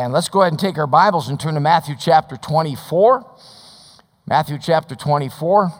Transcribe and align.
And 0.00 0.14
let's 0.14 0.30
go 0.30 0.40
ahead 0.40 0.54
and 0.54 0.58
take 0.58 0.78
our 0.78 0.86
Bibles 0.86 1.28
and 1.28 1.38
turn 1.38 1.52
to 1.52 1.60
Matthew 1.60 1.94
chapter 1.94 2.38
24. 2.38 3.36
Matthew 4.26 4.56
chapter 4.58 4.94
24. 4.94 5.74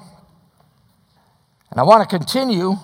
And 1.70 1.80
I 1.80 1.82
want 1.84 2.06
to 2.06 2.18
continue 2.18 2.74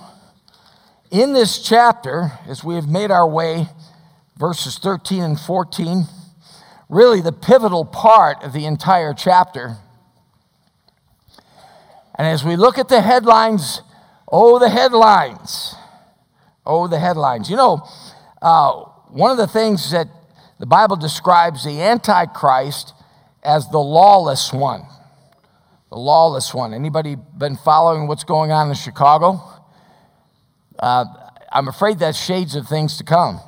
in 1.11 1.35
this 1.35 1.59
chapter 1.59 2.33
as 2.49 2.65
we 2.65 2.75
have 2.77 2.89
made 2.89 3.11
our 3.11 3.29
way, 3.29 3.67
verses 4.39 4.79
13 4.79 5.23
and 5.23 5.39
14, 5.39 6.05
really 6.89 7.21
the 7.21 7.33
pivotal 7.33 7.85
part 7.85 8.43
of 8.43 8.55
the 8.55 8.65
entire 8.65 9.13
chapter. 9.13 9.77
And 12.15 12.27
as 12.27 12.45
we 12.45 12.57
look 12.57 12.79
at 12.79 12.89
the 12.89 13.03
headlines, 13.03 13.83
oh, 14.33 14.59
the 14.59 14.71
headlines. 14.71 15.75
Oh, 16.65 16.89
the 16.89 16.99
headlines. 16.99 17.51
You 17.51 17.57
know, 17.57 17.87
uh, 18.41 18.73
one 19.11 19.31
of 19.31 19.37
the 19.37 19.47
things 19.47 19.91
that 19.91 20.09
the 20.59 20.67
Bible 20.67 20.97
describes 20.97 21.65
the 21.65 21.83
Antichrist 21.83 22.95
as 23.43 23.69
the 23.71 23.79
lawless 23.79 24.53
one. 24.53 24.83
The 25.91 25.99
lawless 25.99 26.55
one. 26.55 26.73
Anybody 26.75 27.17
been 27.37 27.57
following 27.57 28.09
what's 28.09 28.25
going 28.25 28.51
on 28.51 28.69
in 28.69 28.75
Chicago? 28.75 29.41
Uh, 30.79 31.05
I'm 31.53 31.69
afraid 31.69 31.99
that's 31.99 32.19
shades 32.19 32.57
of 32.57 32.67
things 32.67 32.97
to 32.99 33.05
come. 33.05 33.41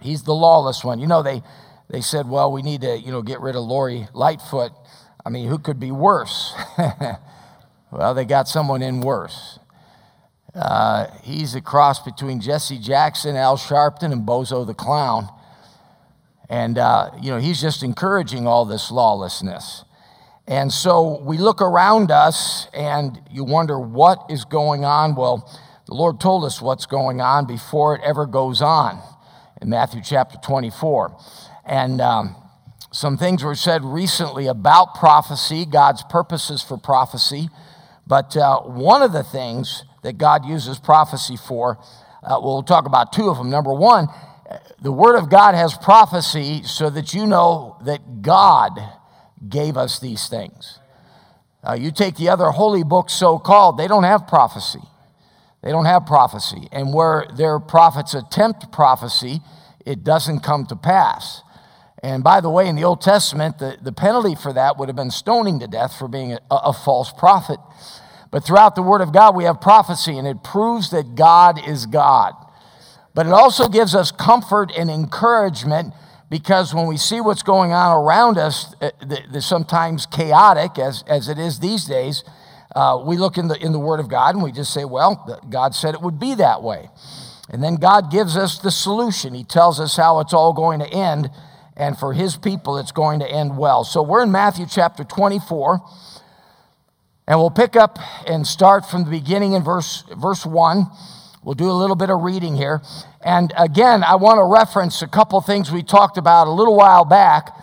He's 0.00 0.22
the 0.22 0.34
lawless 0.34 0.84
one. 0.84 0.98
You 1.00 1.06
know, 1.06 1.22
they, 1.22 1.42
they 1.90 2.00
said, 2.00 2.28
well, 2.28 2.52
we 2.52 2.62
need 2.62 2.82
to, 2.82 2.98
you 2.98 3.10
know, 3.10 3.22
get 3.22 3.40
rid 3.40 3.56
of 3.56 3.64
Lori 3.64 4.08
Lightfoot. 4.14 4.72
I 5.24 5.30
mean, 5.30 5.48
who 5.48 5.58
could 5.58 5.80
be 5.80 5.90
worse? 5.90 6.54
well, 7.90 8.14
they 8.14 8.24
got 8.24 8.48
someone 8.48 8.82
in 8.82 9.00
worse. 9.00 9.58
Uh, 10.54 11.06
he's 11.22 11.54
a 11.54 11.60
cross 11.60 12.02
between 12.02 12.40
Jesse 12.40 12.78
Jackson, 12.78 13.36
Al 13.36 13.56
Sharpton, 13.56 14.12
and 14.12 14.26
Bozo 14.26 14.66
the 14.66 14.74
Clown. 14.74 15.28
And, 16.48 16.78
uh, 16.78 17.10
you 17.20 17.30
know, 17.30 17.38
he's 17.38 17.60
just 17.60 17.82
encouraging 17.82 18.46
all 18.46 18.64
this 18.64 18.90
lawlessness. 18.90 19.84
And 20.46 20.72
so 20.72 21.20
we 21.22 21.38
look 21.38 21.60
around 21.60 22.10
us 22.10 22.68
and 22.72 23.20
you 23.30 23.42
wonder 23.44 23.80
what 23.80 24.26
is 24.30 24.44
going 24.44 24.84
on. 24.84 25.16
Well, 25.16 25.50
the 25.86 25.94
Lord 25.94 26.20
told 26.20 26.44
us 26.44 26.62
what's 26.62 26.86
going 26.86 27.20
on 27.20 27.46
before 27.46 27.96
it 27.96 28.02
ever 28.04 28.26
goes 28.26 28.62
on 28.62 29.00
in 29.60 29.68
Matthew 29.68 30.00
chapter 30.04 30.38
24. 30.42 31.18
And 31.64 32.00
um, 32.00 32.36
some 32.92 33.16
things 33.16 33.42
were 33.42 33.56
said 33.56 33.84
recently 33.84 34.46
about 34.46 34.94
prophecy, 34.94 35.66
God's 35.66 36.04
purposes 36.04 36.62
for 36.62 36.76
prophecy. 36.76 37.48
But 38.06 38.36
uh, 38.36 38.60
one 38.60 39.02
of 39.02 39.12
the 39.12 39.24
things 39.24 39.82
that 40.06 40.18
God 40.18 40.46
uses 40.46 40.78
prophecy 40.78 41.36
for. 41.36 41.78
Uh, 42.22 42.38
we'll 42.40 42.62
talk 42.62 42.86
about 42.86 43.12
two 43.12 43.28
of 43.28 43.36
them. 43.38 43.50
Number 43.50 43.74
one, 43.74 44.06
the 44.80 44.92
Word 44.92 45.16
of 45.16 45.30
God 45.30 45.54
has 45.54 45.76
prophecy 45.76 46.62
so 46.64 46.90
that 46.90 47.14
you 47.14 47.26
know 47.26 47.78
that 47.84 48.22
God 48.22 48.78
gave 49.48 49.76
us 49.76 49.98
these 49.98 50.28
things. 50.28 50.78
Uh, 51.66 51.74
you 51.74 51.90
take 51.90 52.16
the 52.16 52.28
other 52.28 52.50
holy 52.50 52.84
books, 52.84 53.12
so 53.12 53.38
called, 53.38 53.78
they 53.78 53.88
don't 53.88 54.04
have 54.04 54.28
prophecy. 54.28 54.82
They 55.62 55.70
don't 55.72 55.86
have 55.86 56.06
prophecy. 56.06 56.68
And 56.70 56.94
where 56.94 57.26
their 57.36 57.58
prophets 57.58 58.14
attempt 58.14 58.70
prophecy, 58.70 59.40
it 59.84 60.04
doesn't 60.04 60.40
come 60.40 60.66
to 60.66 60.76
pass. 60.76 61.42
And 62.02 62.22
by 62.22 62.40
the 62.40 62.50
way, 62.50 62.68
in 62.68 62.76
the 62.76 62.84
Old 62.84 63.00
Testament, 63.00 63.58
the, 63.58 63.78
the 63.82 63.92
penalty 63.92 64.34
for 64.34 64.52
that 64.52 64.78
would 64.78 64.88
have 64.88 64.96
been 64.96 65.10
stoning 65.10 65.58
to 65.60 65.66
death 65.66 65.98
for 65.98 66.06
being 66.06 66.34
a, 66.34 66.40
a 66.50 66.72
false 66.72 67.12
prophet. 67.12 67.58
But 68.30 68.44
throughout 68.44 68.76
the 68.76 68.82
Word 68.82 69.00
of 69.00 69.12
God, 69.12 69.34
we 69.34 69.44
have 69.44 69.60
prophecy, 69.60 70.18
and 70.18 70.28
it 70.28 70.44
proves 70.44 70.90
that 70.90 71.14
God 71.14 71.66
is 71.66 71.86
God. 71.86 72.34
But 73.16 73.24
it 73.24 73.32
also 73.32 73.68
gives 73.70 73.94
us 73.94 74.12
comfort 74.12 74.70
and 74.76 74.90
encouragement 74.90 75.94
because 76.28 76.74
when 76.74 76.86
we 76.86 76.98
see 76.98 77.22
what's 77.22 77.42
going 77.42 77.72
on 77.72 77.96
around 77.96 78.36
us, 78.36 78.74
uh, 78.82 78.90
the 79.00 79.40
sometimes 79.40 80.04
chaotic 80.04 80.78
as, 80.78 81.02
as 81.08 81.30
it 81.30 81.38
is 81.38 81.58
these 81.58 81.86
days, 81.86 82.24
uh, 82.74 83.02
we 83.02 83.16
look 83.16 83.38
in 83.38 83.48
the, 83.48 83.58
in 83.58 83.72
the 83.72 83.78
Word 83.78 84.00
of 84.00 84.10
God 84.10 84.34
and 84.34 84.44
we 84.44 84.52
just 84.52 84.70
say, 84.70 84.84
well, 84.84 85.40
God 85.48 85.74
said 85.74 85.94
it 85.94 86.02
would 86.02 86.20
be 86.20 86.34
that 86.34 86.62
way. 86.62 86.90
And 87.48 87.64
then 87.64 87.76
God 87.76 88.10
gives 88.10 88.36
us 88.36 88.58
the 88.58 88.70
solution. 88.70 89.32
He 89.32 89.44
tells 89.44 89.80
us 89.80 89.96
how 89.96 90.20
it's 90.20 90.34
all 90.34 90.52
going 90.52 90.80
to 90.80 90.86
end, 90.86 91.30
and 91.74 91.96
for 91.96 92.12
His 92.12 92.36
people, 92.36 92.76
it's 92.76 92.92
going 92.92 93.20
to 93.20 93.26
end 93.26 93.56
well. 93.56 93.82
So 93.84 94.02
we're 94.02 94.24
in 94.24 94.30
Matthew 94.30 94.66
chapter 94.68 95.04
24. 95.04 95.80
And 97.28 97.40
we'll 97.40 97.50
pick 97.50 97.76
up 97.76 97.98
and 98.26 98.46
start 98.46 98.86
from 98.86 99.04
the 99.04 99.10
beginning 99.10 99.54
in 99.54 99.64
verse, 99.64 100.04
verse 100.16 100.44
1. 100.44 100.86
We'll 101.46 101.54
do 101.54 101.70
a 101.70 101.78
little 101.78 101.94
bit 101.94 102.10
of 102.10 102.22
reading 102.22 102.56
here. 102.56 102.82
And 103.24 103.52
again, 103.56 104.02
I 104.02 104.16
want 104.16 104.38
to 104.38 104.44
reference 104.44 105.00
a 105.00 105.06
couple 105.06 105.40
things 105.40 105.70
we 105.70 105.84
talked 105.84 106.18
about 106.18 106.48
a 106.48 106.50
little 106.50 106.74
while 106.74 107.04
back. 107.04 107.54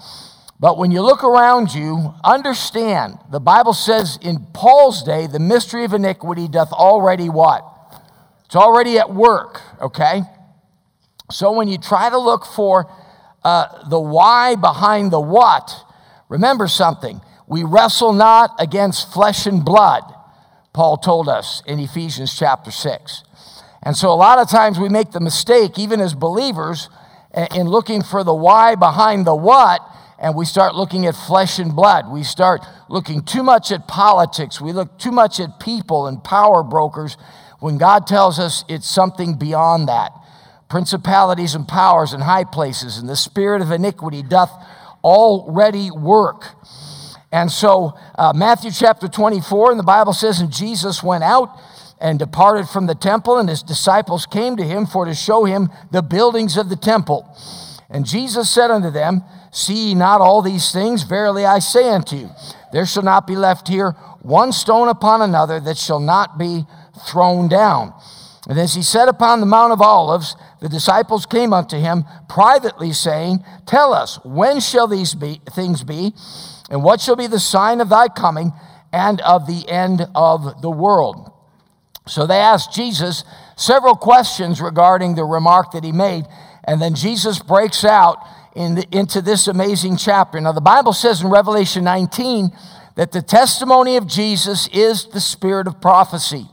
But 0.58 0.78
when 0.78 0.92
you 0.92 1.02
look 1.02 1.22
around 1.22 1.74
you, 1.74 2.14
understand 2.24 3.18
the 3.30 3.42
Bible 3.42 3.74
says 3.74 4.18
in 4.22 4.48
Paul's 4.54 5.04
day, 5.04 5.28
the 5.28 5.38
mystery 5.38 5.84
of 5.84 5.92
iniquity 5.92 6.48
doth 6.48 6.72
already 6.72 7.28
what? 7.28 7.66
It's 8.46 8.56
already 8.56 9.00
at 9.00 9.14
work, 9.14 9.60
okay? 9.82 10.22
So 11.30 11.52
when 11.52 11.68
you 11.68 11.78
try 11.78 12.10
to 12.10 12.18
look 12.18 12.46
for 12.46 12.90
uh, 13.44 13.90
the 13.90 14.00
why 14.00 14.56
behind 14.56 15.12
the 15.12 15.20
what, 15.20 15.76
remember 16.30 16.70
something 16.70 17.20
we 17.48 17.66
wrestle 17.66 18.14
not 18.14 18.52
against 18.60 19.12
flesh 19.12 19.46
and 19.46 19.66
blood, 19.66 20.04
Paul 20.72 20.96
told 20.96 21.28
us 21.28 21.62
in 21.68 21.80
Ephesians 21.80 22.34
chapter 22.34 22.72
6. 22.72 23.24
And 23.84 23.96
so 23.96 24.12
a 24.12 24.16
lot 24.16 24.40
of 24.40 24.50
times 24.50 24.80
we 24.80 24.90
make 24.90 25.12
the 25.12 25.20
mistake, 25.20 25.78
even 25.78 26.00
as 26.00 26.14
believers, 26.14 26.90
in 27.54 27.68
looking 27.68 28.02
for 28.02 28.24
the 28.24 28.34
why 28.34 28.76
behind 28.76 29.28
the 29.28 29.36
what, 29.36 29.82
and 30.20 30.36
we 30.36 30.46
start 30.46 30.74
looking 30.74 31.06
at 31.06 31.16
flesh 31.16 31.60
and 31.60 31.76
blood. 31.76 32.10
We 32.10 32.24
start 32.24 32.62
looking 32.88 33.24
too 33.24 33.44
much 33.44 33.72
at 33.72 33.88
politics. 33.88 34.62
We 34.62 34.72
look 34.72 34.98
too 34.98 35.12
much 35.12 35.40
at 35.40 35.60
people 35.60 36.08
and 36.08 36.24
power 36.24 36.64
brokers 36.64 37.18
when 37.60 37.78
God 37.78 38.08
tells 38.08 38.40
us 38.40 38.64
it's 38.70 38.88
something 38.88 39.38
beyond 39.38 39.90
that. 39.90 40.12
Principalities 40.70 41.56
and 41.56 41.68
powers 41.68 42.14
and 42.14 42.24
high 42.24 42.46
places, 42.46 42.98
and 42.98 43.10
the 43.10 43.16
spirit 43.18 43.62
of 43.62 43.72
iniquity 43.72 44.24
doth 44.24 44.52
already 45.04 45.92
work. 45.92 46.46
And 47.32 47.52
so, 47.52 47.98
uh, 48.16 48.32
Matthew 48.34 48.72
chapter 48.72 49.08
24, 49.08 49.72
and 49.72 49.80
the 49.80 49.84
Bible 49.84 50.14
says, 50.14 50.40
And 50.40 50.52
Jesus 50.52 51.04
went 51.04 51.24
out 51.24 51.50
and 52.04 52.20
departed 52.20 52.68
from 52.68 52.86
the 52.86 52.96
temple, 52.96 53.38
and 53.38 53.48
his 53.48 53.64
disciples 53.64 54.26
came 54.26 54.58
to 54.58 54.64
him 54.64 54.86
for 54.86 55.06
to 55.06 55.16
show 55.16 55.46
him 55.46 55.70
the 55.90 56.04
buildings 56.04 56.58
of 56.58 56.68
the 56.68 56.76
temple. 56.76 57.26
And 57.90 58.06
Jesus 58.06 58.50
said 58.50 58.70
unto 58.70 58.92
them, 58.92 59.24
See 59.54 59.88
ye 59.88 59.96
not 59.96 60.20
all 60.20 60.42
these 60.42 60.74
things? 60.74 61.04
Verily 61.04 61.46
I 61.46 61.60
say 61.60 61.90
unto 61.90 62.18
you, 62.18 62.30
there 62.74 62.86
shall 62.86 63.04
not 63.04 63.26
be 63.26 63.38
left 63.38 63.70
here 63.70 63.92
one 64.22 64.52
stone 64.52 64.90
upon 64.90 65.22
another 65.22 65.62
that 65.62 65.78
shall 65.78 66.02
not 66.02 66.38
be 66.38 66.66
thrown 67.08 67.48
down. 67.48 67.94
And 68.50 68.60
as 68.60 68.74
he 68.74 68.84
sat 68.84 69.08
upon 69.08 69.40
the 69.40 69.46
Mount 69.46 69.72
of 69.72 69.82
Olives, 69.82 70.36
the 70.60 70.68
disciples 70.68 71.26
came 71.26 71.54
unto 71.54 71.78
him 71.78 72.04
privately, 72.28 72.92
saying, 72.92 73.46
Tell 73.66 73.94
us, 73.94 74.20
when 74.26 74.60
shall 74.60 74.88
these 74.88 75.16
be, 75.16 75.40
things 75.52 75.86
be? 75.86 76.14
And 76.70 76.84
what 76.84 77.00
shall 77.00 77.16
be 77.16 77.28
the 77.28 77.40
sign 77.40 77.80
of 77.80 77.88
thy 77.88 78.10
coming 78.10 78.52
and 78.92 79.22
of 79.22 79.48
the 79.48 79.70
end 79.70 80.06
of 80.14 80.62
the 80.62 80.72
world? 80.72 81.33
So 82.06 82.28
they 82.28 82.38
asked 82.38 82.74
Jesus 82.74 83.24
several 83.56 83.96
questions 83.96 84.62
regarding 84.62 85.16
the 85.16 85.24
remark 85.24 85.72
that 85.72 85.84
he 85.84 85.92
made. 85.92 86.26
And 86.66 86.82
then 86.82 86.96
Jesus 86.96 87.40
breaks 87.40 87.84
out 87.84 88.18
in 88.56 88.76
the, 88.76 88.88
into 88.92 89.22
this 89.22 89.48
amazing 89.48 89.98
chapter. 89.98 90.40
Now, 90.40 90.52
the 90.52 90.62
Bible 90.62 90.94
says 90.94 91.22
in 91.22 91.30
Revelation 91.30 91.84
19 91.84 92.52
that 92.96 93.12
the 93.12 93.22
testimony 93.22 93.98
of 93.98 94.08
Jesus 94.08 94.68
is 94.68 95.08
the 95.08 95.20
spirit 95.20 95.68
of 95.68 95.82
prophecy. 95.82 96.46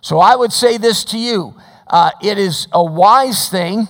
So 0.00 0.18
I 0.18 0.36
would 0.36 0.52
say 0.52 0.76
this 0.76 1.04
to 1.04 1.18
you 1.18 1.54
uh, 1.86 2.12
it 2.22 2.38
is 2.38 2.68
a 2.72 2.84
wise 2.84 3.48
thing 3.48 3.88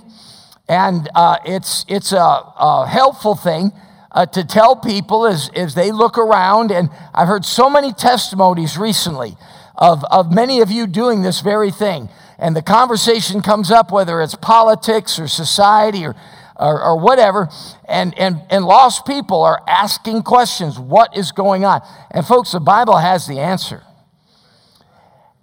and 0.69 1.09
uh, 1.15 1.37
it's, 1.45 1.85
it's 1.89 2.13
a, 2.13 2.17
a 2.17 2.87
helpful 2.89 3.35
thing 3.35 3.73
uh, 4.13 4.25
to 4.27 4.45
tell 4.45 4.75
people 4.77 5.27
as, 5.27 5.51
as 5.55 5.75
they 5.75 5.93
look 5.93 6.17
around. 6.17 6.71
And 6.71 6.89
I've 7.13 7.29
heard 7.29 7.45
so 7.45 7.69
many 7.69 7.93
testimonies 7.93 8.79
recently 8.79 9.37
of, 9.81 10.05
of 10.11 10.33
many 10.33 10.61
of 10.61 10.71
you 10.71 10.87
doing 10.87 11.23
this 11.23 11.41
very 11.41 11.71
thing. 11.71 12.09
And 12.39 12.55
the 12.55 12.63
conversation 12.63 13.43
comes 13.43 13.71
up, 13.71 13.91
whether 13.91 14.21
it's 14.21 14.35
politics 14.35 15.19
or 15.19 15.27
society 15.27 16.05
or, 16.05 16.15
or, 16.57 16.83
or 16.83 16.99
whatever, 16.99 17.49
and, 17.89 18.17
and, 18.19 18.43
and 18.51 18.65
lost 18.65 19.07
people 19.07 19.43
are 19.43 19.63
asking 19.67 20.23
questions 20.23 20.79
what 20.79 21.17
is 21.17 21.33
going 21.33 21.65
on? 21.65 21.81
And 22.11 22.27
folks, 22.27 22.53
the 22.53 22.61
Bible 22.61 22.99
has 22.99 23.27
the 23.27 23.41
answer. 23.41 23.83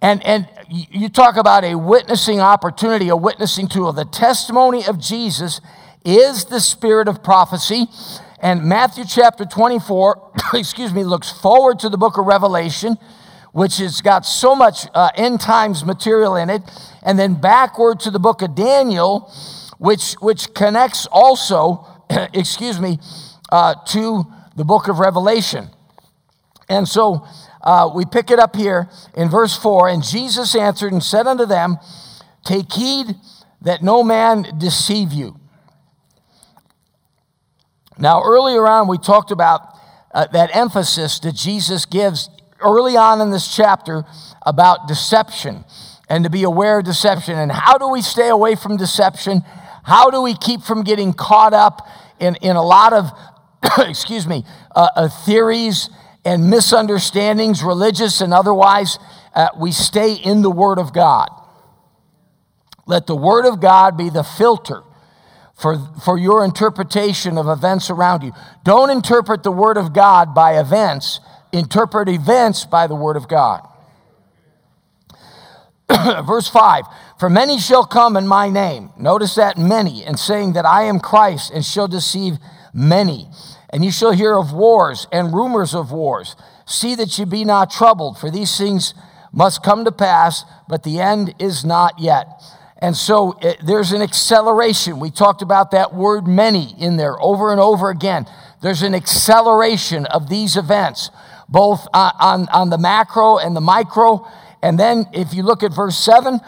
And, 0.00 0.24
and 0.24 0.48
you 0.68 1.08
talk 1.08 1.36
about 1.36 1.64
a 1.64 1.74
witnessing 1.74 2.40
opportunity, 2.40 3.08
a 3.08 3.16
witnessing 3.16 3.66
tool. 3.66 3.92
The 3.92 4.04
testimony 4.04 4.86
of 4.86 5.00
Jesus 5.00 5.60
is 6.04 6.44
the 6.44 6.60
spirit 6.60 7.08
of 7.08 7.22
prophecy. 7.24 7.86
And 8.40 8.62
Matthew 8.64 9.04
chapter 9.04 9.44
24, 9.44 10.32
excuse 10.54 10.92
me, 10.94 11.02
looks 11.02 11.32
forward 11.32 11.80
to 11.80 11.88
the 11.88 11.98
book 11.98 12.16
of 12.16 12.26
Revelation, 12.26 12.96
which 13.58 13.78
has 13.78 14.00
got 14.00 14.24
so 14.24 14.54
much 14.54 14.86
uh, 14.94 15.10
end 15.16 15.40
times 15.40 15.84
material 15.84 16.36
in 16.36 16.48
it, 16.48 16.62
and 17.02 17.18
then 17.18 17.34
backward 17.34 17.98
to 17.98 18.10
the 18.10 18.20
book 18.20 18.40
of 18.40 18.54
Daniel, 18.54 19.32
which, 19.78 20.12
which 20.20 20.54
connects 20.54 21.06
also 21.10 21.84
excuse 22.32 22.80
me, 22.80 22.98
uh, 23.50 23.74
to 23.86 24.24
the 24.56 24.64
book 24.64 24.88
of 24.88 24.98
Revelation. 24.98 25.68
And 26.68 26.86
so 26.86 27.26
uh, 27.62 27.90
we 27.94 28.04
pick 28.04 28.30
it 28.30 28.38
up 28.38 28.54
here 28.54 28.88
in 29.16 29.28
verse 29.28 29.56
4 29.56 29.88
And 29.88 30.04
Jesus 30.04 30.54
answered 30.54 30.92
and 30.92 31.02
said 31.02 31.26
unto 31.26 31.46
them, 31.46 31.78
Take 32.44 32.72
heed 32.72 33.16
that 33.62 33.82
no 33.82 34.02
man 34.02 34.58
deceive 34.58 35.12
you. 35.12 35.38
Now, 37.98 38.22
earlier 38.22 38.68
on, 38.68 38.86
we 38.86 38.96
talked 38.96 39.32
about 39.32 39.74
uh, 40.14 40.28
that 40.28 40.54
emphasis 40.54 41.18
that 41.20 41.34
Jesus 41.34 41.84
gives 41.84 42.30
early 42.60 42.96
on 42.96 43.20
in 43.20 43.30
this 43.30 43.54
chapter 43.54 44.04
about 44.44 44.88
deception 44.88 45.64
and 46.08 46.24
to 46.24 46.30
be 46.30 46.42
aware 46.42 46.78
of 46.78 46.84
deception. 46.84 47.38
And 47.38 47.52
how 47.52 47.78
do 47.78 47.88
we 47.88 48.02
stay 48.02 48.28
away 48.28 48.54
from 48.54 48.76
deception? 48.76 49.42
How 49.84 50.10
do 50.10 50.22
we 50.22 50.34
keep 50.34 50.62
from 50.62 50.82
getting 50.82 51.12
caught 51.12 51.54
up 51.54 51.86
in, 52.18 52.36
in 52.36 52.56
a 52.56 52.62
lot 52.62 52.92
of, 52.92 53.10
excuse 53.88 54.26
me, 54.26 54.44
uh, 54.74 54.88
uh, 54.96 55.08
theories 55.08 55.90
and 56.24 56.50
misunderstandings, 56.50 57.62
religious 57.62 58.20
and 58.20 58.32
otherwise? 58.32 58.98
Uh, 59.34 59.48
we 59.58 59.72
stay 59.72 60.14
in 60.14 60.42
the 60.42 60.50
Word 60.50 60.78
of 60.78 60.92
God. 60.92 61.28
Let 62.86 63.06
the 63.06 63.16
Word 63.16 63.44
of 63.44 63.60
God 63.60 63.96
be 63.96 64.08
the 64.08 64.22
filter 64.22 64.82
for, 65.54 65.76
for 66.04 66.16
your 66.16 66.44
interpretation 66.44 67.36
of 67.36 67.48
events 67.48 67.90
around 67.90 68.22
you. 68.22 68.32
Don't 68.64 68.90
interpret 68.90 69.42
the 69.42 69.52
Word 69.52 69.76
of 69.76 69.92
God 69.92 70.34
by 70.34 70.58
events, 70.58 71.20
interpret 71.52 72.08
events 72.08 72.64
by 72.64 72.86
the 72.86 72.94
Word 72.94 73.16
of 73.16 73.28
God. 73.28 73.66
Verse 76.26 76.48
5 76.48 76.84
For 77.18 77.30
many 77.30 77.58
shall 77.58 77.84
come 77.84 78.16
in 78.16 78.26
my 78.26 78.48
name. 78.48 78.90
Notice 78.98 79.34
that 79.36 79.58
many, 79.58 80.04
and 80.04 80.18
saying 80.18 80.52
that 80.54 80.66
I 80.66 80.84
am 80.84 81.00
Christ, 81.00 81.52
and 81.52 81.64
shall 81.64 81.88
deceive 81.88 82.38
many. 82.72 83.28
And 83.70 83.84
you 83.84 83.90
shall 83.90 84.12
hear 84.12 84.36
of 84.36 84.52
wars 84.52 85.06
and 85.12 85.32
rumors 85.32 85.74
of 85.74 85.92
wars. 85.92 86.36
See 86.66 86.94
that 86.94 87.18
you 87.18 87.26
be 87.26 87.44
not 87.44 87.70
troubled, 87.70 88.18
for 88.18 88.30
these 88.30 88.56
things 88.56 88.94
must 89.32 89.62
come 89.62 89.84
to 89.84 89.92
pass, 89.92 90.44
but 90.68 90.82
the 90.82 91.00
end 91.00 91.34
is 91.38 91.64
not 91.64 91.98
yet. 91.98 92.26
And 92.80 92.96
so 92.96 93.32
it, 93.42 93.46
eh, 93.46 93.62
there's 93.64 93.92
an 93.92 94.02
acceleration. 94.02 95.00
We 95.00 95.10
talked 95.10 95.42
about 95.42 95.72
that 95.72 95.94
word 95.94 96.26
many 96.26 96.74
in 96.78 96.96
there 96.96 97.20
over 97.20 97.50
and 97.50 97.60
over 97.60 97.90
again. 97.90 98.26
There's 98.62 98.82
an 98.82 98.94
acceleration 98.94 100.06
of 100.06 100.28
these 100.28 100.56
events, 100.56 101.10
both 101.48 101.86
on, 101.94 102.48
on, 102.52 102.70
the 102.70 102.78
macro 102.78 103.38
and 103.38 103.56
the 103.56 103.60
micro. 103.60 104.26
And 104.62 104.78
then 104.78 105.06
if 105.12 105.32
you 105.32 105.42
look 105.42 105.62
at 105.62 105.72
verse 105.72 105.96
7, 105.96 106.40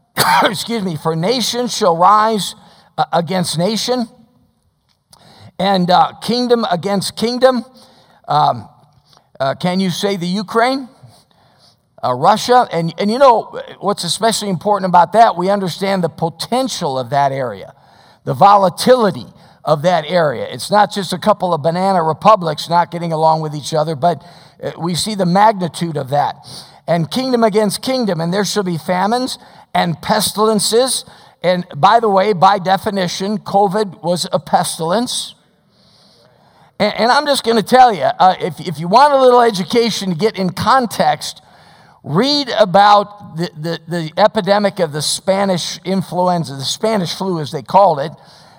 excuse 0.44 0.82
me, 0.82 0.96
for 0.96 1.14
nation 1.14 1.68
shall 1.68 1.96
rise 1.96 2.54
uh, 2.96 3.04
against 3.12 3.58
nation, 3.58 4.08
and 5.58 5.90
uh, 5.90 6.14
kingdom 6.20 6.64
against 6.70 7.16
kingdom. 7.16 7.64
Um, 8.26 8.68
uh, 9.38 9.54
can 9.54 9.80
you 9.80 9.90
say 9.90 10.16
the 10.16 10.26
Ukraine? 10.26 10.88
Uh, 12.02 12.14
Russia. 12.14 12.68
And, 12.72 12.94
and 12.98 13.10
you 13.10 13.18
know 13.18 13.60
what's 13.80 14.04
especially 14.04 14.50
important 14.50 14.88
about 14.88 15.12
that? 15.14 15.36
We 15.36 15.50
understand 15.50 16.04
the 16.04 16.08
potential 16.08 16.98
of 16.98 17.10
that 17.10 17.32
area, 17.32 17.74
the 18.24 18.34
volatility 18.34 19.26
of 19.64 19.82
that 19.82 20.04
area. 20.06 20.46
It's 20.48 20.70
not 20.70 20.92
just 20.92 21.12
a 21.12 21.18
couple 21.18 21.52
of 21.52 21.62
banana 21.62 22.02
republics 22.02 22.68
not 22.68 22.90
getting 22.90 23.12
along 23.12 23.42
with 23.42 23.54
each 23.54 23.74
other, 23.74 23.96
but 23.96 24.24
we 24.78 24.94
see 24.94 25.14
the 25.14 25.26
magnitude 25.26 25.96
of 25.96 26.10
that 26.10 26.36
and 26.88 27.10
kingdom 27.10 27.44
against 27.44 27.82
kingdom, 27.82 28.20
and 28.20 28.32
there 28.32 28.44
shall 28.44 28.62
be 28.62 28.78
famines 28.78 29.38
and 29.74 30.00
pestilences. 30.00 31.04
And 31.42 31.66
by 31.76 32.00
the 32.00 32.08
way, 32.08 32.32
by 32.32 32.58
definition, 32.58 33.38
COVID 33.38 34.02
was 34.02 34.26
a 34.32 34.40
pestilence. 34.40 35.34
And, 36.80 36.94
and 36.94 37.12
I'm 37.12 37.26
just 37.26 37.44
going 37.44 37.58
to 37.58 37.62
tell 37.62 37.92
you 37.92 38.02
uh, 38.02 38.36
if, 38.40 38.58
if 38.60 38.80
you 38.80 38.88
want 38.88 39.12
a 39.12 39.20
little 39.20 39.42
education 39.42 40.10
to 40.10 40.16
get 40.16 40.38
in 40.38 40.50
context, 40.50 41.42
read 42.02 42.48
about 42.58 43.36
the, 43.36 43.50
the, 43.54 43.80
the, 43.86 44.12
epidemic 44.16 44.78
of 44.78 44.92
the 44.92 45.02
Spanish 45.02 45.78
influenza, 45.84 46.54
the 46.54 46.64
Spanish 46.64 47.14
flu, 47.14 47.38
as 47.38 47.52
they 47.52 47.62
called 47.62 47.98
it, 48.00 48.12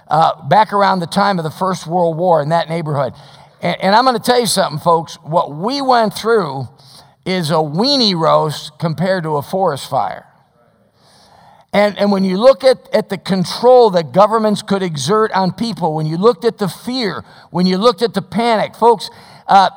uh, 0.08 0.48
back 0.48 0.72
around 0.72 1.00
the 1.00 1.08
time 1.08 1.40
of 1.40 1.44
the 1.44 1.52
First 1.52 1.88
World 1.88 2.16
War 2.16 2.42
in 2.42 2.50
that 2.50 2.70
neighborhood. 2.70 3.14
And, 3.62 3.82
and 3.82 3.96
I'm 3.96 4.06
going 4.06 4.18
to 4.18 4.24
tell 4.24 4.40
you 4.40 4.48
something, 4.48 4.80
folks. 4.80 5.16
What 5.16 5.56
we 5.56 5.82
went 5.82 6.14
through 6.14 6.68
is 7.26 7.52
a 7.52 7.56
weenie 7.56 8.16
roast 8.16 8.80
compared 8.80 9.24
to 9.24 9.38
a 9.38 9.42
forest 9.42 9.90
fire. 9.90 10.26
And, 11.72 11.98
and 12.00 12.12
when 12.12 12.24
you 12.24 12.38
look 12.38 12.64
at, 12.64 12.90
at 12.94 13.10
the 13.10 13.18
control 13.18 13.92
that 13.92 14.12
governments 14.12 14.64
could 14.64 14.82
exert 14.82 15.32
on 15.34 15.54
people, 15.54 15.94
when 15.94 16.08
you 16.08 16.18
looked 16.18 16.44
at 16.44 16.58
the 16.58 16.68
fear, 16.68 17.24
when 17.52 17.68
you 17.68 17.78
looked 17.78 18.02
at 18.02 18.16
the 18.16 18.24
panic, 18.24 18.76
folks, 18.76 19.12
uh, 19.48 19.70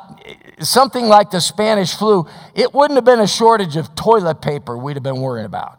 something 0.61 1.07
like 1.07 1.31
the 1.31 1.41
Spanish 1.41 1.95
flu, 1.95 2.27
it 2.55 2.73
wouldn't 2.73 2.97
have 2.97 3.05
been 3.05 3.21
a 3.21 3.27
shortage 3.27 3.77
of 3.77 3.95
toilet 3.95 4.41
paper 4.41 4.79
we'd 4.79 4.97
have 4.97 5.03
been 5.03 5.21
worrying 5.21 5.45
about. 5.45 5.79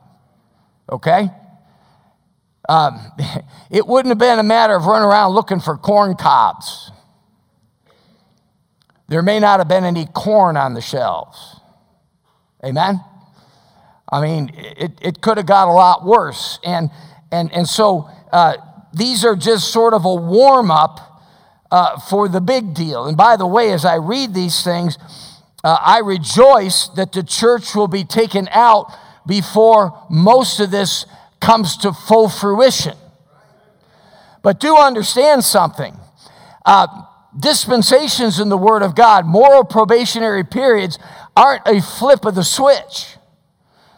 Okay? 0.91 1.29
Um, 2.69 2.99
it 3.71 3.87
wouldn't 3.87 4.11
have 4.11 4.19
been 4.19 4.37
a 4.37 4.43
matter 4.43 4.75
of 4.75 4.85
running 4.85 5.07
around 5.07 5.31
looking 5.33 5.59
for 5.59 5.77
corn 5.77 6.15
cobs. 6.15 6.91
There 9.13 9.21
may 9.21 9.39
not 9.39 9.59
have 9.59 9.67
been 9.67 9.83
any 9.83 10.07
corn 10.07 10.57
on 10.57 10.73
the 10.73 10.81
shelves. 10.81 11.59
Amen? 12.65 12.99
I 14.11 14.19
mean, 14.19 14.49
it, 14.55 14.93
it 15.03 15.21
could 15.21 15.37
have 15.37 15.45
got 15.45 15.67
a 15.67 15.71
lot 15.71 16.03
worse. 16.03 16.57
And, 16.63 16.89
and, 17.31 17.53
and 17.53 17.69
so 17.69 18.09
uh, 18.31 18.57
these 18.91 19.23
are 19.23 19.35
just 19.35 19.71
sort 19.71 19.93
of 19.93 20.05
a 20.05 20.15
warm 20.15 20.71
up 20.71 21.21
uh, 21.69 21.99
for 21.99 22.27
the 22.27 22.41
big 22.41 22.73
deal. 22.73 23.05
And 23.05 23.15
by 23.15 23.37
the 23.37 23.45
way, 23.45 23.71
as 23.71 23.85
I 23.85 23.97
read 23.97 24.33
these 24.33 24.63
things, 24.63 24.97
uh, 25.63 25.77
I 25.79 25.99
rejoice 25.99 26.87
that 26.95 27.11
the 27.11 27.21
church 27.21 27.75
will 27.75 27.87
be 27.87 28.05
taken 28.05 28.49
out 28.49 28.91
before 29.27 30.07
most 30.09 30.59
of 30.59 30.71
this 30.71 31.05
comes 31.39 31.77
to 31.77 31.93
full 31.93 32.29
fruition. 32.29 32.97
But 34.41 34.59
do 34.59 34.75
understand 34.75 35.43
something. 35.43 35.99
Uh, 36.65 36.87
dispensations 37.37 38.39
in 38.39 38.49
the 38.49 38.57
Word 38.57 38.81
of 38.83 38.95
God, 38.95 39.25
moral 39.25 39.63
probationary 39.63 40.43
periods, 40.43 40.99
aren't 41.35 41.67
a 41.67 41.81
flip 41.81 42.25
of 42.25 42.35
the 42.35 42.43
switch. 42.43 43.17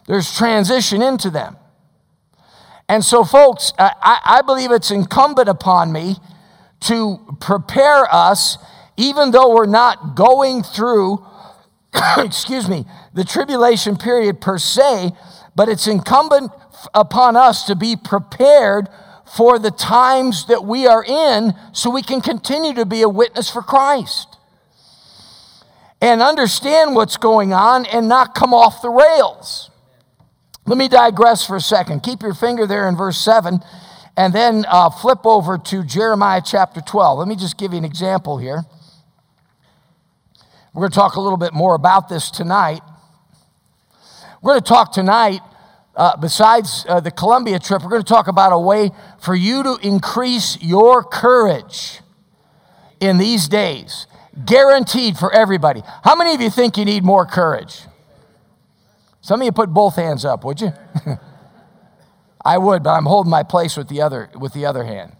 There's 0.06 0.34
transition 0.36 1.02
into 1.02 1.30
them. 1.30 1.56
And 2.88 3.04
so, 3.04 3.24
folks, 3.24 3.72
I, 3.78 4.18
I 4.24 4.42
believe 4.42 4.70
it's 4.70 4.90
incumbent 4.90 5.48
upon 5.48 5.92
me 5.92 6.16
to 6.80 7.36
prepare 7.40 8.06
us, 8.14 8.58
even 8.96 9.32
though 9.32 9.52
we're 9.52 9.66
not 9.66 10.14
going 10.14 10.62
through, 10.62 11.24
excuse 12.18 12.68
me, 12.68 12.84
the 13.12 13.24
tribulation 13.24 13.96
period 13.96 14.40
per 14.40 14.58
se, 14.58 15.10
but 15.56 15.68
it's 15.68 15.88
incumbent 15.88 16.52
upon 16.94 17.34
us 17.34 17.64
to 17.64 17.74
be 17.74 17.96
prepared 17.96 18.88
for 19.34 19.58
the 19.58 19.70
times 19.70 20.46
that 20.46 20.64
we 20.64 20.86
are 20.86 21.04
in 21.04 21.54
so 21.72 21.90
we 21.90 22.02
can 22.02 22.20
continue 22.20 22.74
to 22.74 22.86
be 22.86 23.02
a 23.02 23.08
witness 23.08 23.50
for 23.50 23.62
Christ 23.62 24.36
and 26.00 26.22
understand 26.22 26.94
what's 26.94 27.16
going 27.16 27.52
on 27.52 27.86
and 27.86 28.08
not 28.08 28.34
come 28.34 28.54
off 28.54 28.82
the 28.82 28.90
rails. 28.90 29.70
Let 30.66 30.78
me 30.78 30.88
digress 30.88 31.46
for 31.46 31.56
a 31.56 31.60
second. 31.60 32.02
Keep 32.02 32.22
your 32.22 32.34
finger 32.34 32.66
there 32.66 32.88
in 32.88 32.96
verse 32.96 33.18
7 33.18 33.60
and 34.16 34.32
then 34.32 34.64
uh, 34.68 34.90
flip 34.90 35.20
over 35.24 35.58
to 35.58 35.84
Jeremiah 35.84 36.42
chapter 36.44 36.80
12. 36.80 37.18
Let 37.18 37.28
me 37.28 37.36
just 37.36 37.58
give 37.58 37.72
you 37.72 37.78
an 37.78 37.84
example 37.84 38.38
here. 38.38 38.62
We're 40.74 40.80
going 40.80 40.90
to 40.90 40.94
talk 40.94 41.16
a 41.16 41.20
little 41.20 41.38
bit 41.38 41.54
more 41.54 41.74
about 41.74 42.08
this 42.08 42.30
tonight. 42.30 42.80
We're 44.42 44.52
going 44.52 44.62
to 44.62 44.68
talk 44.68 44.92
tonight, 44.92 45.40
uh, 45.96 46.16
besides 46.18 46.84
uh, 46.88 47.00
the 47.00 47.10
Colombia 47.10 47.58
trip, 47.58 47.82
we're 47.82 47.88
going 47.88 48.02
to 48.02 48.08
talk 48.08 48.28
about 48.28 48.52
a 48.52 48.58
way 48.58 48.90
for 49.18 49.34
you 49.34 49.62
to 49.62 49.78
increase 49.82 50.58
your 50.60 51.02
courage 51.02 52.00
in 53.00 53.16
these 53.16 53.48
days. 53.48 54.06
Guaranteed 54.44 55.16
for 55.16 55.32
everybody. 55.32 55.82
How 56.04 56.14
many 56.14 56.34
of 56.34 56.40
you 56.42 56.50
think 56.50 56.76
you 56.76 56.84
need 56.84 57.02
more 57.02 57.24
courage? 57.24 57.80
Some 59.22 59.40
of 59.40 59.46
you 59.46 59.52
put 59.52 59.70
both 59.70 59.96
hands 59.96 60.26
up, 60.26 60.44
would 60.44 60.60
you? 60.60 60.72
I 62.44 62.58
would, 62.58 62.82
but 62.82 62.90
I'm 62.90 63.06
holding 63.06 63.30
my 63.30 63.42
place 63.42 63.76
with 63.76 63.88
the 63.88 64.02
other, 64.02 64.28
with 64.38 64.52
the 64.52 64.66
other 64.66 64.84
hand. 64.84 65.16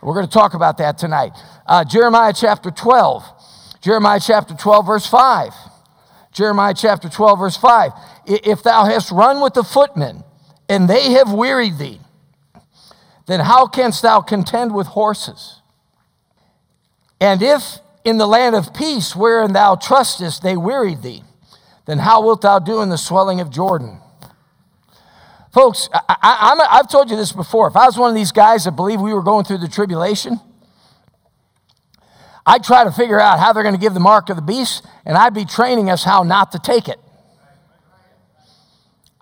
We're 0.00 0.14
going 0.14 0.26
to 0.26 0.32
talk 0.32 0.54
about 0.54 0.78
that 0.78 0.98
tonight. 0.98 1.32
Uh, 1.66 1.84
Jeremiah 1.84 2.32
chapter 2.34 2.70
12. 2.70 3.24
Jeremiah 3.80 4.20
chapter 4.24 4.54
12, 4.54 4.86
verse 4.86 5.06
5. 5.06 5.52
Jeremiah 6.32 6.74
chapter 6.74 7.08
12, 7.08 7.38
verse 7.38 7.56
5. 7.56 7.92
If 8.26 8.62
thou 8.62 8.84
hast 8.84 9.10
run 9.10 9.40
with 9.40 9.54
the 9.54 9.64
footmen, 9.64 10.24
and 10.68 10.88
they 10.88 11.12
have 11.12 11.32
wearied 11.32 11.78
thee, 11.78 12.00
then 13.26 13.40
how 13.40 13.66
canst 13.66 14.02
thou 14.02 14.20
contend 14.20 14.74
with 14.74 14.88
horses? 14.88 15.60
And 17.20 17.42
if 17.42 17.78
in 18.04 18.18
the 18.18 18.26
land 18.26 18.54
of 18.54 18.74
peace 18.74 19.16
wherein 19.16 19.52
thou 19.52 19.76
trustest, 19.76 20.42
they 20.42 20.56
wearied 20.56 21.02
thee. 21.02 21.22
Then 21.86 21.98
how 21.98 22.22
wilt 22.22 22.42
thou 22.42 22.58
do 22.58 22.80
in 22.80 22.88
the 22.88 22.98
swelling 22.98 23.40
of 23.40 23.50
Jordan? 23.50 24.00
Folks, 25.52 25.88
I, 25.92 26.56
have 26.72 26.88
told 26.88 27.10
you 27.10 27.16
this 27.16 27.30
before. 27.30 27.68
If 27.68 27.76
I 27.76 27.86
was 27.86 27.96
one 27.96 28.10
of 28.10 28.16
these 28.16 28.32
guys 28.32 28.64
that 28.64 28.72
believed 28.72 29.00
we 29.00 29.14
were 29.14 29.22
going 29.22 29.44
through 29.44 29.58
the 29.58 29.68
tribulation, 29.68 30.40
I'd 32.44 32.64
try 32.64 32.84
to 32.84 32.90
figure 32.90 33.20
out 33.20 33.38
how 33.38 33.52
they're 33.52 33.62
going 33.62 33.74
to 33.74 33.80
give 33.80 33.94
the 33.94 34.00
mark 34.00 34.28
of 34.30 34.36
the 34.36 34.42
beast, 34.42 34.84
and 35.06 35.16
I'd 35.16 35.32
be 35.32 35.44
training 35.44 35.90
us 35.90 36.04
how 36.04 36.24
not 36.24 36.52
to 36.52 36.58
take 36.58 36.88
it. 36.88 36.98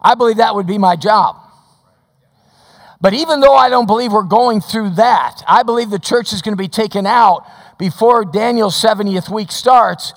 I 0.03 0.15
believe 0.17 0.39
that 0.39 0.55
would 0.55 0.67
be 0.67 0.79
my 0.79 0.97
job. 0.97 1.37
But 3.01 3.15
even 3.15 3.41
though 3.41 3.55
I 3.55 3.69
don't 3.69 3.87
believe 3.87 4.13
we're 4.13 4.23
going 4.23 4.61
through 4.61 4.91
that, 4.91 5.43
I 5.49 5.63
believe 5.63 5.91
the 5.91 5.99
church 5.99 6.33
is 6.33 6.43
going 6.43 6.57
to 6.57 6.63
be 6.63 6.69
taken 6.69 7.07
out 7.07 7.45
before 7.79 8.25
Daniel's 8.25 8.81
70th 8.81 9.29
week 9.29 9.51
starts. 9.51 10.13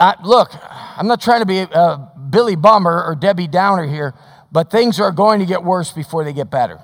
Uh, 0.00 0.14
look, 0.24 0.50
I'm 0.62 1.06
not 1.06 1.20
trying 1.20 1.40
to 1.40 1.46
be 1.46 1.58
a 1.58 2.10
Billy 2.30 2.56
Bummer 2.56 3.04
or 3.04 3.14
Debbie 3.14 3.48
Downer 3.48 3.86
here, 3.86 4.14
but 4.50 4.70
things 4.70 4.98
are 4.98 5.12
going 5.12 5.40
to 5.40 5.46
get 5.46 5.62
worse 5.62 5.92
before 5.92 6.24
they 6.24 6.32
get 6.32 6.50
better. 6.50 6.80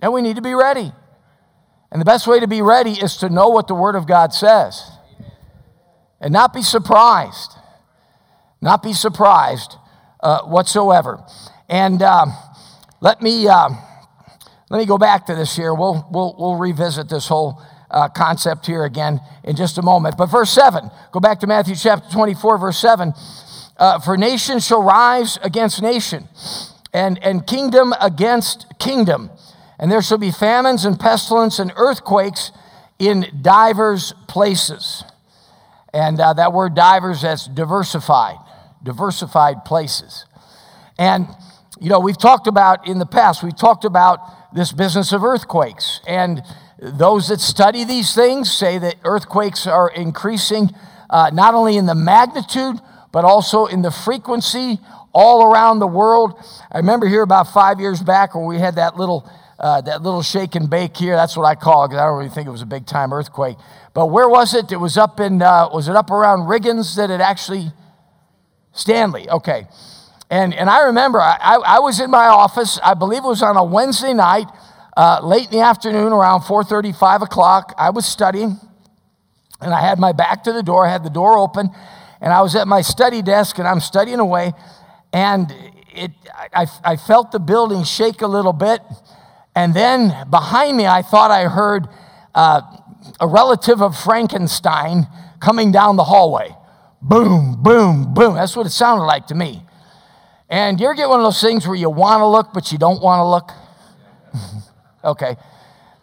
And 0.00 0.12
we 0.12 0.20
need 0.20 0.36
to 0.36 0.42
be 0.42 0.54
ready. 0.54 0.92
And 1.90 2.00
the 2.00 2.04
best 2.04 2.26
way 2.26 2.40
to 2.40 2.48
be 2.48 2.60
ready 2.60 2.92
is 2.92 3.16
to 3.18 3.28
know 3.28 3.48
what 3.48 3.68
the 3.68 3.74
Word 3.74 3.96
of 3.96 4.06
God 4.06 4.34
says 4.34 4.90
and 6.20 6.32
not 6.32 6.52
be 6.52 6.62
surprised. 6.62 7.52
Not 8.60 8.82
be 8.82 8.92
surprised 8.92 9.76
uh, 10.22 10.42
whatsoever. 10.42 11.22
And 11.68 12.02
um, 12.02 12.32
let 13.00 13.20
me 13.22 13.48
uh, 13.48 13.68
let 14.70 14.78
me 14.78 14.86
go 14.86 14.98
back 14.98 15.26
to 15.26 15.34
this 15.34 15.56
here. 15.56 15.74
We'll 15.74 16.06
we'll 16.10 16.34
we'll 16.38 16.56
revisit 16.56 17.08
this 17.08 17.28
whole 17.28 17.60
uh, 17.90 18.08
concept 18.08 18.66
here 18.66 18.84
again 18.84 19.20
in 19.44 19.56
just 19.56 19.78
a 19.78 19.82
moment. 19.82 20.16
But 20.16 20.26
verse 20.26 20.50
seven, 20.50 20.90
go 21.12 21.20
back 21.20 21.40
to 21.40 21.46
Matthew 21.46 21.74
chapter 21.74 22.10
twenty-four, 22.10 22.58
verse 22.58 22.78
seven. 22.78 23.12
Uh, 23.76 23.98
For 23.98 24.16
nation 24.16 24.60
shall 24.60 24.82
rise 24.82 25.38
against 25.42 25.82
nation, 25.82 26.28
and 26.92 27.18
and 27.22 27.46
kingdom 27.46 27.94
against 28.00 28.66
kingdom, 28.78 29.30
and 29.78 29.90
there 29.90 30.02
shall 30.02 30.18
be 30.18 30.30
famines 30.30 30.84
and 30.84 30.98
pestilence 30.98 31.58
and 31.58 31.72
earthquakes 31.76 32.52
in 32.98 33.26
divers 33.42 34.12
places. 34.28 35.04
And 35.94 36.20
uh, 36.20 36.32
that 36.34 36.52
word 36.52 36.74
divers, 36.74 37.22
that's 37.22 37.46
diversified 37.46 38.38
diversified 38.82 39.64
places. 39.64 40.26
And, 40.98 41.26
you 41.80 41.88
know, 41.88 42.00
we've 42.00 42.18
talked 42.18 42.46
about 42.46 42.86
in 42.86 42.98
the 42.98 43.06
past, 43.06 43.42
we've 43.42 43.56
talked 43.56 43.84
about 43.84 44.20
this 44.54 44.72
business 44.72 45.12
of 45.12 45.24
earthquakes. 45.24 46.00
And 46.06 46.42
those 46.78 47.28
that 47.28 47.40
study 47.40 47.84
these 47.84 48.14
things 48.14 48.52
say 48.52 48.78
that 48.78 48.96
earthquakes 49.04 49.66
are 49.66 49.88
increasing 49.90 50.70
uh, 51.10 51.30
not 51.32 51.54
only 51.54 51.76
in 51.76 51.86
the 51.86 51.94
magnitude, 51.94 52.76
but 53.12 53.24
also 53.24 53.66
in 53.66 53.82
the 53.82 53.90
frequency 53.90 54.78
all 55.12 55.44
around 55.44 55.78
the 55.78 55.86
world. 55.86 56.34
I 56.70 56.78
remember 56.78 57.06
here 57.06 57.22
about 57.22 57.52
five 57.52 57.78
years 57.78 58.02
back 58.02 58.34
when 58.34 58.46
we 58.46 58.58
had 58.58 58.76
that 58.76 58.96
little. 58.96 59.30
Uh, 59.58 59.80
that 59.80 60.02
little 60.02 60.22
shake 60.22 60.56
and 60.56 60.68
bake 60.68 60.96
here, 60.96 61.14
that's 61.14 61.36
what 61.36 61.44
I 61.44 61.54
call 61.54 61.84
it 61.84 61.88
because 61.90 62.00
I 62.00 62.06
don't 62.06 62.18
really 62.18 62.30
think 62.30 62.48
it 62.48 62.50
was 62.50 62.62
a 62.62 62.66
big 62.66 62.84
time 62.84 63.12
earthquake. 63.12 63.56
But 63.94 64.06
where 64.06 64.28
was 64.28 64.54
it? 64.54 64.72
It 64.72 64.78
was 64.78 64.98
up 64.98 65.20
in, 65.20 65.40
uh, 65.40 65.68
was 65.72 65.86
it 65.86 65.94
up 65.94 66.10
around 66.10 66.48
Riggins 66.48 66.96
that 66.96 67.10
it 67.10 67.20
actually 67.20 67.70
Stanley, 68.72 69.28
okay. 69.28 69.66
And, 70.30 70.54
and 70.54 70.70
I 70.70 70.86
remember 70.86 71.20
I, 71.20 71.60
I 71.64 71.78
was 71.80 72.00
in 72.00 72.10
my 72.10 72.26
office, 72.26 72.78
I 72.82 72.94
believe 72.94 73.22
it 73.22 73.28
was 73.28 73.42
on 73.42 73.56
a 73.56 73.64
Wednesday 73.64 74.14
night, 74.14 74.46
uh, 74.96 75.20
late 75.22 75.46
in 75.46 75.58
the 75.58 75.60
afternoon, 75.60 76.12
around 76.12 76.40
4.30, 76.40 76.96
5 76.96 77.22
o'clock. 77.22 77.74
I 77.76 77.90
was 77.90 78.06
studying, 78.06 78.58
and 79.60 79.74
I 79.74 79.80
had 79.80 79.98
my 79.98 80.12
back 80.12 80.44
to 80.44 80.52
the 80.52 80.62
door, 80.62 80.86
I 80.86 80.90
had 80.90 81.04
the 81.04 81.10
door 81.10 81.36
open, 81.36 81.68
and 82.20 82.32
I 82.32 82.40
was 82.40 82.56
at 82.56 82.66
my 82.66 82.80
study 82.80 83.20
desk, 83.20 83.58
and 83.58 83.68
I'm 83.68 83.80
studying 83.80 84.20
away, 84.20 84.52
and 85.12 85.54
it, 85.94 86.12
I, 86.54 86.66
I 86.82 86.96
felt 86.96 87.30
the 87.32 87.38
building 87.38 87.84
shake 87.84 88.22
a 88.22 88.26
little 88.26 88.54
bit, 88.54 88.80
and 89.54 89.74
then 89.74 90.30
behind 90.30 90.78
me, 90.78 90.86
I 90.86 91.02
thought 91.02 91.30
I 91.30 91.44
heard 91.44 91.88
uh, 92.34 92.62
a 93.20 93.26
relative 93.26 93.82
of 93.82 93.98
Frankenstein 93.98 95.08
coming 95.40 95.72
down 95.72 95.96
the 95.96 96.04
hallway 96.04 96.56
boom, 97.02 97.62
boom, 97.62 98.14
boom. 98.14 98.34
That's 98.34 98.56
what 98.56 98.66
it 98.66 98.70
sounded 98.70 99.04
like 99.04 99.26
to 99.28 99.34
me. 99.34 99.62
And 100.48 100.78
you 100.78 100.86
ever 100.86 100.94
get 100.94 101.08
one 101.08 101.20
of 101.20 101.24
those 101.24 101.40
things 101.40 101.66
where 101.66 101.76
you 101.76 101.90
want 101.90 102.20
to 102.20 102.26
look, 102.26 102.52
but 102.52 102.72
you 102.72 102.78
don't 102.78 103.02
want 103.02 103.20
to 103.20 103.24
look? 103.24 104.64
okay. 105.04 105.36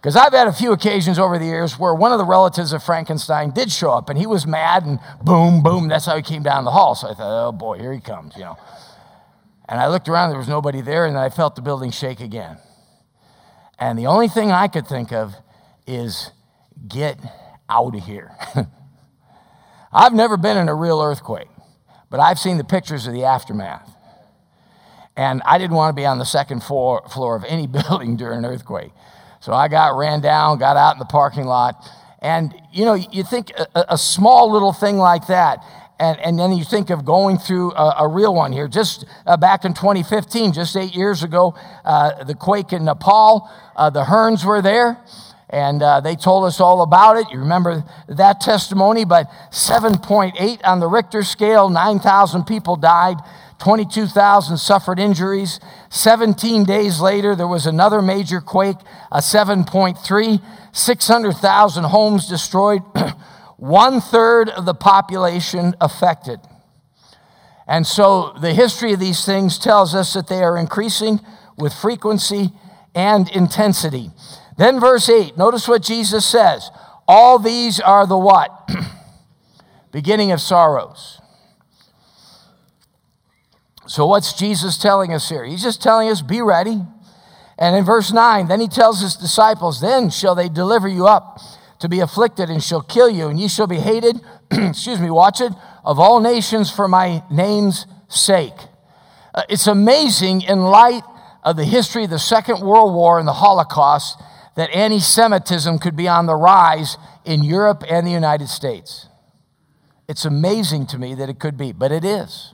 Because 0.01 0.15
I've 0.15 0.33
had 0.33 0.47
a 0.47 0.53
few 0.53 0.71
occasions 0.71 1.19
over 1.19 1.37
the 1.37 1.45
years 1.45 1.77
where 1.77 1.93
one 1.93 2.11
of 2.11 2.17
the 2.17 2.25
relatives 2.25 2.71
of 2.71 2.81
Frankenstein 2.81 3.51
did 3.51 3.69
show 3.69 3.91
up 3.91 4.09
and 4.09 4.17
he 4.17 4.25
was 4.25 4.47
mad 4.47 4.85
and 4.85 4.99
boom, 5.21 5.61
boom. 5.61 5.87
That's 5.87 6.05
how 6.05 6.15
he 6.15 6.23
came 6.23 6.41
down 6.41 6.63
the 6.63 6.71
hall. 6.71 6.95
So 6.95 7.09
I 7.09 7.13
thought, 7.13 7.47
oh 7.47 7.51
boy, 7.51 7.79
here 7.79 7.93
he 7.93 7.99
comes, 7.99 8.35
you 8.35 8.43
know. 8.43 8.57
And 9.67 9.79
I 9.79 9.87
looked 9.87 10.09
around, 10.09 10.29
there 10.29 10.39
was 10.39 10.47
nobody 10.47 10.81
there, 10.81 11.05
and 11.05 11.15
then 11.15 11.21
I 11.21 11.29
felt 11.29 11.55
the 11.55 11.61
building 11.61 11.91
shake 11.91 12.21
again. 12.21 12.57
And 13.77 13.99
the 13.99 14.07
only 14.07 14.27
thing 14.27 14.51
I 14.51 14.67
could 14.67 14.87
think 14.87 15.11
of 15.11 15.35
is 15.85 16.31
get 16.87 17.19
out 17.69 17.95
of 17.95 18.03
here. 18.03 18.31
I've 19.91 20.13
never 20.13 20.37
been 20.37 20.57
in 20.57 20.69
a 20.69 20.75
real 20.75 21.01
earthquake, 21.01 21.47
but 22.09 22.19
I've 22.19 22.37
seen 22.37 22.57
the 22.57 22.63
pictures 22.63 23.07
of 23.07 23.13
the 23.13 23.23
aftermath. 23.23 23.89
And 25.15 25.41
I 25.45 25.57
didn't 25.57 25.75
want 25.75 25.95
to 25.95 25.99
be 25.99 26.05
on 26.05 26.19
the 26.19 26.25
second 26.25 26.63
floor, 26.63 27.03
floor 27.09 27.35
of 27.35 27.43
any 27.43 27.67
building 27.89 28.15
during 28.15 28.39
an 28.39 28.45
earthquake. 28.45 28.91
So 29.39 29.53
I 29.53 29.67
got 29.67 29.97
ran 29.97 30.21
down, 30.21 30.59
got 30.59 30.77
out 30.77 30.93
in 30.93 30.99
the 30.99 31.05
parking 31.05 31.45
lot. 31.45 31.89
And, 32.21 32.53
you 32.71 32.85
know, 32.85 32.93
you 32.93 33.23
think 33.23 33.51
a, 33.51 33.85
a 33.89 33.97
small 33.97 34.51
little 34.51 34.73
thing 34.73 34.97
like 34.97 35.27
that, 35.27 35.63
and, 35.99 36.19
and 36.19 36.39
then 36.39 36.53
you 36.53 36.63
think 36.63 36.89
of 36.89 37.03
going 37.03 37.37
through 37.37 37.73
a, 37.73 37.95
a 37.99 38.07
real 38.07 38.33
one 38.33 38.51
here. 38.51 38.67
Just 38.67 39.05
uh, 39.25 39.37
back 39.37 39.65
in 39.65 39.73
2015, 39.73 40.53
just 40.53 40.75
eight 40.77 40.95
years 40.95 41.23
ago, 41.23 41.55
uh, 41.83 42.23
the 42.23 42.35
quake 42.35 42.73
in 42.73 42.85
Nepal, 42.85 43.49
uh, 43.75 43.89
the 43.89 44.03
Hearns 44.03 44.45
were 44.45 44.61
there 44.61 44.97
and 45.49 45.81
uh, 45.81 45.99
they 45.99 46.15
told 46.15 46.45
us 46.45 46.59
all 46.59 46.81
about 46.81 47.17
it. 47.17 47.27
You 47.31 47.39
remember 47.39 47.83
that 48.07 48.39
testimony, 48.39 49.03
but 49.03 49.27
7.8 49.51 50.59
on 50.63 50.79
the 50.79 50.87
Richter 50.87 51.23
scale, 51.23 51.69
9,000 51.69 52.43
people 52.43 52.75
died, 52.75 53.17
22,000 53.57 54.57
suffered 54.57 54.99
injuries. 54.99 55.59
17 55.89 56.65
days 56.65 57.01
later, 57.01 57.35
there 57.35 57.47
was 57.47 57.65
another 57.65 58.01
major 58.01 58.41
quake, 58.41 58.77
a 59.11 59.19
7.3, 59.19 60.41
600,000 60.71 61.83
homes 61.85 62.29
destroyed, 62.29 62.83
one 63.57 63.99
third 64.01 64.49
of 64.49 64.65
the 64.65 64.75
population 64.75 65.73
affected. 65.81 66.39
And 67.67 67.85
so 67.85 68.33
the 68.39 68.53
history 68.53 68.93
of 68.93 68.99
these 68.99 69.25
things 69.25 69.57
tells 69.57 69.93
us 69.95 70.13
that 70.13 70.27
they 70.27 70.43
are 70.43 70.57
increasing 70.57 71.19
with 71.57 71.73
frequency 71.73 72.49
and 72.95 73.29
intensity. 73.29 74.11
Then, 74.59 74.77
verse 74.81 75.07
8, 75.07 75.37
notice 75.37 75.69
what 75.69 75.81
Jesus 75.81 76.25
says. 76.25 76.69
All 77.07 77.39
these 77.39 77.79
are 77.79 78.05
the 78.05 78.17
what? 78.17 78.69
Beginning 79.93 80.33
of 80.33 80.41
sorrows. 80.41 81.21
So, 83.87 84.05
what's 84.05 84.33
Jesus 84.33 84.77
telling 84.77 85.13
us 85.13 85.29
here? 85.29 85.45
He's 85.45 85.63
just 85.63 85.81
telling 85.81 86.09
us, 86.09 86.21
be 86.21 86.41
ready. 86.41 86.81
And 87.57 87.75
in 87.77 87.85
verse 87.85 88.11
9, 88.11 88.49
then 88.49 88.59
he 88.59 88.67
tells 88.67 88.99
his 88.99 89.15
disciples, 89.15 89.79
Then 89.79 90.09
shall 90.09 90.35
they 90.35 90.49
deliver 90.49 90.89
you 90.89 91.07
up 91.07 91.39
to 91.79 91.87
be 91.87 92.01
afflicted, 92.01 92.49
and 92.49 92.61
shall 92.61 92.81
kill 92.81 93.09
you, 93.09 93.29
and 93.29 93.39
ye 93.39 93.47
shall 93.47 93.65
be 93.65 93.79
hated, 93.79 94.19
excuse 94.51 94.99
me, 94.99 95.09
watch 95.09 95.39
it, 95.39 95.53
of 95.85 95.99
all 95.99 96.19
nations 96.19 96.69
for 96.69 96.89
my 96.89 97.23
name's 97.31 97.85
sake. 98.09 98.67
Uh, 99.33 99.43
it's 99.47 99.67
amazing 99.67 100.41
in 100.41 100.59
light 100.59 101.03
of 101.45 101.55
the 101.55 101.63
history 101.63 102.03
of 102.03 102.09
the 102.09 102.19
Second 102.19 102.59
World 102.59 102.93
War 102.93 103.19
and 103.19 103.27
the 103.27 103.33
Holocaust 103.33 104.21
that 104.59 104.69
anti 104.71 104.99
Semitism 104.99 105.79
could 105.79 105.95
be 105.95 106.05
on 106.09 106.25
the 106.25 106.35
rise 106.35 106.97
in 107.23 107.45
Europe 107.45 107.81
and 107.89 108.05
the 108.05 108.11
United 108.11 108.49
States. 108.49 109.07
It's 110.09 110.25
amazing 110.25 110.85
to 110.87 110.97
me 110.97 111.15
that 111.15 111.29
it 111.29 111.39
could 111.39 111.55
be, 111.55 111.71
but 111.71 111.93
it 111.93 112.03
is. 112.03 112.53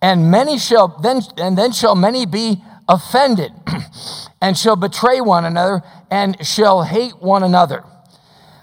And 0.00 0.30
many 0.30 0.58
shall 0.58 0.88
then 1.02 1.20
and 1.36 1.58
then 1.58 1.72
shall 1.72 1.94
many 1.94 2.24
be 2.24 2.62
offended 2.88 3.52
and 4.40 4.56
shall 4.56 4.74
betray 4.74 5.20
one 5.20 5.44
another 5.44 5.82
and 6.10 6.42
shall 6.46 6.82
hate 6.82 7.20
one 7.20 7.42
another. 7.42 7.84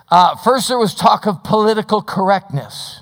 Uh, 0.09 0.35
first, 0.37 0.67
there 0.67 0.79
was 0.79 0.95
talk 0.95 1.27
of 1.27 1.43
political 1.43 2.01
correctness, 2.01 3.01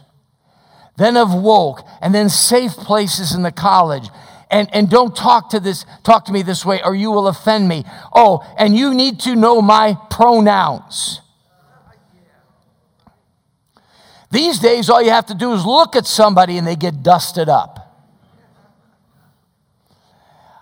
then 0.97 1.15
of 1.15 1.33
woke, 1.33 1.87
and 2.01 2.13
then 2.13 2.27
safe 2.27 2.73
places 2.73 3.33
in 3.33 3.43
the 3.43 3.51
college, 3.51 4.09
and, 4.53 4.69
and 4.71 4.87
don't 4.87 5.15
talk 5.15 5.49
to 5.49 5.59
this 5.59 5.83
talk 6.03 6.25
to 6.25 6.31
me 6.31 6.43
this 6.43 6.63
way 6.63 6.79
or 6.83 6.93
you 6.93 7.11
will 7.11 7.27
offend 7.27 7.67
me. 7.67 7.83
Oh 8.13 8.45
and 8.57 8.77
you 8.77 8.93
need 8.93 9.19
to 9.21 9.35
know 9.35 9.61
my 9.61 9.97
pronouns. 10.11 11.21
These 14.31 14.59
days 14.59 14.89
all 14.89 15.01
you 15.01 15.09
have 15.09 15.25
to 15.27 15.33
do 15.33 15.53
is 15.53 15.65
look 15.65 15.95
at 15.95 16.05
somebody 16.05 16.57
and 16.57 16.67
they 16.67 16.75
get 16.75 17.01
dusted 17.01 17.49
up. 17.49 17.79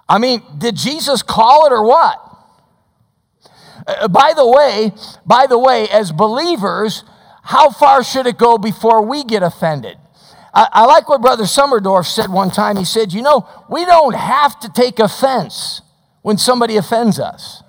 I 0.08 0.18
mean 0.20 0.42
did 0.58 0.78
jesus 0.78 1.22
call 1.22 1.66
it 1.66 1.74
or 1.74 1.86
what? 1.86 2.18
Uh, 3.86 4.08
by 4.08 4.32
the 4.34 4.48
way 4.48 4.94
by 5.26 5.48
the 5.48 5.60
way 5.60 5.90
as 5.90 6.14
believers 6.14 7.04
how 7.44 7.70
far 7.70 8.04
should 8.04 8.26
it 8.26 8.38
go 8.38 8.58
before 8.58 9.02
we 9.06 9.26
get 9.26 9.44
offended 9.44 9.98
I, 10.54 10.68
I 10.72 10.86
like 10.86 11.08
what 11.08 11.22
Brother 11.22 11.44
Summerdorf 11.44 12.06
said 12.06 12.30
one 12.30 12.52
time. 12.52 12.78
He 12.78 12.86
said, 12.86 13.14
You 13.14 13.22
know, 13.22 13.48
we 13.70 13.86
don't 13.86 14.16
have 14.16 14.60
to 14.62 14.70
take 14.70 15.00
offense 15.00 15.82
when 16.22 16.38
somebody 16.38 16.78
offends 16.78 17.20
us. 17.20 17.64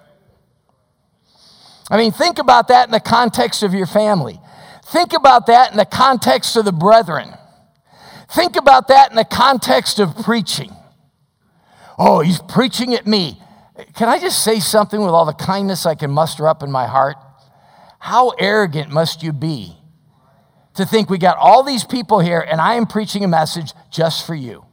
I 1.91 1.97
mean, 1.97 2.12
think 2.12 2.39
about 2.39 2.69
that 2.69 2.89
in 2.89 2.93
the 2.93 3.01
context 3.01 3.62
of 3.62 3.75
your 3.75 3.87
family. 3.87 4.41
Think 4.87 5.12
about 5.12 5.47
that 5.47 5.71
in 5.71 5.77
the 5.77 5.85
context 5.85 6.57
of 6.57 6.65
the 6.65 6.73
brethren. 6.73 7.35
Think 8.31 8.57
about 8.57 8.89
that 8.89 9.11
in 9.11 9.17
the 9.17 9.25
context 9.25 9.99
of 9.99 10.17
preaching. 10.17 10.73
Oh, 11.99 12.21
he's 12.21 12.41
preaching 12.41 12.95
at 12.95 13.07
me. 13.07 13.41
Can 13.95 14.09
I 14.09 14.19
just 14.19 14.43
say 14.43 14.59
something 14.59 15.01
with 15.01 15.11
all 15.11 15.27
the 15.27 15.33
kindness 15.35 15.87
I 15.87 15.95
can 15.95 16.11
muster 16.11 16.49
up 16.49 16.62
in 16.62 16.71
my 16.71 16.87
heart? 16.87 17.17
How 17.99 18.31
arrogant 18.31 18.91
must 18.91 19.23
you 19.23 19.33
be 19.33 19.77
to 20.75 20.87
think 20.87 21.11
we 21.11 21.19
got 21.19 21.37
all 21.38 21.62
these 21.62 21.85
people 21.85 22.21
here 22.21 22.41
and 22.41 22.61
I 22.61 22.75
am 22.75 22.87
preaching 22.87 23.25
a 23.25 23.29
message 23.29 23.73
just 23.91 24.26
for 24.26 24.35
you? 24.35 24.64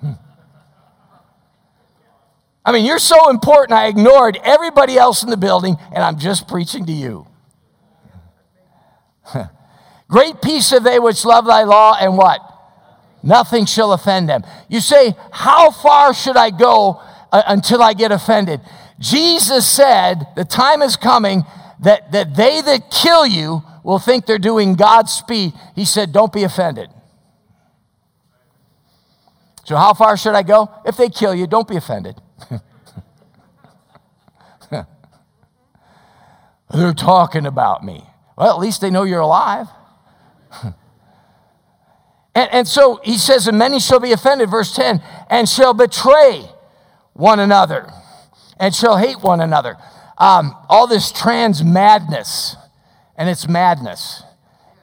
Hmm. 0.00 0.12
I 2.64 2.72
mean, 2.72 2.84
you're 2.84 2.98
so 2.98 3.30
important, 3.30 3.72
I 3.72 3.86
ignored 3.86 4.38
everybody 4.42 4.98
else 4.98 5.22
in 5.22 5.30
the 5.30 5.36
building 5.36 5.76
and 5.92 6.02
I'm 6.02 6.18
just 6.18 6.48
preaching 6.48 6.86
to 6.86 6.92
you. 6.92 7.26
Great 10.08 10.40
peace 10.40 10.70
have 10.70 10.84
they 10.84 10.98
which 10.98 11.24
love 11.24 11.46
thy 11.46 11.64
law, 11.64 11.96
and 11.98 12.16
what? 12.16 12.40
Nothing 13.22 13.66
shall 13.66 13.92
offend 13.92 14.28
them. 14.28 14.44
You 14.68 14.80
say, 14.80 15.14
How 15.32 15.70
far 15.70 16.14
should 16.14 16.36
I 16.36 16.50
go 16.50 17.02
uh, 17.32 17.42
until 17.46 17.82
I 17.82 17.92
get 17.92 18.12
offended? 18.12 18.60
Jesus 19.00 19.66
said, 19.66 20.26
The 20.36 20.44
time 20.44 20.80
is 20.82 20.96
coming 20.96 21.44
that, 21.80 22.12
that 22.12 22.36
they 22.36 22.60
that 22.60 22.90
kill 22.90 23.26
you 23.26 23.62
will 23.86 23.98
think 23.98 24.26
they're 24.26 24.38
doing 24.38 24.74
God's 24.74 25.12
speed. 25.12 25.52
He 25.74 25.84
said, 25.84 26.12
Don't 26.12 26.32
be 26.32 26.42
offended. 26.42 26.90
So, 29.64 29.76
how 29.76 29.94
far 29.94 30.16
should 30.16 30.34
I 30.34 30.42
go? 30.42 30.70
If 30.84 30.96
they 30.96 31.08
kill 31.08 31.34
you, 31.34 31.46
don't 31.46 31.66
be 31.66 31.76
offended. 31.76 32.20
They're 36.72 36.92
talking 36.94 37.46
about 37.46 37.84
me. 37.84 38.02
Well, 38.36 38.52
at 38.52 38.58
least 38.58 38.80
they 38.80 38.90
know 38.90 39.04
you're 39.04 39.20
alive. 39.20 39.68
and, 40.62 40.74
and 42.34 42.68
so 42.68 43.00
he 43.04 43.16
says, 43.18 43.46
And 43.46 43.58
many 43.58 43.78
shall 43.80 44.00
be 44.00 44.12
offended, 44.12 44.50
verse 44.50 44.74
10, 44.74 45.00
and 45.30 45.48
shall 45.48 45.74
betray 45.74 46.44
one 47.12 47.40
another, 47.40 47.90
and 48.58 48.74
shall 48.74 48.96
hate 48.98 49.22
one 49.22 49.40
another. 49.40 49.76
Um, 50.18 50.56
all 50.68 50.86
this 50.86 51.12
trans 51.12 51.62
madness, 51.62 52.56
and 53.16 53.28
it's 53.28 53.48
madness. 53.48 54.22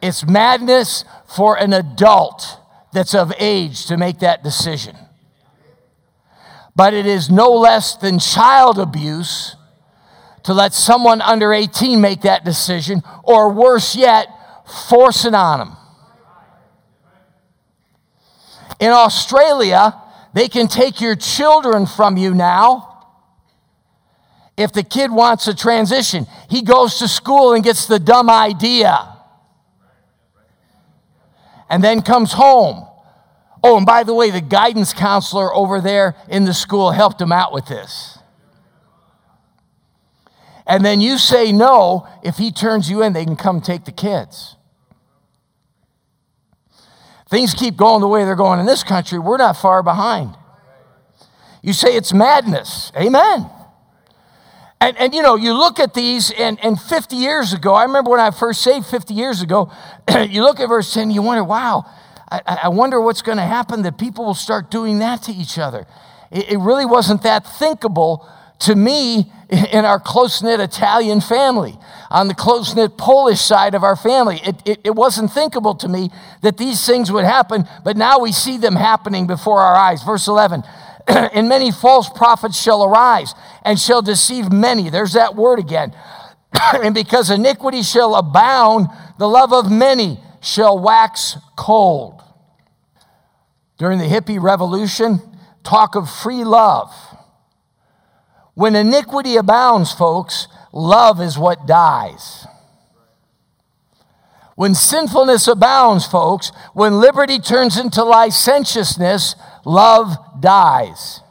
It's 0.01 0.25
madness 0.25 1.05
for 1.25 1.57
an 1.57 1.73
adult 1.73 2.59
that's 2.91 3.15
of 3.15 3.33
age 3.39 3.85
to 3.87 3.97
make 3.97 4.19
that 4.19 4.43
decision. 4.43 4.95
But 6.75 6.93
it 6.93 7.05
is 7.05 7.29
no 7.29 7.51
less 7.51 7.95
than 7.95 8.19
child 8.19 8.79
abuse 8.79 9.55
to 10.43 10.53
let 10.53 10.73
someone 10.73 11.21
under 11.21 11.53
18 11.53 12.01
make 12.01 12.21
that 12.21 12.43
decision, 12.43 13.01
or 13.23 13.49
worse 13.49 13.95
yet, 13.95 14.27
force 14.89 15.25
it 15.25 15.33
on 15.33 15.59
them. 15.59 15.77
In 18.79 18.91
Australia, 18.91 19.95
they 20.33 20.49
can 20.49 20.67
take 20.67 20.99
your 20.99 21.15
children 21.15 21.85
from 21.85 22.17
you 22.17 22.33
now. 22.33 22.92
If 24.55 24.71
the 24.71 24.83
kid 24.83 25.11
wants 25.11 25.47
a 25.47 25.55
transition, 25.55 26.27
he 26.49 26.61
goes 26.61 26.99
to 26.99 27.07
school 27.07 27.53
and 27.53 27.63
gets 27.63 27.87
the 27.87 27.99
dumb 27.99 28.29
idea. 28.29 29.17
And 31.69 31.83
then 31.83 32.01
comes 32.01 32.33
home. 32.33 32.87
Oh, 33.63 33.77
and 33.77 33.85
by 33.85 34.03
the 34.03 34.13
way, 34.13 34.29
the 34.29 34.41
guidance 34.41 34.93
counselor 34.93 35.53
over 35.53 35.81
there 35.81 36.15
in 36.29 36.45
the 36.45 36.53
school 36.53 36.91
helped 36.91 37.19
him 37.19 37.31
out 37.31 37.51
with 37.51 37.65
this. 37.65 38.19
And 40.67 40.85
then 40.85 41.01
you 41.01 41.17
say 41.17 41.51
no, 41.51 42.07
if 42.23 42.37
he 42.37 42.51
turns 42.51 42.89
you 42.89 43.01
in, 43.01 43.13
they 43.13 43.25
can 43.25 43.35
come 43.35 43.59
take 43.59 43.85
the 43.85 43.91
kids 43.91 44.55
things 47.33 47.55
keep 47.55 47.75
going 47.75 47.99
the 47.99 48.07
way 48.07 48.23
they're 48.25 48.35
going 48.35 48.59
in 48.59 48.67
this 48.67 48.83
country, 48.83 49.17
we're 49.17 49.37
not 49.37 49.57
far 49.57 49.81
behind. 49.81 50.35
You 51.63 51.73
say 51.73 51.95
it's 51.95 52.13
madness. 52.13 52.91
Amen. 52.95 53.49
And, 54.83 54.97
and 54.97 55.13
you 55.13 55.21
know, 55.21 55.37
you 55.37 55.53
look 55.53 55.79
at 55.79 55.93
these, 55.93 56.29
and, 56.31 56.59
and 56.61 56.77
50 56.77 57.15
years 57.15 57.53
ago, 57.53 57.73
I 57.73 57.83
remember 57.83 58.11
when 58.11 58.19
I 58.19 58.31
first 58.31 58.61
saved 58.61 58.85
50 58.85 59.13
years 59.13 59.41
ago, 59.41 59.71
you 60.27 60.43
look 60.43 60.59
at 60.59 60.67
verse 60.67 60.93
10, 60.93 61.09
you 61.09 61.21
wonder, 61.21 61.41
wow, 61.41 61.85
I, 62.29 62.59
I 62.63 62.67
wonder 62.67 62.99
what's 62.99 63.21
going 63.21 63.37
to 63.37 63.45
happen 63.45 63.83
that 63.83 63.97
people 63.97 64.25
will 64.25 64.33
start 64.33 64.69
doing 64.69 64.99
that 64.99 65.23
to 65.23 65.31
each 65.31 65.57
other. 65.57 65.87
It, 66.31 66.51
it 66.51 66.57
really 66.57 66.85
wasn't 66.85 67.23
that 67.23 67.47
thinkable 67.47 68.27
to 68.59 68.75
me 68.75 69.31
in 69.71 69.85
our 69.85 70.01
close 70.01 70.43
knit 70.43 70.59
Italian 70.59 71.21
family, 71.21 71.77
on 72.11 72.27
the 72.27 72.35
close 72.35 72.75
knit 72.75 72.97
Polish 72.97 73.39
side 73.39 73.75
of 73.75 73.85
our 73.85 73.95
family. 73.95 74.41
It, 74.43 74.55
it, 74.65 74.79
it, 74.83 74.95
wasn't 74.95 75.31
thinkable 75.31 75.75
to 75.75 75.87
me 75.87 76.09
that 76.41 76.57
these 76.57 76.85
things 76.85 77.09
would 77.09 77.23
happen, 77.23 77.69
but 77.85 77.95
now 77.95 78.19
we 78.19 78.33
see 78.33 78.57
them 78.57 78.75
happening 78.75 79.27
before 79.27 79.61
our 79.61 79.77
eyes. 79.77 80.03
Verse 80.03 80.27
11 80.27 80.63
And 81.33 81.49
many 81.49 81.71
false 81.71 82.09
prophets 82.09 82.61
shall 82.61 82.83
arise 82.83 83.33
and 83.63 83.79
shall 83.79 84.01
deceive 84.01 84.51
many. 84.51 84.89
There's 84.89 85.13
that 85.13 85.35
word 85.35 85.59
again. 85.59 85.93
and 86.73 86.93
because 86.93 87.29
iniquity 87.29 87.81
shall 87.81 88.15
abound, 88.15 88.87
the 89.17 89.27
love 89.27 89.51
of 89.51 89.71
many 89.71 90.19
shall 90.41 90.79
wax 90.79 91.37
cold. 91.57 92.21
During 93.77 93.99
the 93.99 94.05
hippie 94.05 94.41
revolution, 94.41 95.19
talk 95.63 95.95
of 95.95 96.09
free 96.09 96.43
love 96.43 96.93
when 98.55 98.75
iniquity 98.75 99.35
abounds, 99.35 99.91
folks, 99.91 100.47
love 100.71 101.19
is 101.19 101.37
what 101.37 101.65
dies. 101.65 102.45
When 104.55 104.75
sinfulness 104.75 105.47
abounds, 105.47 106.05
folks, 106.05 106.51
when 106.73 106.99
liberty 106.99 107.39
turns 107.39 107.79
into 107.79 108.03
licentiousness, 108.03 109.35
love 109.65 110.15
dies. 110.43 111.21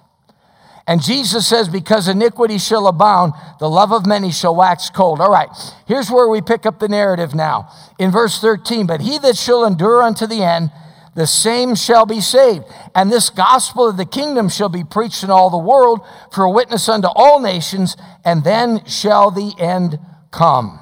And 0.89 1.01
Jesus 1.01 1.47
says, 1.47 1.69
Because 1.69 2.09
iniquity 2.09 2.59
shall 2.59 2.89
abound, 2.89 3.35
the 3.61 3.71
love 3.71 3.93
of 3.93 4.07
many 4.07 4.33
shall 4.33 4.57
wax 4.57 4.91
cold. 4.91 5.21
All 5.21 5.31
right, 5.31 5.49
here's 5.87 6.11
where 6.11 6.29
we 6.29 6.41
pick 6.41 6.67
up 6.67 6.81
the 6.81 6.89
narrative 6.89 7.35
now. 7.35 7.71
In 8.01 8.11
verse 8.11 8.41
13, 8.41 8.87
but 8.87 9.01
he 9.01 9.19
that 9.19 9.37
shall 9.37 9.65
endure 9.65 10.03
unto 10.03 10.27
the 10.27 10.43
end, 10.43 10.73
the 11.15 11.27
same 11.27 11.75
shall 11.75 12.07
be 12.07 12.21
saved. 12.21 12.65
And 12.95 13.13
this 13.13 13.31
gospel 13.31 13.89
of 13.89 13.97
the 13.97 14.07
kingdom 14.07 14.49
shall 14.49 14.71
be 14.71 14.83
preached 14.83 15.23
in 15.23 15.31
all 15.31 15.51
the 15.51 15.59
world 15.59 16.01
for 16.33 16.45
a 16.45 16.51
witness 16.51 16.89
unto 16.89 17.09
all 17.15 17.39
nations, 17.39 17.97
and 18.25 18.43
then 18.43 18.85
shall 18.87 19.31
the 19.31 19.53
end 19.59 19.99
come. 20.31 20.81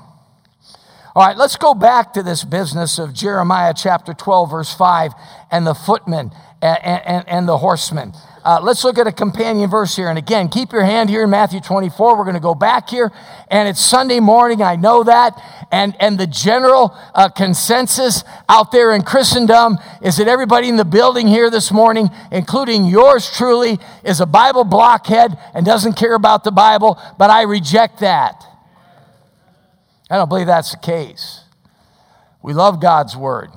All 1.16 1.26
right, 1.26 1.36
let's 1.36 1.56
go 1.56 1.74
back 1.74 2.12
to 2.12 2.22
this 2.22 2.44
business 2.44 2.98
of 2.98 3.12
Jeremiah 3.12 3.74
chapter 3.76 4.14
12, 4.14 4.50
verse 4.50 4.72
5, 4.72 5.12
and 5.50 5.66
the 5.66 5.74
footmen 5.74 6.30
and, 6.62 7.28
and, 7.28 7.48
the 7.48 7.58
horsemen. 7.58 8.12
Uh, 8.44 8.60
let's 8.62 8.84
look 8.84 8.98
at 8.98 9.06
a 9.06 9.12
companion 9.12 9.68
verse 9.68 9.96
here. 9.96 10.08
And 10.08 10.18
again, 10.18 10.48
keep 10.48 10.72
your 10.72 10.84
hand 10.84 11.08
here 11.08 11.24
in 11.24 11.30
Matthew 11.30 11.60
24. 11.60 12.16
We're 12.16 12.24
going 12.24 12.34
to 12.34 12.40
go 12.40 12.54
back 12.54 12.90
here. 12.90 13.10
And 13.50 13.68
it's 13.68 13.80
Sunday 13.80 14.20
morning. 14.20 14.62
I 14.62 14.76
know 14.76 15.02
that. 15.04 15.66
And, 15.70 15.94
and 16.00 16.18
the 16.18 16.26
general 16.26 16.96
uh, 17.14 17.28
consensus 17.30 18.24
out 18.48 18.72
there 18.72 18.94
in 18.94 19.02
Christendom 19.02 19.78
is 20.02 20.16
that 20.18 20.28
everybody 20.28 20.68
in 20.68 20.76
the 20.76 20.84
building 20.84 21.26
here 21.26 21.50
this 21.50 21.72
morning, 21.72 22.10
including 22.30 22.84
yours 22.86 23.30
truly, 23.34 23.78
is 24.04 24.20
a 24.20 24.26
Bible 24.26 24.64
blockhead 24.64 25.38
and 25.54 25.64
doesn't 25.64 25.94
care 25.94 26.14
about 26.14 26.44
the 26.44 26.52
Bible. 26.52 27.00
But 27.18 27.30
I 27.30 27.42
reject 27.42 28.00
that. 28.00 28.44
I 30.10 30.16
don't 30.16 30.28
believe 30.28 30.46
that's 30.46 30.72
the 30.72 30.78
case. 30.78 31.44
We 32.42 32.52
love 32.52 32.80
God's 32.82 33.16
Word 33.16 33.50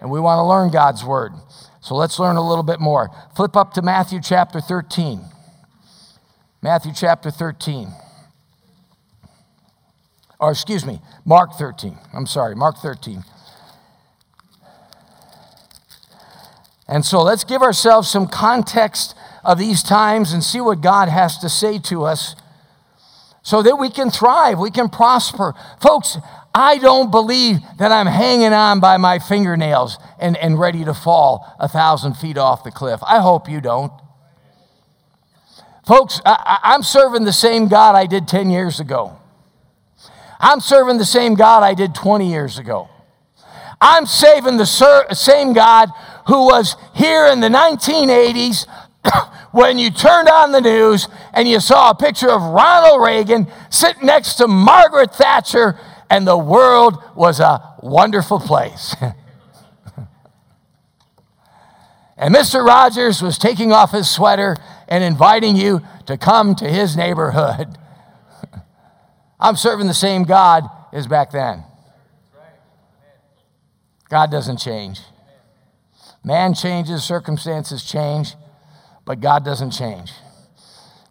and 0.00 0.10
we 0.10 0.20
want 0.20 0.38
to 0.38 0.44
learn 0.44 0.70
God's 0.70 1.04
Word. 1.04 1.32
So 1.80 1.94
let's 1.94 2.18
learn 2.18 2.36
a 2.36 2.46
little 2.46 2.62
bit 2.62 2.80
more. 2.80 3.10
Flip 3.34 3.56
up 3.56 3.72
to 3.74 3.82
Matthew 3.82 4.20
chapter 4.22 4.60
13. 4.60 5.20
Matthew 6.62 6.92
chapter 6.94 7.30
13. 7.30 7.88
Or 10.38 10.50
excuse 10.50 10.84
me, 10.84 11.00
Mark 11.24 11.54
13. 11.54 11.98
I'm 12.14 12.26
sorry, 12.26 12.54
Mark 12.54 12.76
13. 12.78 13.24
And 16.88 17.04
so 17.04 17.22
let's 17.22 17.44
give 17.44 17.62
ourselves 17.62 18.10
some 18.10 18.26
context 18.26 19.14
of 19.44 19.58
these 19.58 19.82
times 19.82 20.32
and 20.32 20.42
see 20.42 20.60
what 20.60 20.80
God 20.80 21.08
has 21.08 21.38
to 21.38 21.48
say 21.48 21.78
to 21.78 22.04
us 22.04 22.34
so 23.42 23.62
that 23.62 23.76
we 23.76 23.90
can 23.90 24.10
thrive, 24.10 24.58
we 24.58 24.70
can 24.70 24.88
prosper. 24.88 25.54
Folks, 25.80 26.18
I 26.54 26.78
don't 26.78 27.10
believe 27.10 27.58
that 27.78 27.92
I'm 27.92 28.06
hanging 28.06 28.52
on 28.52 28.80
by 28.80 28.96
my 28.96 29.18
fingernails 29.18 29.98
and, 30.18 30.36
and 30.36 30.58
ready 30.58 30.84
to 30.84 30.94
fall 30.94 31.54
a 31.60 31.68
thousand 31.68 32.14
feet 32.14 32.36
off 32.36 32.64
the 32.64 32.72
cliff. 32.72 33.00
I 33.06 33.20
hope 33.20 33.48
you 33.48 33.60
don't. 33.60 33.92
Folks, 35.86 36.20
I, 36.24 36.58
I'm 36.62 36.82
serving 36.82 37.24
the 37.24 37.32
same 37.32 37.68
God 37.68 37.94
I 37.94 38.06
did 38.06 38.26
10 38.26 38.50
years 38.50 38.80
ago. 38.80 39.16
I'm 40.40 40.60
serving 40.60 40.98
the 40.98 41.04
same 41.04 41.34
God 41.34 41.62
I 41.62 41.74
did 41.74 41.94
20 41.94 42.30
years 42.30 42.58
ago. 42.58 42.88
I'm 43.80 44.06
saving 44.06 44.56
the 44.56 44.66
ser- 44.66 45.06
same 45.12 45.52
God 45.52 45.88
who 46.26 46.46
was 46.46 46.76
here 46.94 47.26
in 47.26 47.40
the 47.40 47.48
1980s 47.48 48.66
when 49.52 49.78
you 49.78 49.90
turned 49.90 50.28
on 50.28 50.52
the 50.52 50.60
news 50.60 51.08
and 51.32 51.48
you 51.48 51.60
saw 51.60 51.90
a 51.90 51.94
picture 51.94 52.30
of 52.30 52.42
Ronald 52.42 53.02
Reagan 53.02 53.46
sitting 53.70 54.06
next 54.06 54.34
to 54.34 54.46
Margaret 54.46 55.14
Thatcher, 55.14 55.78
and 56.10 56.26
the 56.26 56.36
world 56.36 57.02
was 57.14 57.38
a 57.40 57.76
wonderful 57.80 58.40
place. 58.40 58.94
and 62.16 62.34
Mr. 62.34 62.66
Rogers 62.66 63.22
was 63.22 63.38
taking 63.38 63.72
off 63.72 63.92
his 63.92 64.10
sweater 64.10 64.56
and 64.88 65.04
inviting 65.04 65.56
you 65.56 65.80
to 66.06 66.18
come 66.18 66.56
to 66.56 66.68
his 66.68 66.96
neighborhood. 66.96 67.78
I'm 69.40 69.54
serving 69.54 69.86
the 69.86 69.94
same 69.94 70.24
God 70.24 70.64
as 70.92 71.06
back 71.06 71.30
then. 71.30 71.62
God 74.08 74.32
doesn't 74.32 74.58
change. 74.58 74.98
Man 76.24 76.52
changes, 76.52 77.04
circumstances 77.04 77.84
change, 77.84 78.34
but 79.06 79.20
God 79.20 79.44
doesn't 79.44 79.70
change. 79.70 80.10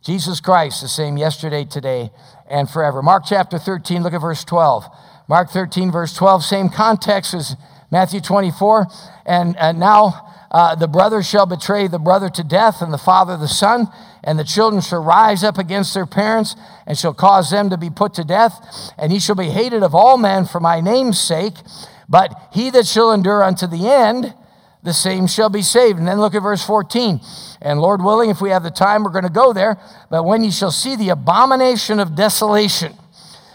Jesus 0.04 0.42
Christ, 0.42 0.82
the 0.82 0.88
same 0.88 1.18
yesterday, 1.18 1.64
today, 1.66 2.12
and 2.50 2.70
forever. 2.70 3.02
Mark 3.02 3.24
chapter 3.26 3.58
13, 3.58 4.04
look 4.04 4.14
at 4.14 4.22
verse 4.22 4.44
12. 4.44 4.86
Mark 5.28 5.50
13, 5.50 5.92
verse 5.92 6.14
12, 6.14 6.44
same 6.44 6.70
context 6.70 7.34
as 7.34 7.56
Matthew 7.92 8.20
24. 8.20 8.88
And, 9.26 9.56
and 9.58 9.80
now 9.80 10.30
uh, 10.52 10.76
the 10.76 10.88
brother 10.88 11.22
shall 11.22 11.46
betray 11.46 11.88
the 11.88 12.00
brother 12.00 12.30
to 12.30 12.44
death, 12.44 12.82
and 12.82 12.92
the 12.92 12.98
father 12.98 13.38
the 13.38 13.48
son, 13.48 13.88
and 14.24 14.40
the 14.40 14.44
children 14.44 14.82
shall 14.82 15.04
rise 15.04 15.44
up 15.44 15.58
against 15.58 15.94
their 15.94 16.08
parents, 16.08 16.56
and 16.88 16.98
shall 16.98 17.14
cause 17.14 17.52
them 17.52 17.70
to 17.70 17.78
be 17.78 17.90
put 17.90 18.14
to 18.16 18.24
death. 18.24 18.92
And 18.98 19.12
he 19.12 19.20
shall 19.20 19.36
be 19.36 19.50
hated 19.50 19.84
of 19.84 19.94
all 19.94 20.18
men 20.18 20.46
for 20.46 20.60
my 20.60 20.82
name's 20.82 21.20
sake. 21.20 21.54
But 22.08 22.34
he 22.52 22.72
that 22.72 22.88
shall 22.88 23.12
endure 23.12 23.44
unto 23.44 23.68
the 23.68 23.88
end, 23.88 24.34
the 24.84 24.94
same 24.94 25.28
shall 25.28 25.50
be 25.50 25.62
saved. 25.62 26.00
And 26.00 26.08
then 26.08 26.20
look 26.20 26.36
at 26.36 26.42
verse 26.42 26.64
14. 26.64 27.20
And 27.62 27.82
Lord 27.82 28.02
willing, 28.02 28.30
if 28.30 28.42
we 28.42 28.50
have 28.52 28.64
the 28.64 28.72
time, 28.72 29.04
we're 29.04 29.12
going 29.12 29.24
to 29.24 29.30
go 29.30 29.52
there. 29.52 29.78
But 30.10 30.24
when 30.24 30.44
ye 30.44 30.52
shall 30.52 30.72
see 30.72 30.96
the 30.96 31.10
abomination 31.10 32.00
of 32.00 32.16
desolation, 32.16 32.94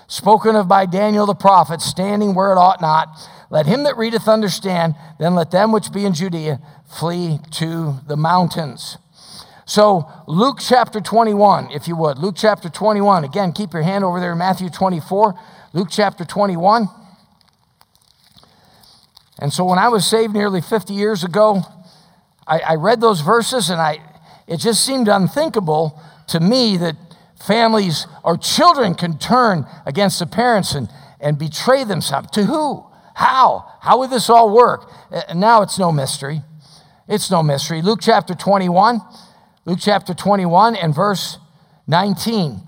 spoken 0.07 0.55
of 0.55 0.69
by 0.69 0.87
Daniel 0.87 1.27
the 1.27 1.35
prophet, 1.35 1.81
standing 1.81 2.35
where 2.35 2.53
it 2.53 2.59
ought 2.59 2.81
not, 2.81 3.19
let 3.51 3.67
him 3.67 3.85
that 3.85 3.97
readeth 3.97 4.29
understand, 4.29 4.95
then 5.19 5.35
let 5.35 5.51
them 5.51 5.73
which 5.73 5.93
be 5.93 6.05
in 6.05 6.13
Judea 6.13 6.61
flee 6.87 7.39
to 7.53 8.01
the 8.07 8.17
mountains. 8.17 8.99
So, 9.67 10.11
Luke 10.27 10.59
chapter 10.61 11.01
21, 11.01 11.71
if 11.71 11.89
you 11.89 11.97
would. 11.97 12.19
Luke 12.19 12.35
chapter 12.37 12.69
21. 12.69 13.25
Again, 13.25 13.53
keep 13.53 13.73
your 13.73 13.83
hand 13.83 14.05
over 14.05 14.21
there 14.21 14.33
in 14.33 14.39
Matthew 14.39 14.69
24. 14.69 15.35
Luke 15.73 15.89
chapter 15.91 16.25
21. 16.25 16.87
And 19.39 19.53
so 19.53 19.65
when 19.65 19.79
I 19.79 19.89
was 19.89 20.07
saved 20.07 20.33
nearly 20.33 20.61
50 20.61 20.95
years 20.95 21.25
ago, 21.25 21.63
I, 22.47 22.61
I 22.61 22.75
read 22.75 23.01
those 23.01 23.21
verses 23.21 23.71
and 23.71 23.81
I, 23.81 23.99
it 24.47 24.59
just 24.59 24.85
seemed 24.85 25.09
unthinkable 25.09 26.01
to 26.29 26.41
me 26.41 26.77
that 26.77 26.97
families 27.45 28.07
or 28.23 28.37
children 28.37 28.95
can 28.95 29.19
turn 29.19 29.67
against 29.87 30.19
the 30.19 30.27
parents 30.27 30.75
and, 30.75 30.89
and 31.21 31.39
betray 31.39 31.85
themselves. 31.85 32.31
To 32.33 32.45
who? 32.45 32.87
How? 33.15 33.65
How 33.81 33.99
would 33.99 34.11
this 34.11 34.29
all 34.29 34.55
work? 34.55 34.91
And 35.29 35.41
now 35.41 35.63
it's 35.63 35.79
no 35.79 35.93
mystery. 35.93 36.43
It's 37.09 37.31
no 37.31 37.43
mystery. 37.43 37.83
Luke 37.83 38.01
chapter 38.03 38.35
21, 38.35 39.01
Luke 39.67 39.79
chapter 39.81 40.15
21 40.15 40.77
and 40.77 40.95
verse 40.95 41.39
19. 41.87 42.61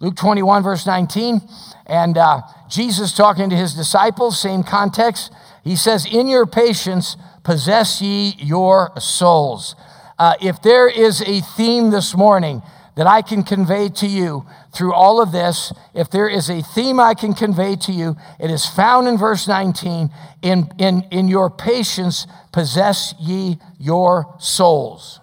Luke 0.00 0.16
21, 0.16 0.62
verse 0.62 0.86
19. 0.86 1.40
And 1.86 2.16
uh, 2.16 2.42
Jesus 2.68 3.12
talking 3.12 3.50
to 3.50 3.56
his 3.56 3.74
disciples, 3.74 4.40
same 4.40 4.62
context. 4.62 5.32
He 5.70 5.76
says, 5.76 6.04
In 6.04 6.26
your 6.26 6.46
patience, 6.46 7.16
possess 7.44 8.02
ye 8.02 8.34
your 8.38 8.90
souls. 8.98 9.76
Uh, 10.18 10.34
if 10.42 10.60
there 10.60 10.88
is 10.88 11.22
a 11.22 11.42
theme 11.42 11.92
this 11.92 12.12
morning 12.16 12.60
that 12.96 13.06
I 13.06 13.22
can 13.22 13.44
convey 13.44 13.88
to 13.90 14.08
you 14.08 14.44
through 14.74 14.92
all 14.92 15.22
of 15.22 15.30
this, 15.30 15.72
if 15.94 16.10
there 16.10 16.28
is 16.28 16.50
a 16.50 16.60
theme 16.60 16.98
I 16.98 17.14
can 17.14 17.34
convey 17.34 17.76
to 17.82 17.92
you, 17.92 18.16
it 18.40 18.50
is 18.50 18.66
found 18.66 19.06
in 19.06 19.16
verse 19.16 19.46
19 19.46 20.10
in, 20.42 20.72
in, 20.78 21.02
in 21.12 21.28
your 21.28 21.48
patience, 21.48 22.26
possess 22.52 23.14
ye 23.20 23.56
your 23.78 24.34
souls. 24.40 25.20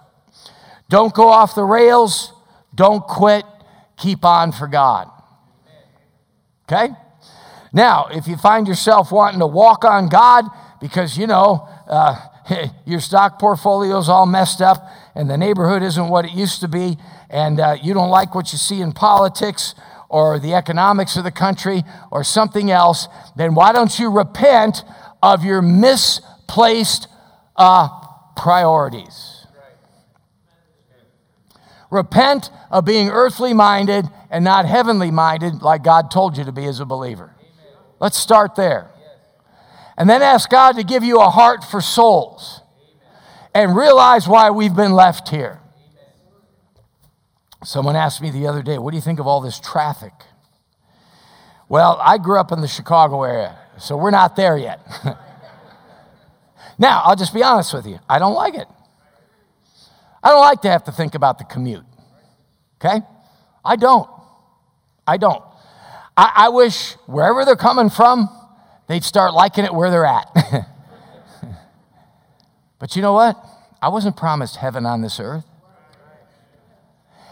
Don't 0.88 1.14
go 1.14 1.28
off 1.28 1.56
the 1.56 1.66
rails, 1.66 2.32
don't 2.74 3.06
quit, 3.06 3.44
keep 3.98 4.24
on 4.24 4.54
for 4.54 4.68
God. 4.68 5.10
Okay? 6.72 6.94
Now, 7.74 8.08
if 8.12 8.28
you 8.28 8.38
find 8.38 8.68
yourself 8.68 9.12
wanting 9.12 9.40
to 9.40 9.48
walk 9.48 9.84
on 9.84 10.10
God 10.10 10.46
because, 10.80 11.18
you 11.18 11.28
know, 11.28 11.68
uh, 11.88 12.20
your 12.86 13.00
stock 13.00 13.40
portfolio 13.40 13.98
is 13.98 14.10
all 14.10 14.26
messed 14.26 14.62
up 14.62 14.88
and 15.16 15.30
the 15.30 15.38
neighborhood 15.38 15.84
isn't 15.84 16.10
what 16.10 16.26
it 16.26 16.32
used 16.32 16.62
to 16.62 16.68
be, 16.68 16.98
and 17.30 17.60
uh, 17.60 17.76
you 17.82 17.94
don't 17.94 18.10
like 18.10 18.36
what 18.36 18.52
you 18.52 18.58
see 18.58 18.82
in 18.82 18.92
politics 18.92 19.74
or 20.10 20.40
the 20.40 20.54
economics 20.54 21.18
of 21.18 21.24
the 21.24 21.32
country 21.32 21.84
or 22.12 22.24
something 22.24 22.72
else, 22.72 23.08
then 23.36 23.56
why 23.56 23.74
don't 23.74 24.00
you 24.00 24.10
repent 24.10 24.84
of 25.22 25.44
your 25.44 25.62
misplaced 25.62 27.08
uh, 27.56 27.90
priorities? 28.36 29.46
Repent 31.90 32.50
of 32.70 32.86
being 32.86 33.10
earthly 33.10 33.54
minded 33.54 34.06
and 34.30 34.44
not 34.44 34.66
heavenly 34.66 35.10
minded 35.10 35.62
like 35.62 35.84
God 35.84 36.12
told 36.12 36.38
you 36.38 36.44
to 36.44 36.52
be 36.52 36.66
as 36.66 36.80
a 36.80 36.86
believer. 36.86 37.37
Let's 38.00 38.18
start 38.18 38.56
there. 38.56 38.92
And 39.98 40.10
then 40.10 40.22
ask 40.22 40.50
God 40.50 40.74
to 40.74 40.84
give 40.84 41.04
you 41.04 41.20
a 41.20 41.30
heart 41.30 41.64
for 41.64 41.82
souls 41.82 42.62
and 43.54 43.76
realize 43.76 44.28
why 44.28 44.52
we've 44.52 44.76
been 44.76 44.94
left 44.94 45.30
here. 45.30 45.60
Someone 47.64 47.96
asked 47.96 48.22
me 48.22 48.30
the 48.30 48.46
other 48.46 48.62
day, 48.62 48.78
What 48.78 48.92
do 48.92 48.98
you 48.98 49.02
think 49.02 49.20
of 49.20 49.26
all 49.26 49.42
this 49.42 49.60
traffic? 49.60 50.14
Well, 51.68 52.00
I 52.02 52.18
grew 52.18 52.40
up 52.40 52.52
in 52.52 52.62
the 52.62 52.68
Chicago 52.68 53.24
area, 53.24 53.58
so 53.80 53.98
we're 53.98 54.12
not 54.12 54.36
there 54.36 54.58
yet. 54.58 54.80
now, 56.78 57.02
I'll 57.04 57.16
just 57.16 57.34
be 57.34 57.44
honest 57.44 57.74
with 57.74 57.88
you 57.88 58.00
I 58.08 58.20
don't 58.20 58.36
like 58.36 58.54
it. 58.54 58.68
I 60.24 60.30
don't 60.30 60.42
like 60.42 60.62
to 60.62 60.70
have 60.70 60.84
to 60.86 60.92
think 60.92 61.16
about 61.16 61.38
the 61.40 61.44
commute. 61.44 61.86
Okay? 62.80 63.02
I 63.66 63.76
don't. 63.76 64.10
I 65.06 65.18
don't. 65.18 65.44
I, 66.18 66.32
I 66.36 66.50
wish 66.50 66.94
wherever 67.06 67.46
they're 67.46 67.56
coming 67.56 67.90
from, 67.92 68.28
they'd 68.88 69.04
start 69.04 69.34
liking 69.34 69.64
it 69.64 69.74
where 69.74 69.92
they're 69.92 70.06
at. 70.06 70.28
but 72.80 72.96
you 72.96 73.04
know 73.04 73.14
what? 73.14 73.38
I 73.82 73.90
wasn't 73.90 74.18
promised 74.18 74.56
heaven 74.56 74.86
on 74.88 75.02
this 75.02 75.20
earth. 75.20 75.46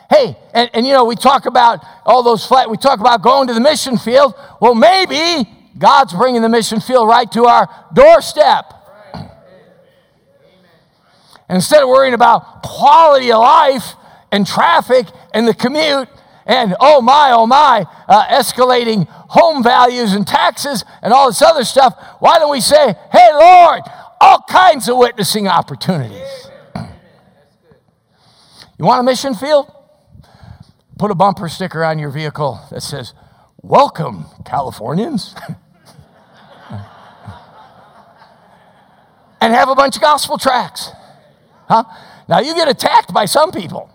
Hey, 0.08 0.38
and, 0.54 0.70
and 0.74 0.86
you 0.86 0.94
know, 0.94 1.06
we 1.06 1.16
talk 1.16 1.48
about 1.48 1.84
all 2.06 2.22
those 2.22 2.46
flat, 2.46 2.70
we 2.70 2.78
talk 2.78 3.00
about 3.00 3.24
going 3.24 3.48
to 3.48 3.56
the 3.56 3.60
mission 3.60 3.98
field. 3.98 4.36
Well, 4.62 4.76
maybe 4.76 5.50
God's 5.78 6.14
bringing 6.14 6.44
the 6.44 6.50
mission 6.50 6.80
field 6.80 7.08
right 7.08 7.30
to 7.32 7.46
our 7.46 7.68
doorstep. 7.94 8.72
Instead 11.50 11.84
of 11.84 11.90
worrying 11.90 12.14
about 12.14 12.62
quality 12.62 13.32
of 13.32 13.40
life 13.40 13.94
and 14.32 14.46
traffic 14.46 15.08
and 15.34 15.48
the 15.48 15.54
commute, 15.54 16.08
and 16.46 16.76
oh 16.80 17.02
my, 17.02 17.32
oh 17.32 17.48
my, 17.48 17.86
uh, 18.08 18.28
escalating 18.28 19.08
home 19.08 19.64
values 19.64 20.14
and 20.14 20.28
taxes 20.28 20.86
and 21.02 21.12
all 21.14 21.28
this 21.28 21.42
other 21.42 21.64
stuff, 21.64 21.96
why 22.20 22.38
don't 22.38 22.52
we 22.52 22.62
say, 22.62 22.94
hey, 23.12 23.30
Lord, 23.34 23.82
all 24.22 24.44
kinds 24.48 24.88
of 24.88 24.98
witnessing 24.98 25.48
opportunities? 25.48 26.48
you 28.78 28.86
want 28.86 29.00
a 29.00 29.04
mission 29.04 29.34
field? 29.34 29.72
Put 30.98 31.12
a 31.12 31.16
bumper 31.16 31.50
sticker 31.50 31.84
on 31.84 32.00
your 32.00 32.10
vehicle 32.10 32.62
that 32.72 32.82
says, 32.82 33.14
Welcome, 33.62 34.26
Californians. 34.46 35.36
and 39.42 39.54
have 39.54 39.70
a 39.70 39.76
bunch 39.76 39.96
of 39.96 40.04
gospel 40.04 40.38
tracts. 40.38 40.92
Huh? 41.68 41.84
Now, 42.30 42.40
you 42.40 42.54
get 42.54 42.68
attacked 42.68 43.12
by 43.12 43.26
some 43.26 43.52
people. 43.52 43.90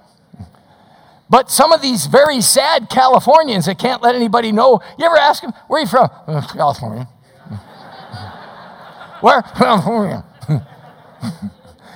But 1.31 1.49
some 1.49 1.73
of 1.73 1.81
these 1.81 2.07
very 2.07 2.41
sad 2.41 2.91
Californians 2.91 3.67
that 3.67 3.79
can't 3.79 4.03
let 4.03 4.17
anybody 4.17 4.51
know, 4.51 4.81
you 4.99 5.07
ever 5.07 5.17
ask 5.17 5.43
them, 5.43 5.53
where 5.69 5.79
are 5.79 5.83
you 5.83 5.89
from? 5.89 6.11
Uh, 6.27 6.45
California. 6.53 7.09
where? 9.21 9.41
California. 9.43 10.25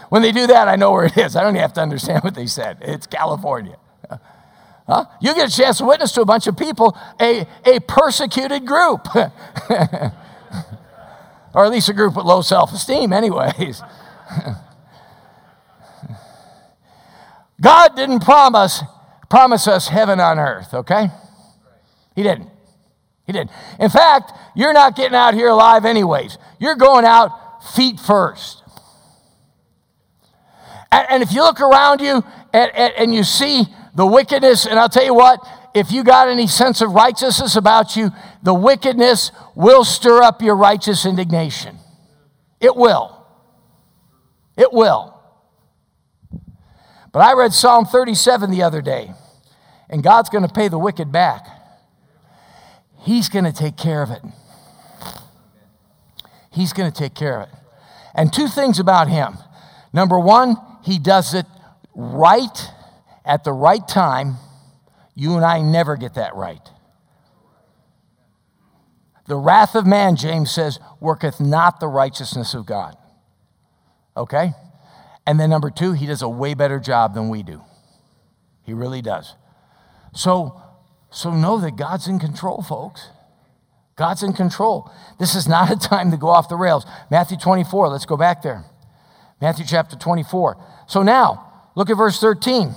when 0.08 0.22
they 0.22 0.30
do 0.30 0.46
that, 0.46 0.68
I 0.68 0.76
know 0.76 0.92
where 0.92 1.06
it 1.06 1.16
is. 1.18 1.34
I 1.34 1.42
don't 1.42 1.50
even 1.50 1.62
have 1.62 1.72
to 1.74 1.80
understand 1.80 2.22
what 2.22 2.36
they 2.36 2.46
said. 2.46 2.78
It's 2.80 3.08
California. 3.08 3.76
Huh? 4.86 5.06
You 5.20 5.34
get 5.34 5.48
a 5.48 5.56
chance 5.56 5.78
to 5.78 5.84
witness 5.84 6.12
to 6.12 6.20
a 6.20 6.26
bunch 6.26 6.46
of 6.46 6.56
people, 6.56 6.96
a, 7.20 7.46
a 7.64 7.80
persecuted 7.80 8.66
group. 8.66 9.08
or 11.54 11.64
at 11.64 11.70
least 11.70 11.88
a 11.88 11.92
group 11.92 12.14
with 12.16 12.26
low 12.26 12.42
self 12.42 12.72
esteem, 12.72 13.12
anyways. 13.12 13.82
God 17.60 17.96
didn't 17.96 18.20
promise 18.20 18.82
promise 19.28 19.66
us 19.66 19.88
heaven 19.88 20.20
on 20.20 20.38
earth, 20.38 20.74
okay? 20.74 21.08
He 22.14 22.22
didn't. 22.22 22.48
He 23.26 23.32
didn't. 23.32 23.50
In 23.80 23.90
fact, 23.90 24.32
you're 24.54 24.72
not 24.72 24.96
getting 24.96 25.16
out 25.16 25.34
here 25.34 25.48
alive, 25.48 25.84
anyways. 25.84 26.38
You're 26.58 26.76
going 26.76 27.04
out 27.04 27.30
feet 27.74 27.98
first. 27.98 28.62
And, 30.92 31.06
and 31.10 31.22
if 31.22 31.32
you 31.32 31.42
look 31.42 31.60
around 31.60 32.00
you 32.00 32.22
and, 32.52 32.70
and, 32.74 32.94
and 32.96 33.14
you 33.14 33.24
see 33.24 33.64
the 33.94 34.06
wickedness, 34.06 34.66
and 34.66 34.78
I'll 34.78 34.88
tell 34.88 35.04
you 35.04 35.14
what, 35.14 35.40
if 35.74 35.90
you 35.90 36.04
got 36.04 36.28
any 36.28 36.46
sense 36.46 36.80
of 36.80 36.92
righteousness 36.92 37.56
about 37.56 37.96
you, 37.96 38.10
the 38.42 38.54
wickedness 38.54 39.32
will 39.56 39.84
stir 39.84 40.22
up 40.22 40.40
your 40.40 40.56
righteous 40.56 41.04
indignation. 41.04 41.78
It 42.60 42.76
will. 42.76 43.26
It 44.56 44.72
will. 44.72 45.13
But 47.14 47.20
I 47.20 47.34
read 47.34 47.52
Psalm 47.52 47.84
37 47.84 48.50
the 48.50 48.64
other 48.64 48.82
day, 48.82 49.12
and 49.88 50.02
God's 50.02 50.28
going 50.28 50.44
to 50.44 50.52
pay 50.52 50.66
the 50.66 50.80
wicked 50.80 51.12
back. 51.12 51.46
He's 53.02 53.28
going 53.28 53.44
to 53.44 53.52
take 53.52 53.76
care 53.76 54.02
of 54.02 54.10
it. 54.10 54.20
He's 56.50 56.72
going 56.72 56.90
to 56.90 56.98
take 56.98 57.14
care 57.14 57.40
of 57.40 57.48
it. 57.48 57.54
And 58.16 58.32
two 58.32 58.48
things 58.48 58.80
about 58.80 59.06
him. 59.06 59.38
Number 59.92 60.18
one, 60.18 60.56
he 60.82 60.98
does 60.98 61.34
it 61.34 61.46
right 61.94 62.68
at 63.24 63.44
the 63.44 63.52
right 63.52 63.86
time. 63.86 64.34
You 65.14 65.36
and 65.36 65.44
I 65.44 65.60
never 65.60 65.96
get 65.96 66.14
that 66.14 66.34
right. 66.34 66.68
The 69.28 69.36
wrath 69.36 69.76
of 69.76 69.86
man, 69.86 70.16
James 70.16 70.50
says, 70.50 70.80
worketh 70.98 71.40
not 71.40 71.78
the 71.78 71.86
righteousness 71.86 72.54
of 72.54 72.66
God. 72.66 72.96
Okay? 74.16 74.50
And 75.26 75.40
then 75.40 75.50
number 75.50 75.70
two, 75.70 75.92
he 75.92 76.06
does 76.06 76.22
a 76.22 76.28
way 76.28 76.54
better 76.54 76.78
job 76.78 77.14
than 77.14 77.28
we 77.28 77.42
do. 77.42 77.62
He 78.62 78.72
really 78.72 79.02
does. 79.02 79.34
So, 80.12 80.60
so 81.10 81.32
know 81.32 81.58
that 81.60 81.76
God's 81.76 82.08
in 82.08 82.18
control, 82.18 82.62
folks. 82.62 83.08
God's 83.96 84.22
in 84.22 84.32
control. 84.32 84.90
This 85.18 85.34
is 85.34 85.46
not 85.46 85.70
a 85.70 85.76
time 85.76 86.10
to 86.10 86.16
go 86.16 86.28
off 86.28 86.48
the 86.48 86.56
rails. 86.56 86.84
Matthew 87.10 87.36
24, 87.36 87.88
let's 87.88 88.06
go 88.06 88.16
back 88.16 88.42
there. 88.42 88.64
Matthew 89.40 89.64
chapter 89.66 89.96
24. 89.96 90.56
So 90.86 91.02
now, 91.02 91.70
look 91.74 91.90
at 91.90 91.96
verse 91.96 92.20
13. 92.20 92.74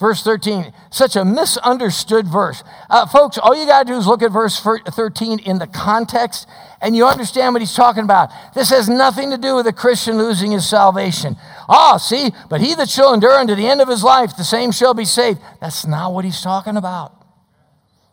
Verse 0.00 0.22
13, 0.22 0.72
such 0.90 1.14
a 1.14 1.26
misunderstood 1.26 2.26
verse. 2.26 2.64
Uh, 2.88 3.06
folks, 3.06 3.36
all 3.36 3.54
you 3.54 3.66
got 3.66 3.86
to 3.86 3.92
do 3.92 3.98
is 3.98 4.06
look 4.06 4.22
at 4.22 4.32
verse 4.32 4.58
13 4.58 5.40
in 5.40 5.58
the 5.58 5.66
context 5.66 6.48
and 6.80 6.96
you 6.96 7.04
understand 7.04 7.52
what 7.52 7.60
he's 7.60 7.74
talking 7.74 8.04
about. 8.04 8.30
This 8.54 8.70
has 8.70 8.88
nothing 8.88 9.30
to 9.30 9.36
do 9.36 9.56
with 9.56 9.66
a 9.66 9.74
Christian 9.74 10.16
losing 10.16 10.52
his 10.52 10.66
salvation. 10.66 11.36
Ah, 11.72 11.96
see, 11.98 12.32
but 12.48 12.60
he 12.60 12.74
that 12.74 12.90
shall 12.90 13.14
endure 13.14 13.38
unto 13.38 13.54
the 13.54 13.68
end 13.68 13.80
of 13.80 13.88
his 13.88 14.02
life, 14.02 14.36
the 14.36 14.42
same 14.42 14.72
shall 14.72 14.92
be 14.92 15.04
saved. 15.04 15.38
That's 15.60 15.86
not 15.86 16.12
what 16.12 16.24
he's 16.24 16.40
talking 16.42 16.76
about. 16.76 17.14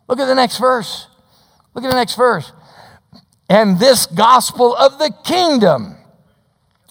Look 0.08 0.20
at 0.20 0.26
the 0.26 0.34
next 0.34 0.58
verse. 0.58 1.08
Look 1.74 1.84
at 1.84 1.90
the 1.90 1.96
next 1.96 2.14
verse. 2.14 2.52
And 3.50 3.80
this 3.80 4.06
gospel 4.06 4.76
of 4.76 4.98
the 4.98 5.12
kingdom 5.24 5.96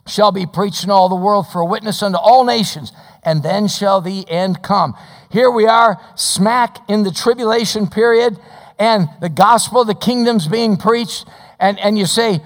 shall 0.06 0.34
be 0.34 0.46
preached 0.46 0.84
in 0.84 0.90
all 0.90 1.08
the 1.08 1.16
world 1.16 1.48
for 1.48 1.62
a 1.62 1.66
witness 1.66 2.04
unto 2.04 2.18
all 2.18 2.44
nations 2.44 2.92
and 3.28 3.44
then 3.44 3.68
shall 3.68 4.00
the 4.00 4.26
end 4.30 4.64
come. 4.64 4.96
Here 5.30 5.52
we 5.52 5.68
are, 5.68 6.00
smack 6.16 6.78
in 6.90 7.04
the 7.04 7.12
tribulation 7.12 7.88
period, 7.88 8.40
and 8.80 9.10
the 9.20 9.28
gospel 9.28 9.82
of 9.82 9.88
the 9.88 9.96
kingdom's 9.96 10.48
being 10.48 10.78
preached. 10.78 11.28
And, 11.60 11.80
and 11.80 11.98
you 11.98 12.06
say, 12.06 12.38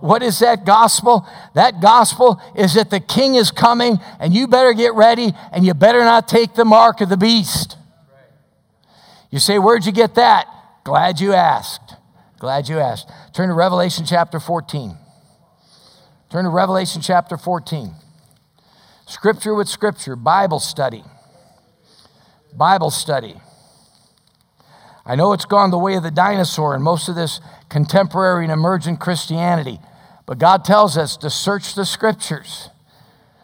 What 0.00 0.22
is 0.22 0.38
that 0.38 0.64
gospel? 0.64 1.26
That 1.54 1.80
gospel 1.80 2.40
is 2.56 2.74
that 2.74 2.90
the 2.90 3.00
king 3.00 3.34
is 3.34 3.50
coming, 3.50 3.98
and 4.20 4.32
you 4.32 4.46
better 4.46 4.72
get 4.72 4.94
ready, 4.94 5.32
and 5.52 5.64
you 5.64 5.74
better 5.74 6.00
not 6.00 6.28
take 6.28 6.54
the 6.54 6.64
mark 6.64 7.00
of 7.00 7.08
the 7.08 7.16
beast. 7.16 7.76
You 9.30 9.38
say, 9.38 9.58
Where'd 9.58 9.84
you 9.84 9.92
get 9.92 10.14
that? 10.14 10.46
Glad 10.84 11.20
you 11.20 11.32
asked. 11.32 11.96
Glad 12.38 12.68
you 12.68 12.78
asked. 12.78 13.08
Turn 13.32 13.48
to 13.48 13.54
Revelation 13.54 14.04
chapter 14.04 14.38
14. 14.40 14.96
Turn 16.30 16.44
to 16.44 16.50
Revelation 16.50 17.02
chapter 17.02 17.36
14. 17.36 17.92
Scripture 19.06 19.54
with 19.54 19.68
Scripture, 19.68 20.16
Bible 20.16 20.58
study. 20.58 21.04
Bible 22.56 22.90
study. 22.90 23.36
I 25.04 25.16
know 25.16 25.32
it's 25.32 25.44
gone 25.44 25.70
the 25.70 25.78
way 25.78 25.94
of 25.94 26.02
the 26.02 26.10
dinosaur 26.10 26.74
in 26.76 26.82
most 26.82 27.08
of 27.08 27.14
this 27.14 27.40
contemporary 27.68 28.44
and 28.44 28.52
emergent 28.52 29.00
Christianity, 29.00 29.80
but 30.26 30.38
God 30.38 30.64
tells 30.64 30.96
us 30.96 31.16
to 31.18 31.30
search 31.30 31.74
the 31.74 31.84
Scriptures. 31.84 32.70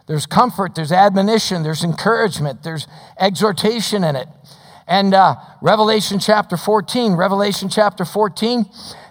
There's 0.07 0.25
comfort, 0.25 0.75
there's 0.75 0.92
admonition, 0.92 1.64
there's 1.64 1.85
encouragement, 1.85 2.62
there's 2.62 2.87
exhortation 3.18 4.05
in 4.05 4.16
it. 4.16 4.29
And 4.87 5.12
uh, 5.12 5.37
Revelation 5.61 6.18
chapter 6.18 6.57
14, 6.57 7.12
Revelation 7.12 7.68
chapter 7.68 8.07
14. 8.07 8.64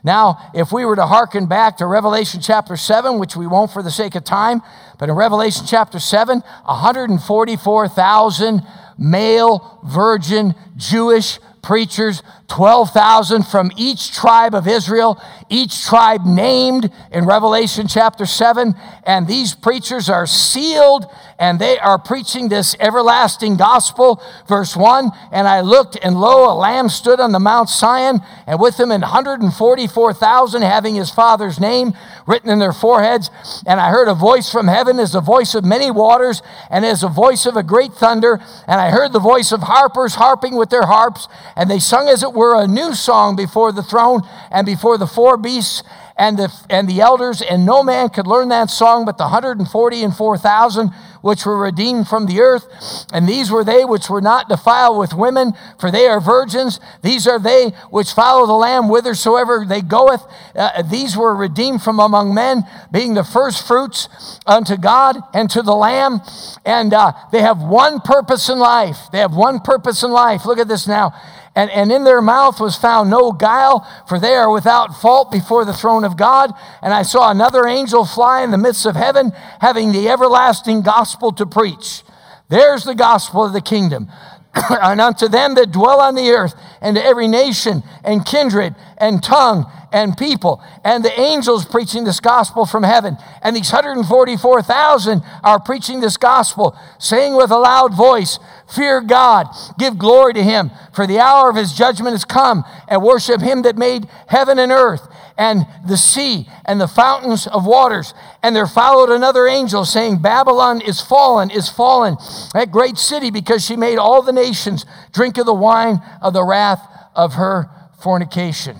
Now, 0.03 0.49
if 0.55 0.71
we 0.71 0.85
were 0.85 0.95
to 0.95 1.05
hearken 1.05 1.45
back 1.45 1.77
to 1.77 1.85
Revelation 1.85 2.41
chapter 2.41 2.75
7, 2.75 3.19
which 3.19 3.35
we 3.35 3.45
won't 3.45 3.69
for 3.69 3.83
the 3.83 3.91
sake 3.91 4.15
of 4.15 4.23
time, 4.23 4.63
but 4.97 5.09
in 5.09 5.15
Revelation 5.15 5.67
chapter 5.67 5.99
7, 5.99 6.39
144,000 6.39 8.61
male 8.97 9.79
virgin 9.85 10.55
Jewish 10.77 11.37
preachers, 11.67 12.23
12,000 12.47 13.43
from 13.43 13.71
each 13.75 14.13
tribe 14.13 14.55
of 14.55 14.67
Israel, 14.67 15.21
each 15.49 15.85
tribe 15.85 16.25
named 16.25 16.91
in 17.11 17.25
Revelation 17.25 17.87
chapter 17.87 18.25
7. 18.25 18.73
And 19.05 19.27
these 19.27 19.53
preachers 19.53 20.09
are 20.09 20.25
sealed 20.25 21.05
and 21.39 21.59
they 21.59 21.77
are 21.77 21.99
preaching 21.99 22.49
this 22.49 22.75
everlasting 22.79 23.57
gospel. 23.57 24.21
Verse 24.47 24.75
1 24.75 25.11
And 25.31 25.47
I 25.47 25.61
looked, 25.61 25.97
and 26.01 26.19
lo, 26.19 26.51
a 26.51 26.55
lamb 26.55 26.89
stood 26.89 27.19
on 27.19 27.31
the 27.31 27.39
Mount 27.39 27.69
Sion, 27.69 28.21
and 28.47 28.59
with 28.59 28.79
him 28.79 28.89
144,000 28.89 30.61
having 30.61 30.95
his 30.95 31.11
father's 31.11 31.59
name 31.59 31.93
written 32.25 32.49
in 32.49 32.59
their 32.59 32.73
foreheads. 32.73 33.29
And 33.65 33.79
I 33.79 33.89
heard 33.89 34.07
a 34.07 34.13
voice 34.13 34.51
from 34.51 34.67
heaven 34.67 34.99
as 34.99 35.11
the 35.11 35.21
voice 35.21 35.53
of 35.53 35.63
many 35.63 35.91
waters, 35.91 36.41
and 36.69 36.85
as 36.85 37.01
the 37.01 37.07
voice 37.07 37.45
of 37.45 37.55
a 37.55 37.63
great 37.63 37.93
thunder. 37.93 38.39
And 38.67 38.81
I 38.81 38.89
heard 38.89 39.13
the 39.13 39.19
voice 39.19 39.51
of 39.51 39.61
harpers 39.61 40.15
harping 40.15 40.55
with 40.55 40.69
their 40.69 40.85
harps, 40.85 41.27
and 41.55 41.69
they 41.69 41.79
sung 41.79 42.07
as 42.07 42.23
it 42.23 42.33
were 42.37 42.61
a 42.61 42.67
new 42.67 42.93
song 42.93 43.35
before 43.35 43.71
the 43.71 43.83
throne 43.83 44.21
and 44.51 44.65
before 44.65 44.97
the 44.97 45.07
four 45.07 45.35
beasts 45.35 45.83
and 46.17 46.37
the, 46.37 46.51
and 46.69 46.87
the 46.87 47.01
elders, 47.01 47.41
and 47.41 47.65
no 47.65 47.83
man 47.83 48.09
could 48.09 48.25
learn 48.25 48.49
that 48.49 48.69
song 48.69 49.05
but 49.05 49.17
the 49.17 49.25
140 49.25 50.03
and 50.03 50.15
4,000 50.15 50.91
which 51.21 51.45
were 51.45 51.57
redeemed 51.57 52.07
from 52.07 52.25
the 52.25 52.39
earth. 52.39 52.65
And 53.11 53.27
these 53.27 53.51
were 53.51 53.63
they 53.63 53.83
which 53.83 54.09
were 54.09 54.21
not 54.21 54.49
defiled 54.49 54.97
with 54.97 55.13
women, 55.13 55.53
for 55.79 55.91
they 55.91 56.07
are 56.07 56.21
virgins. 56.21 56.79
These 57.01 57.27
are 57.27 57.39
they 57.39 57.69
which 57.89 58.11
follow 58.13 58.45
the 58.45 58.53
Lamb 58.53 58.85
whithersoever 58.85 59.65
they 59.67 59.81
goeth. 59.81 60.23
Uh, 60.55 60.81
these 60.83 61.17
were 61.17 61.35
redeemed 61.35 61.81
from 61.81 61.99
among 61.99 62.33
men, 62.33 62.63
being 62.91 63.13
the 63.13 63.23
first 63.23 63.67
fruits 63.67 64.07
unto 64.45 64.77
God 64.77 65.17
and 65.33 65.49
to 65.49 65.61
the 65.61 65.75
Lamb. 65.75 66.21
And 66.65 66.93
uh, 66.93 67.13
they 67.31 67.41
have 67.41 67.61
one 67.61 67.99
purpose 67.99 68.47
in 68.47 68.59
life. 68.59 68.97
They 69.11 69.19
have 69.19 69.35
one 69.35 69.59
purpose 69.59 70.03
in 70.03 70.11
life. 70.11 70.45
Look 70.45 70.59
at 70.59 70.67
this 70.67 70.87
now 70.87 71.13
and, 71.57 71.71
and 71.71 71.91
in 71.91 72.03
their 72.03 72.21
mouth 72.21 72.59
was 72.59 72.75
found 72.75 73.09
no 73.09 73.31
guile, 73.31 73.79
for 74.07 74.19
they 74.19 74.35
are 74.35 74.51
without 74.51 75.01
fault 75.01 75.31
before 75.31 75.65
the 75.65 75.73
throne 75.73 76.03
of 76.03 76.15
God. 76.15 76.53
And 76.83 76.93
I 76.93 77.01
saw 77.01 77.31
another 77.31 77.65
angel 77.65 78.05
fly 78.05 78.43
in 78.43 78.51
the 78.51 78.59
midst 78.59 78.85
of 78.85 78.95
heaven, 78.95 79.31
having 79.59 79.91
the 79.91 80.07
everlasting 80.07 80.83
gospel 80.83 81.31
to 81.31 81.47
preach. 81.47 82.03
There's 82.47 82.83
the 82.83 82.93
gospel 82.93 83.43
of 83.43 83.53
the 83.53 83.61
kingdom. 83.61 84.07
and 84.69 85.01
unto 85.01 85.27
them 85.27 85.55
that 85.55 85.71
dwell 85.71 85.99
on 85.99 86.15
the 86.15 86.29
earth, 86.29 86.55
and 86.81 86.95
to 86.95 87.03
every 87.03 87.27
nation, 87.27 87.83
and 88.03 88.25
kindred, 88.25 88.75
and 88.97 89.23
tongue, 89.23 89.71
and 89.91 90.17
people, 90.17 90.61
and 90.83 91.03
the 91.03 91.19
angels 91.19 91.65
preaching 91.65 92.03
this 92.03 92.19
gospel 92.19 92.65
from 92.65 92.83
heaven. 92.83 93.17
And 93.41 93.55
these 93.55 93.71
144,000 93.71 95.21
are 95.43 95.59
preaching 95.59 96.01
this 96.01 96.17
gospel, 96.17 96.77
saying 96.99 97.35
with 97.35 97.51
a 97.51 97.57
loud 97.57 97.93
voice, 97.93 98.39
Fear 98.73 99.01
God, 99.01 99.47
give 99.79 99.97
glory 99.97 100.33
to 100.33 100.43
him, 100.43 100.71
for 100.93 101.07
the 101.07 101.19
hour 101.19 101.49
of 101.49 101.55
his 101.55 101.73
judgment 101.73 102.15
is 102.15 102.25
come, 102.25 102.65
and 102.87 103.01
worship 103.01 103.41
him 103.41 103.61
that 103.61 103.77
made 103.77 104.09
heaven 104.27 104.59
and 104.59 104.71
earth 104.71 105.07
and 105.37 105.65
the 105.85 105.97
sea 105.97 106.47
and 106.65 106.81
the 106.81 106.87
fountains 106.87 107.47
of 107.47 107.65
waters. 107.65 108.13
And 108.41 108.55
there 108.55 108.67
followed 108.67 109.09
another 109.09 109.47
angel 109.47 109.85
saying, 109.85 110.21
Babylon 110.21 110.81
is 110.81 111.01
fallen, 111.01 111.51
is 111.51 111.69
fallen, 111.69 112.17
that 112.53 112.71
great 112.71 112.97
city, 112.97 113.29
because 113.29 113.65
she 113.65 113.75
made 113.75 113.97
all 113.97 114.21
the 114.21 114.33
nations 114.33 114.85
drink 115.13 115.37
of 115.37 115.45
the 115.45 115.53
wine 115.53 116.01
of 116.21 116.33
the 116.33 116.43
wrath 116.43 116.81
of 117.15 117.33
her 117.33 117.69
fornication. 117.99 118.77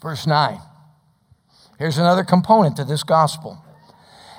Verse 0.00 0.26
9. 0.26 0.58
Here's 1.78 1.98
another 1.98 2.24
component 2.24 2.76
to 2.76 2.84
this 2.84 3.02
gospel. 3.02 3.64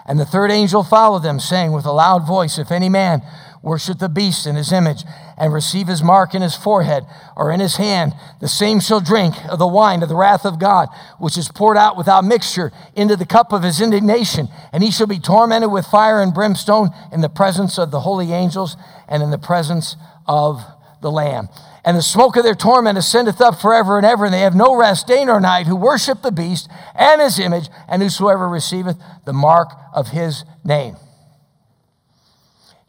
And 0.05 0.19
the 0.19 0.25
third 0.25 0.51
angel 0.51 0.83
followed 0.83 1.23
them, 1.23 1.39
saying 1.39 1.71
with 1.71 1.85
a 1.85 1.91
loud 1.91 2.27
voice, 2.27 2.57
If 2.57 2.71
any 2.71 2.89
man 2.89 3.21
worship 3.63 3.97
the 3.97 4.09
beast 4.09 4.45
in 4.45 4.55
his 4.55 4.71
image, 4.71 5.03
and 5.37 5.53
receive 5.53 5.87
his 5.87 6.03
mark 6.03 6.35
in 6.35 6.41
his 6.41 6.55
forehead 6.55 7.05
or 7.35 7.49
in 7.49 7.59
his 7.59 7.77
hand, 7.77 8.13
the 8.41 8.47
same 8.47 8.79
shall 8.79 8.99
drink 8.99 9.33
of 9.49 9.57
the 9.57 9.65
wine 9.65 10.03
of 10.03 10.09
the 10.09 10.15
wrath 10.15 10.45
of 10.45 10.59
God, 10.59 10.89
which 11.17 11.37
is 11.37 11.49
poured 11.49 11.77
out 11.77 11.97
without 11.97 12.25
mixture 12.25 12.71
into 12.93 13.15
the 13.15 13.25
cup 13.25 13.51
of 13.53 13.63
his 13.63 13.81
indignation. 13.81 14.49
And 14.71 14.83
he 14.83 14.91
shall 14.91 15.07
be 15.07 15.17
tormented 15.17 15.71
with 15.71 15.87
fire 15.87 16.21
and 16.21 16.33
brimstone 16.33 16.89
in 17.11 17.21
the 17.21 17.29
presence 17.29 17.79
of 17.79 17.89
the 17.89 18.01
holy 18.01 18.33
angels 18.33 18.75
and 19.07 19.23
in 19.23 19.31
the 19.31 19.37
presence 19.37 19.95
of 20.27 20.61
the 21.01 21.11
Lamb. 21.11 21.47
And 21.85 21.97
the 21.97 22.01
smoke 22.01 22.35
of 22.35 22.43
their 22.43 22.55
torment 22.55 22.97
ascendeth 22.97 23.41
up 23.41 23.59
forever 23.59 23.97
and 23.97 24.05
ever, 24.05 24.25
and 24.25 24.33
they 24.33 24.41
have 24.41 24.55
no 24.55 24.75
rest 24.75 25.07
day 25.07 25.23
nor 25.25 25.39
night, 25.39 25.67
who 25.67 25.75
worship 25.75 26.21
the 26.21 26.31
beast 26.31 26.69
and 26.95 27.21
his 27.21 27.39
image, 27.39 27.69
and 27.87 28.01
whosoever 28.01 28.47
receiveth 28.47 28.97
the 29.25 29.33
mark 29.33 29.69
of 29.93 30.09
his 30.09 30.43
name. 30.63 30.95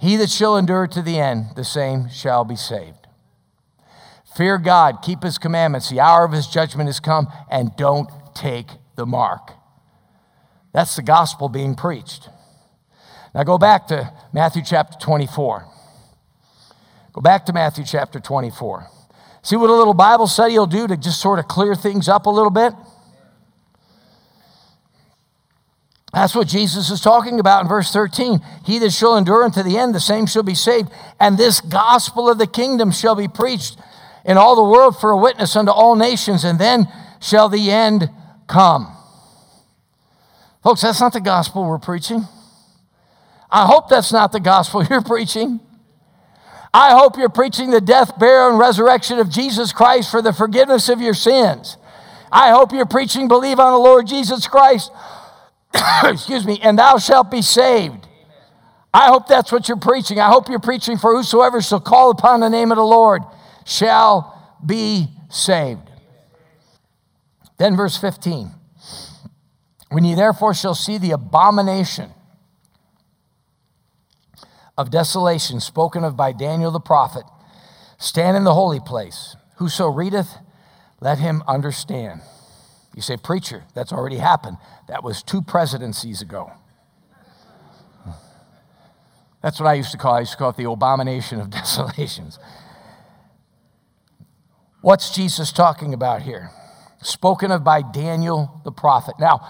He 0.04 0.16
that 0.16 0.28
shall 0.28 0.58
endure 0.58 0.86
to 0.88 1.00
the 1.00 1.18
end, 1.18 1.56
the 1.56 1.64
same 1.64 2.10
shall 2.10 2.44
be 2.44 2.56
saved. 2.56 3.06
Fear 4.36 4.58
God, 4.58 4.98
keep 5.00 5.22
his 5.22 5.38
commandments. 5.38 5.88
The 5.88 5.98
hour 5.98 6.26
of 6.26 6.32
his 6.32 6.46
judgment 6.46 6.90
is 6.90 7.00
come, 7.00 7.26
and 7.50 7.74
don't 7.78 8.10
take 8.34 8.66
the 8.96 9.06
mark. 9.06 9.52
That's 10.74 10.94
the 10.94 11.02
gospel 11.02 11.48
being 11.48 11.74
preached. 11.74 12.28
Now 13.34 13.44
go 13.44 13.56
back 13.56 13.86
to 13.86 14.12
Matthew 14.30 14.60
chapter 14.62 14.98
24. 14.98 15.64
Go 17.14 17.20
back 17.22 17.46
to 17.46 17.54
Matthew 17.54 17.86
chapter 17.86 18.20
24. 18.20 18.86
See 19.42 19.56
what 19.56 19.70
a 19.70 19.74
little 19.74 19.94
Bible 19.94 20.26
study 20.26 20.58
will 20.58 20.66
do 20.66 20.86
to 20.86 20.98
just 20.98 21.18
sort 21.18 21.38
of 21.38 21.48
clear 21.48 21.74
things 21.74 22.10
up 22.10 22.26
a 22.26 22.30
little 22.30 22.50
bit? 22.50 22.74
That's 26.14 26.36
what 26.36 26.46
Jesus 26.46 26.90
is 26.90 27.00
talking 27.00 27.40
about 27.40 27.62
in 27.62 27.68
verse 27.68 27.92
13. 27.92 28.40
He 28.64 28.78
that 28.78 28.92
shall 28.92 29.16
endure 29.16 29.42
unto 29.42 29.64
the 29.64 29.76
end, 29.76 29.94
the 29.94 30.00
same 30.00 30.26
shall 30.26 30.44
be 30.44 30.54
saved. 30.54 30.90
And 31.18 31.36
this 31.36 31.60
gospel 31.60 32.30
of 32.30 32.38
the 32.38 32.46
kingdom 32.46 32.92
shall 32.92 33.16
be 33.16 33.26
preached 33.26 33.76
in 34.24 34.36
all 34.36 34.54
the 34.54 34.62
world 34.62 34.98
for 34.98 35.10
a 35.10 35.16
witness 35.18 35.56
unto 35.56 35.72
all 35.72 35.96
nations, 35.96 36.44
and 36.44 36.58
then 36.58 36.86
shall 37.20 37.48
the 37.48 37.68
end 37.68 38.08
come. 38.46 38.96
Folks, 40.62 40.82
that's 40.82 41.00
not 41.00 41.12
the 41.12 41.20
gospel 41.20 41.64
we're 41.66 41.78
preaching. 41.78 42.24
I 43.50 43.66
hope 43.66 43.88
that's 43.88 44.12
not 44.12 44.30
the 44.30 44.40
gospel 44.40 44.84
you're 44.90 45.02
preaching. 45.02 45.58
I 46.72 46.92
hope 46.92 47.18
you're 47.18 47.28
preaching 47.28 47.70
the 47.70 47.80
death, 47.80 48.18
burial, 48.20 48.50
and 48.50 48.58
resurrection 48.58 49.18
of 49.18 49.30
Jesus 49.30 49.72
Christ 49.72 50.12
for 50.12 50.22
the 50.22 50.32
forgiveness 50.32 50.88
of 50.88 51.00
your 51.00 51.14
sins. 51.14 51.76
I 52.30 52.50
hope 52.50 52.72
you're 52.72 52.86
preaching, 52.86 53.26
believe 53.26 53.58
on 53.58 53.72
the 53.72 53.78
Lord 53.78 54.06
Jesus 54.06 54.46
Christ 54.46 54.92
excuse 56.04 56.46
me, 56.46 56.58
and 56.62 56.78
thou 56.78 56.98
shalt 56.98 57.30
be 57.30 57.42
saved. 57.42 58.08
I 58.92 59.08
hope 59.08 59.26
that's 59.26 59.50
what 59.50 59.68
you're 59.68 59.76
preaching. 59.76 60.20
I 60.20 60.28
hope 60.28 60.48
you're 60.48 60.60
preaching 60.60 60.98
for 60.98 61.14
whosoever 61.16 61.60
shall 61.60 61.80
call 61.80 62.10
upon 62.10 62.40
the 62.40 62.48
name 62.48 62.70
of 62.70 62.76
the 62.76 62.84
Lord 62.84 63.22
shall 63.64 64.56
be 64.64 65.08
saved. 65.28 65.90
Then, 67.58 67.76
verse 67.76 67.96
15 67.96 68.52
When 69.90 70.04
ye 70.04 70.14
therefore 70.14 70.54
shall 70.54 70.74
see 70.74 70.98
the 70.98 71.10
abomination 71.10 72.10
of 74.76 74.90
desolation 74.90 75.60
spoken 75.60 76.04
of 76.04 76.16
by 76.16 76.32
Daniel 76.32 76.70
the 76.70 76.80
prophet, 76.80 77.24
stand 77.98 78.36
in 78.36 78.44
the 78.44 78.54
holy 78.54 78.80
place. 78.80 79.36
Whoso 79.56 79.88
readeth, 79.88 80.38
let 81.00 81.18
him 81.18 81.42
understand. 81.46 82.20
You 82.94 83.02
say, 83.02 83.16
Preacher, 83.16 83.64
that's 83.74 83.92
already 83.92 84.18
happened. 84.18 84.56
That 84.88 85.02
was 85.02 85.22
two 85.22 85.42
presidencies 85.42 86.22
ago. 86.22 86.52
That's 89.42 89.60
what 89.60 89.66
I 89.66 89.74
used 89.74 89.92
to 89.92 89.98
call. 89.98 90.14
it. 90.14 90.18
I 90.18 90.20
used 90.20 90.32
to 90.32 90.38
call 90.38 90.50
it 90.50 90.56
the 90.56 90.70
abomination 90.70 91.40
of 91.40 91.50
desolations. 91.50 92.38
What's 94.80 95.14
Jesus 95.14 95.52
talking 95.52 95.92
about 95.92 96.22
here? 96.22 96.50
Spoken 97.02 97.50
of 97.50 97.64
by 97.64 97.82
Daniel 97.82 98.60
the 98.64 98.72
prophet. 98.72 99.16
Now, 99.18 99.46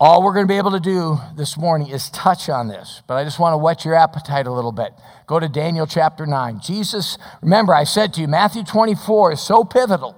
all 0.00 0.22
we're 0.22 0.34
going 0.34 0.46
to 0.46 0.52
be 0.52 0.58
able 0.58 0.72
to 0.72 0.80
do 0.80 1.18
this 1.36 1.56
morning 1.56 1.88
is 1.88 2.10
touch 2.10 2.48
on 2.48 2.68
this, 2.68 3.02
but 3.06 3.14
I 3.14 3.24
just 3.24 3.38
want 3.38 3.54
to 3.54 3.58
whet 3.58 3.84
your 3.84 3.94
appetite 3.94 4.46
a 4.46 4.52
little 4.52 4.72
bit. 4.72 4.92
Go 5.26 5.40
to 5.40 5.48
Daniel 5.48 5.86
chapter 5.86 6.26
9. 6.26 6.60
Jesus, 6.60 7.18
remember, 7.42 7.74
I 7.74 7.84
said 7.84 8.14
to 8.14 8.20
you, 8.20 8.28
Matthew 8.28 8.62
24 8.62 9.32
is 9.32 9.40
so 9.40 9.64
pivotal 9.64 10.14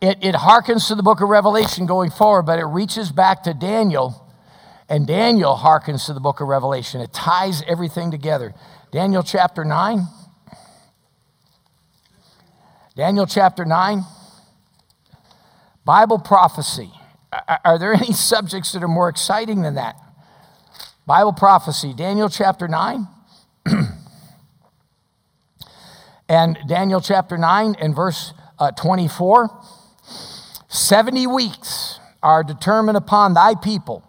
it, 0.00 0.18
it 0.22 0.34
harkens 0.34 0.88
to 0.88 0.94
the 0.94 1.02
book 1.02 1.20
of 1.20 1.28
Revelation 1.28 1.86
going 1.86 2.10
forward, 2.10 2.42
but 2.44 2.58
it 2.58 2.64
reaches 2.64 3.12
back 3.12 3.42
to 3.42 3.52
Daniel, 3.52 4.26
and 4.88 5.06
Daniel 5.06 5.56
harkens 5.56 6.06
to 6.06 6.14
the 6.14 6.20
book 6.20 6.40
of 6.40 6.48
Revelation. 6.48 7.00
It 7.00 7.12
ties 7.12 7.62
everything 7.68 8.10
together. 8.10 8.54
Daniel 8.92 9.22
chapter 9.22 9.64
9. 9.64 10.06
Daniel 12.96 13.26
chapter 13.26 13.64
9. 13.64 14.02
Bible 15.84 16.18
prophecy. 16.18 16.90
Are 17.64 17.78
there 17.78 17.92
any 17.92 18.12
subjects 18.12 18.72
that 18.72 18.82
are 18.82 18.88
more 18.88 19.08
exciting 19.08 19.62
than 19.62 19.74
that? 19.74 19.96
Bible 21.06 21.32
prophecy, 21.32 21.92
Daniel 21.94 22.28
chapter 22.28 22.68
9. 22.68 23.06
and 26.28 26.58
Daniel 26.66 27.00
chapter 27.00 27.36
9 27.36 27.74
and 27.78 27.94
verse 27.94 28.32
uh, 28.58 28.70
24. 28.72 29.50
70 30.70 31.26
weeks 31.26 31.98
are 32.22 32.44
determined 32.44 32.96
upon 32.96 33.34
thy 33.34 33.56
people 33.56 34.04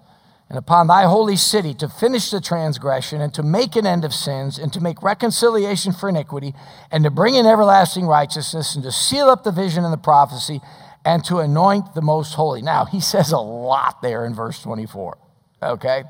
and 0.47 0.59
upon 0.59 0.85
thy 0.85 1.05
holy 1.05 1.35
city 1.35 1.73
to 1.73 1.89
finish 1.89 2.29
the 2.29 2.39
transgression 2.39 3.19
and 3.19 3.33
to 3.33 3.41
make 3.41 3.75
an 3.75 3.87
end 3.87 4.05
of 4.05 4.13
sins 4.13 4.59
and 4.59 4.71
to 4.71 4.79
make 4.79 5.01
reconciliation 5.01 5.91
for 5.91 6.07
iniquity 6.07 6.53
and 6.91 7.03
to 7.03 7.09
bring 7.09 7.33
in 7.33 7.47
everlasting 7.47 8.05
righteousness 8.05 8.75
and 8.75 8.83
to 8.83 8.91
seal 8.91 9.27
up 9.27 9.43
the 9.43 9.51
vision 9.51 9.83
and 9.83 9.91
the 9.91 9.97
prophecy 9.97 10.59
and 11.03 11.25
to 11.25 11.39
anoint 11.39 11.95
the 11.95 12.01
most 12.01 12.35
holy. 12.35 12.61
Now, 12.61 12.85
he 12.85 12.99
says 12.99 13.31
a 13.31 13.39
lot 13.39 14.03
there 14.03 14.23
in 14.23 14.35
verse 14.35 14.61
24, 14.61 15.17
okay? 15.63 16.03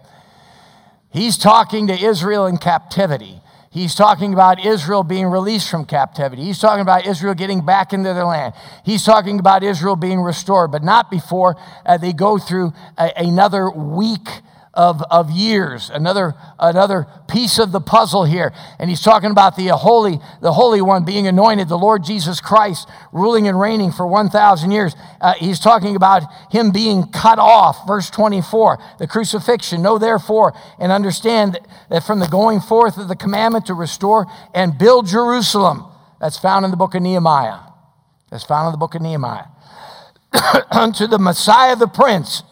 He's 1.12 1.38
talking 1.38 1.88
to 1.88 1.94
Israel 1.94 2.46
in 2.46 2.58
captivity. 2.58 3.40
He's 3.72 3.96
talking 3.96 4.34
about 4.34 4.66
Israel 4.66 5.02
being 5.02 5.28
released 5.28 5.70
from 5.70 5.86
captivity. 5.86 6.44
He's 6.44 6.60
talking 6.60 6.82
about 6.82 7.08
Israel 7.08 7.34
getting 7.34 7.66
back 7.66 7.94
into 7.94 8.14
their 8.14 8.26
land. 8.26 8.54
He's 8.84 9.06
talking 9.06 9.40
about 9.40 9.64
Israel 9.64 9.96
being 9.96 10.20
restored, 10.20 10.74
but 10.74 10.84
not 10.84 11.10
before 11.10 11.56
uh, 11.86 11.98
they 11.98 12.12
go 12.12 12.38
through 12.38 12.74
a, 12.98 13.14
another 13.16 13.72
week 13.72 14.28
of, 14.74 15.04
of 15.12 15.30
years, 15.30 15.90
another, 15.90 16.34
another 16.58 17.06
piece 17.28 17.60
of 17.60 17.74
the 17.74 17.82
puzzle 17.82 18.24
here. 18.24 18.54
And 18.80 18.90
he's 18.90 19.02
talking 19.02 19.30
about 19.30 19.58
the 19.58 19.68
Holy, 19.68 20.20
the 20.42 20.54
Holy 20.54 20.82
One 20.82 21.04
being 21.04 21.28
anointed, 21.28 21.68
the 21.68 21.78
Lord 21.78 22.06
Jesus 22.06 22.40
Christ 22.40 22.88
ruling 23.12 23.48
and 23.48 23.60
reigning 23.60 23.92
for 23.92 24.08
1,000 24.08 24.72
years. 24.72 24.96
Uh, 25.20 25.34
he's 25.34 25.60
talking 25.60 25.98
about 25.98 26.24
him 26.52 26.72
being 26.72 27.08
cut 27.08 27.38
off, 27.38 27.86
verse 27.86 28.10
24, 28.10 28.80
the 28.98 29.08
crucifixion. 29.08 29.82
Know 29.82 29.98
therefore 29.98 30.54
and 30.80 30.92
understand 30.92 31.54
that, 31.54 31.68
that 31.90 32.04
from 32.04 32.20
the 32.20 32.28
going 32.28 32.62
forth 32.62 32.98
of 32.98 33.10
the 33.10 33.16
commandment 33.16 33.66
to 33.66 33.74
restore 33.74 34.28
and 34.54 34.78
build 34.78 35.08
Jerusalem, 35.08 35.86
that's 36.22 36.38
found 36.38 36.64
in 36.64 36.72
the 36.72 36.78
book 36.78 36.96
of 36.96 37.02
Nehemiah. 37.02 37.60
That's 38.30 38.46
found 38.46 38.68
in 38.68 38.72
the 38.72 38.78
book 38.78 38.96
of 38.96 39.02
Nehemiah. 39.02 39.46
Unto 40.72 41.08
the 41.08 41.20
Messiah 41.20 41.76
the 41.76 41.88
Prince. 41.88 42.44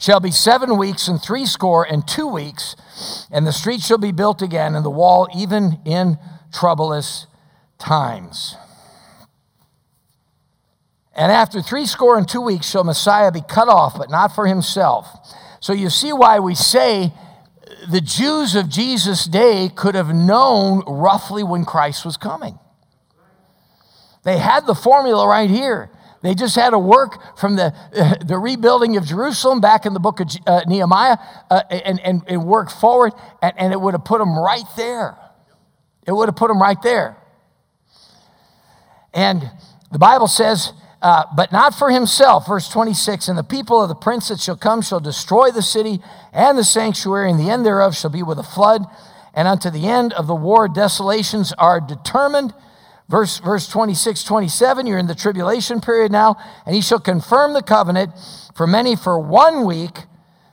Shall 0.00 0.18
be 0.18 0.30
seven 0.30 0.78
weeks 0.78 1.06
and 1.06 1.22
threescore 1.22 1.84
and 1.84 2.08
two 2.08 2.26
weeks, 2.26 2.74
and 3.30 3.46
the 3.46 3.52
street 3.52 3.80
shall 3.80 3.98
be 3.98 4.12
built 4.12 4.42
again, 4.42 4.74
and 4.74 4.84
the 4.84 4.90
wall 4.90 5.28
even 5.36 5.78
in 5.84 6.18
troublous 6.52 7.26
times. 7.78 8.56
And 11.14 11.30
after 11.30 11.60
threescore 11.60 12.16
and 12.16 12.26
two 12.26 12.40
weeks 12.40 12.70
shall 12.70 12.82
Messiah 12.82 13.30
be 13.30 13.42
cut 13.42 13.68
off, 13.68 13.98
but 13.98 14.10
not 14.10 14.34
for 14.34 14.46
himself. 14.46 15.06
So 15.60 15.74
you 15.74 15.90
see 15.90 16.14
why 16.14 16.40
we 16.40 16.54
say 16.54 17.12
the 17.90 18.00
Jews 18.00 18.54
of 18.54 18.70
Jesus' 18.70 19.26
day 19.26 19.70
could 19.74 19.94
have 19.94 20.14
known 20.14 20.82
roughly 20.86 21.42
when 21.42 21.66
Christ 21.66 22.06
was 22.06 22.16
coming. 22.16 22.58
They 24.22 24.38
had 24.38 24.66
the 24.66 24.74
formula 24.74 25.28
right 25.28 25.50
here. 25.50 25.90
They 26.22 26.34
just 26.34 26.54
had 26.54 26.70
to 26.70 26.78
work 26.78 27.38
from 27.38 27.56
the, 27.56 27.74
uh, 27.96 28.14
the 28.24 28.38
rebuilding 28.38 28.96
of 28.96 29.06
Jerusalem 29.06 29.60
back 29.60 29.86
in 29.86 29.94
the 29.94 30.00
book 30.00 30.20
of 30.20 30.28
uh, 30.46 30.62
Nehemiah 30.66 31.16
uh, 31.50 31.62
and, 31.70 32.00
and, 32.00 32.22
and 32.26 32.44
work 32.44 32.70
forward, 32.70 33.12
and, 33.42 33.52
and 33.56 33.72
it 33.72 33.80
would 33.80 33.94
have 33.94 34.04
put 34.04 34.18
them 34.18 34.38
right 34.38 34.64
there. 34.76 35.16
It 36.06 36.12
would 36.12 36.28
have 36.28 36.36
put 36.36 36.48
them 36.48 36.60
right 36.60 36.80
there. 36.82 37.16
And 39.12 39.50
the 39.90 39.98
Bible 39.98 40.28
says, 40.28 40.72
uh, 41.02 41.24
but 41.34 41.50
not 41.50 41.74
for 41.74 41.90
himself, 41.90 42.46
verse 42.46 42.68
26, 42.68 43.28
and 43.28 43.38
the 43.38 43.42
people 43.42 43.82
of 43.82 43.88
the 43.88 43.94
prince 43.94 44.28
that 44.28 44.38
shall 44.38 44.56
come 44.56 44.82
shall 44.82 45.00
destroy 45.00 45.50
the 45.50 45.62
city 45.62 46.00
and 46.32 46.58
the 46.58 46.64
sanctuary, 46.64 47.30
and 47.30 47.40
the 47.40 47.50
end 47.50 47.64
thereof 47.64 47.96
shall 47.96 48.10
be 48.10 48.22
with 48.22 48.38
a 48.38 48.42
flood, 48.42 48.84
and 49.32 49.48
unto 49.48 49.70
the 49.70 49.86
end 49.86 50.12
of 50.12 50.26
the 50.26 50.34
war 50.34 50.68
desolations 50.68 51.54
are 51.54 51.80
determined 51.80 52.52
Verse, 53.10 53.40
verse 53.40 53.68
26, 53.68 54.22
27, 54.22 54.86
you're 54.86 54.96
in 54.96 55.08
the 55.08 55.16
tribulation 55.16 55.80
period 55.80 56.12
now, 56.12 56.36
and 56.64 56.76
he 56.76 56.80
shall 56.80 57.00
confirm 57.00 57.54
the 57.54 57.62
covenant 57.62 58.12
for 58.54 58.68
many 58.68 58.94
for 58.94 59.18
one 59.18 59.66
week. 59.66 60.04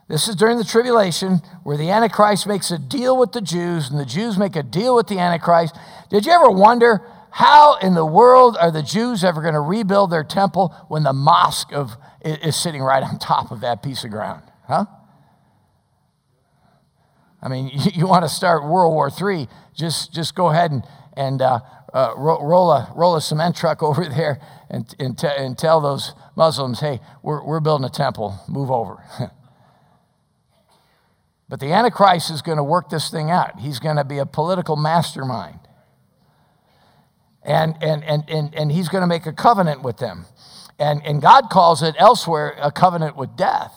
This 0.07 0.27
is 0.27 0.35
during 0.35 0.57
the 0.57 0.63
tribulation 0.63 1.41
where 1.61 1.77
the 1.77 1.91
Antichrist 1.91 2.47
makes 2.47 2.71
a 2.71 2.79
deal 2.79 3.15
with 3.15 3.31
the 3.31 3.41
Jews 3.41 3.91
and 3.91 3.99
the 3.99 4.05
Jews 4.05 4.39
make 4.39 4.55
a 4.55 4.63
deal 4.63 4.95
with 4.95 5.05
the 5.05 5.19
Antichrist. 5.19 5.75
Did 6.09 6.25
you 6.25 6.31
ever 6.31 6.49
wonder 6.49 7.05
how 7.29 7.77
in 7.77 7.93
the 7.93 8.05
world 8.05 8.57
are 8.59 8.71
the 8.71 8.81
Jews 8.81 9.23
ever 9.23 9.43
going 9.43 9.53
to 9.53 9.59
rebuild 9.59 10.09
their 10.09 10.23
temple 10.23 10.73
when 10.87 11.03
the 11.03 11.13
mosque 11.13 11.71
of, 11.71 11.95
is 12.23 12.55
sitting 12.55 12.81
right 12.81 13.03
on 13.03 13.19
top 13.19 13.51
of 13.51 13.61
that 13.61 13.83
piece 13.83 14.03
of 14.03 14.09
ground? 14.09 14.41
Huh? 14.67 14.85
I 17.39 17.49
mean, 17.49 17.69
you, 17.93 18.07
want 18.07 18.25
to 18.25 18.29
start 18.29 18.63
World 18.63 18.95
War 18.95 19.11
III, 19.11 19.47
just, 19.75 20.11
just 20.11 20.33
go 20.33 20.47
ahead 20.47 20.71
and, 20.71 20.83
and 21.15 21.41
uh, 21.41 21.59
uh, 21.93 22.13
roll, 22.17 22.71
a, 22.71 22.91
roll 22.95 23.15
a 23.15 23.21
cement 23.21 23.55
truck 23.55 23.81
over 23.83 24.05
there 24.05 24.39
and, 24.69 24.93
and, 24.99 25.17
t- 25.17 25.27
and 25.27 25.57
tell 25.57 25.81
those 25.81 26.13
Muslims, 26.35 26.79
hey, 26.79 26.99
we're, 27.23 27.43
we're 27.45 27.59
building 27.59 27.85
a 27.85 27.89
temple, 27.89 28.39
move 28.47 28.71
over. 28.71 29.03
But 31.49 31.59
the 31.59 31.71
Antichrist 31.71 32.29
is 32.29 32.41
going 32.41 32.57
to 32.57 32.63
work 32.63 32.89
this 32.89 33.09
thing 33.09 33.31
out. 33.31 33.59
He's 33.59 33.79
going 33.79 33.95
to 33.95 34.03
be 34.03 34.17
a 34.17 34.25
political 34.25 34.75
mastermind. 34.75 35.59
And, 37.43 37.75
and, 37.81 38.03
and, 38.03 38.23
and, 38.27 38.53
and 38.53 38.71
he's 38.71 38.89
going 38.89 39.01
to 39.01 39.07
make 39.07 39.25
a 39.25 39.31
covenant 39.31 39.81
with 39.81 39.97
them. 39.97 40.25
And, 40.77 41.01
and 41.05 41.21
God 41.21 41.49
calls 41.49 41.81
it 41.81 41.95
elsewhere 41.97 42.55
a 42.61 42.71
covenant 42.71 43.15
with 43.15 43.37
death. 43.37 43.73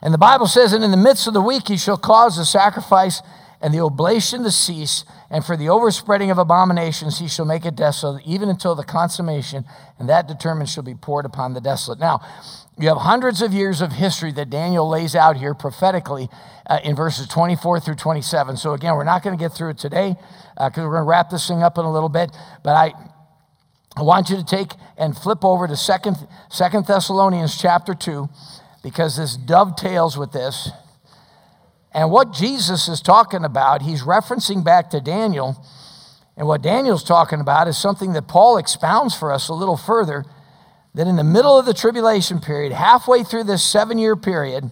And 0.00 0.14
the 0.14 0.18
Bible 0.18 0.46
says, 0.46 0.72
And 0.72 0.82
in 0.82 0.90
the 0.90 0.96
midst 0.96 1.26
of 1.26 1.34
the 1.34 1.42
week 1.42 1.68
he 1.68 1.76
shall 1.76 1.98
cause 1.98 2.36
the 2.36 2.46
sacrifice 2.46 3.20
and 3.60 3.72
the 3.72 3.80
oblation 3.80 4.42
to 4.44 4.50
cease, 4.50 5.04
and 5.34 5.44
for 5.44 5.56
the 5.56 5.68
overspreading 5.68 6.30
of 6.30 6.38
abominations 6.38 7.18
he 7.18 7.26
shall 7.26 7.44
make 7.44 7.66
it 7.66 7.74
desolate, 7.74 8.24
even 8.24 8.48
until 8.48 8.76
the 8.76 8.84
consummation, 8.84 9.64
and 9.98 10.08
that 10.08 10.28
determined 10.28 10.68
shall 10.68 10.84
be 10.84 10.94
poured 10.94 11.26
upon 11.26 11.54
the 11.54 11.60
desolate. 11.60 11.98
Now, 11.98 12.20
you 12.78 12.86
have 12.86 12.98
hundreds 12.98 13.42
of 13.42 13.52
years 13.52 13.80
of 13.80 13.90
history 13.90 14.30
that 14.30 14.48
Daniel 14.48 14.88
lays 14.88 15.16
out 15.16 15.36
here 15.36 15.52
prophetically 15.52 16.28
uh, 16.66 16.78
in 16.84 16.94
verses 16.94 17.26
24 17.26 17.80
through 17.80 17.96
27. 17.96 18.56
So, 18.56 18.74
again, 18.74 18.94
we're 18.94 19.02
not 19.02 19.24
going 19.24 19.36
to 19.36 19.44
get 19.44 19.52
through 19.52 19.70
it 19.70 19.78
today 19.78 20.14
because 20.54 20.78
uh, 20.78 20.86
we're 20.86 20.92
going 20.92 21.04
to 21.04 21.10
wrap 21.10 21.30
this 21.30 21.48
thing 21.48 21.64
up 21.64 21.78
in 21.78 21.84
a 21.84 21.92
little 21.92 22.08
bit. 22.08 22.30
But 22.62 22.74
I, 22.74 22.92
I 23.96 24.02
want 24.02 24.30
you 24.30 24.36
to 24.36 24.44
take 24.44 24.70
and 24.96 25.16
flip 25.16 25.44
over 25.44 25.66
to 25.66 25.74
Second, 25.74 26.16
Second 26.48 26.86
Thessalonians 26.86 27.58
chapter 27.58 27.92
2 27.92 28.28
because 28.84 29.16
this 29.16 29.36
dovetails 29.36 30.16
with 30.16 30.30
this. 30.30 30.70
And 31.94 32.10
what 32.10 32.32
Jesus 32.32 32.88
is 32.88 33.00
talking 33.00 33.44
about, 33.44 33.82
he's 33.82 34.02
referencing 34.02 34.64
back 34.64 34.90
to 34.90 35.00
Daniel. 35.00 35.64
And 36.36 36.48
what 36.48 36.60
Daniel's 36.60 37.04
talking 37.04 37.40
about 37.40 37.68
is 37.68 37.78
something 37.78 38.12
that 38.14 38.26
Paul 38.26 38.58
expounds 38.58 39.14
for 39.14 39.32
us 39.32 39.48
a 39.48 39.54
little 39.54 39.76
further 39.76 40.24
that 40.94 41.06
in 41.06 41.16
the 41.16 41.24
middle 41.24 41.58
of 41.58 41.66
the 41.66 41.74
tribulation 41.74 42.40
period, 42.40 42.72
halfway 42.72 43.22
through 43.22 43.44
this 43.44 43.62
seven 43.62 43.98
year 43.98 44.16
period, 44.16 44.70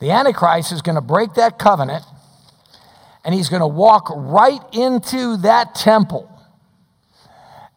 the 0.00 0.10
Antichrist 0.10 0.72
is 0.72 0.82
going 0.82 0.94
to 0.94 1.00
break 1.02 1.34
that 1.34 1.58
covenant 1.58 2.04
and 3.24 3.34
he's 3.34 3.48
going 3.48 3.60
to 3.60 3.66
walk 3.66 4.08
right 4.14 4.60
into 4.72 5.36
that 5.38 5.74
temple. 5.74 6.28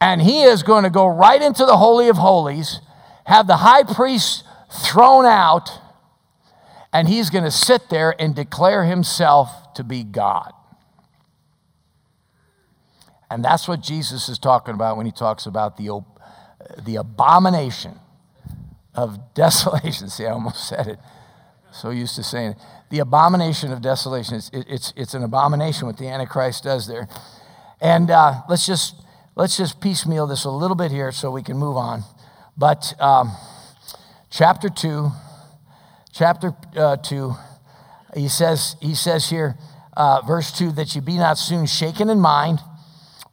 And 0.02 0.22
he 0.22 0.44
is 0.44 0.64
going 0.64 0.84
to 0.84 0.90
go 0.90 1.08
right 1.08 1.42
into 1.42 1.66
the 1.66 1.78
Holy 1.78 2.10
of 2.10 2.18
Holies, 2.18 2.80
have 3.26 3.48
the 3.48 3.58
high 3.58 3.84
priest 3.84 4.44
thrown 4.72 5.26
out, 5.26 5.70
and 6.96 7.10
he's 7.10 7.30
going 7.30 7.44
to 7.44 7.52
sit 7.52 7.90
there 7.90 8.16
and 8.18 8.34
declare 8.34 8.86
himself 8.86 9.74
to 9.74 9.84
be 9.84 10.02
God. 10.02 10.54
And 13.30 13.44
that's 13.44 13.68
what 13.68 13.82
Jesus 13.82 14.30
is 14.30 14.40
talking 14.40 14.74
about 14.74 14.96
when 14.96 15.06
he 15.06 15.12
talks 15.12 15.46
about 15.46 15.76
the 15.76 16.06
the 16.86 16.96
abomination 16.96 18.00
of 18.94 19.20
desolation. 19.34 20.08
See, 20.08 20.26
I 20.26 20.32
almost 20.32 20.70
said 20.70 20.88
it. 20.88 21.00
So 21.74 21.90
used 21.90 22.16
to 22.16 22.24
saying 22.24 22.52
it. 22.52 22.58
The 22.90 23.00
abomination 23.00 23.74
of 23.74 23.82
desolation. 23.82 24.36
It's, 24.36 24.50
it's, 24.54 24.94
it's 24.96 25.14
an 25.14 25.24
abomination 25.24 25.88
what 25.88 25.98
the 25.98 26.08
Antichrist 26.08 26.64
does 26.64 26.88
there. 26.88 27.10
And 27.82 28.10
uh, 28.10 28.44
let's 28.48 28.66
just 28.66 28.96
let's 29.36 29.58
just 29.58 29.82
piecemeal 29.82 30.28
this 30.28 30.46
a 30.46 30.50
little 30.50 30.78
bit 30.78 30.92
here 30.92 31.12
so 31.12 31.30
we 31.30 31.44
can 31.44 31.58
move 31.58 31.76
on. 31.76 32.04
But 32.56 32.94
um, 33.02 33.34
chapter 34.30 34.70
two, 34.70 35.12
chapter 36.16 36.56
uh, 36.78 36.96
two, 36.98 37.36
he 38.16 38.28
says 38.30 38.76
he 38.82 38.96
says 38.96 39.30
here, 39.30 39.58
uh, 39.98 40.22
verse 40.22 40.52
two, 40.52 40.72
that 40.72 40.96
you 40.96 41.02
be 41.02 41.18
not 41.18 41.38
soon 41.38 41.66
shaken 41.66 42.10
in 42.10 42.20
mind, 42.20 42.60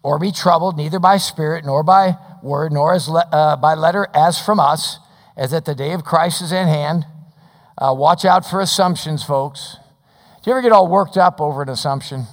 or 0.03 0.19
be 0.19 0.33
troubled, 0.33 0.77
neither 0.77 0.99
by 0.99 1.17
spirit 1.17 1.65
nor 1.65 1.83
by 1.83 2.17
word, 2.43 2.73
nor 2.73 2.93
as 2.93 3.09
le- 3.09 3.29
uh, 3.33 3.57
by 3.57 3.75
letter 3.75 4.09
as 4.15 4.39
from 4.39 4.59
us, 4.59 4.99
as 5.37 5.53
that 5.53 5.65
the 5.65 5.75
day 5.75 5.93
of 5.93 6.05
Christ 6.05 6.43
is 6.43 6.53
at 6.53 6.67
hand. 6.67 7.07
Uh, 7.79 7.95
watch 7.97 8.25
out 8.25 8.45
for 8.45 8.61
assumptions, 8.61 9.25
folks. 9.25 9.77
Do 10.43 10.51
you 10.51 10.53
ever 10.53 10.63
get 10.63 10.73
all 10.73 10.89
worked 10.89 11.17
up 11.17 11.41
over 11.41 11.63
an 11.63 11.69
assumption? 11.69 12.27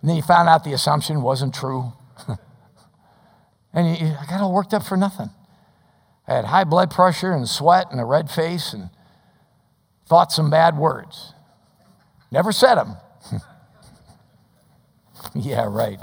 And 0.00 0.10
then 0.10 0.16
you 0.16 0.22
found 0.22 0.48
out 0.48 0.62
the 0.62 0.72
assumption 0.72 1.22
wasn't 1.22 1.54
true. 1.54 1.92
and 3.72 3.96
you, 3.96 4.06
I 4.08 4.26
got 4.28 4.40
all 4.40 4.52
worked 4.52 4.74
up 4.74 4.84
for 4.84 4.96
nothing. 4.96 5.30
I 6.28 6.34
had 6.34 6.44
high 6.46 6.64
blood 6.64 6.90
pressure 6.90 7.32
and 7.32 7.48
sweat 7.48 7.86
and 7.90 8.00
a 8.00 8.04
red 8.04 8.30
face 8.30 8.72
and 8.72 8.90
thought 10.12 10.30
some 10.30 10.50
bad 10.50 10.76
words. 10.76 11.32
Never 12.30 12.52
said 12.52 12.74
them. 12.74 12.96
yeah, 15.34 15.64
right. 15.66 15.98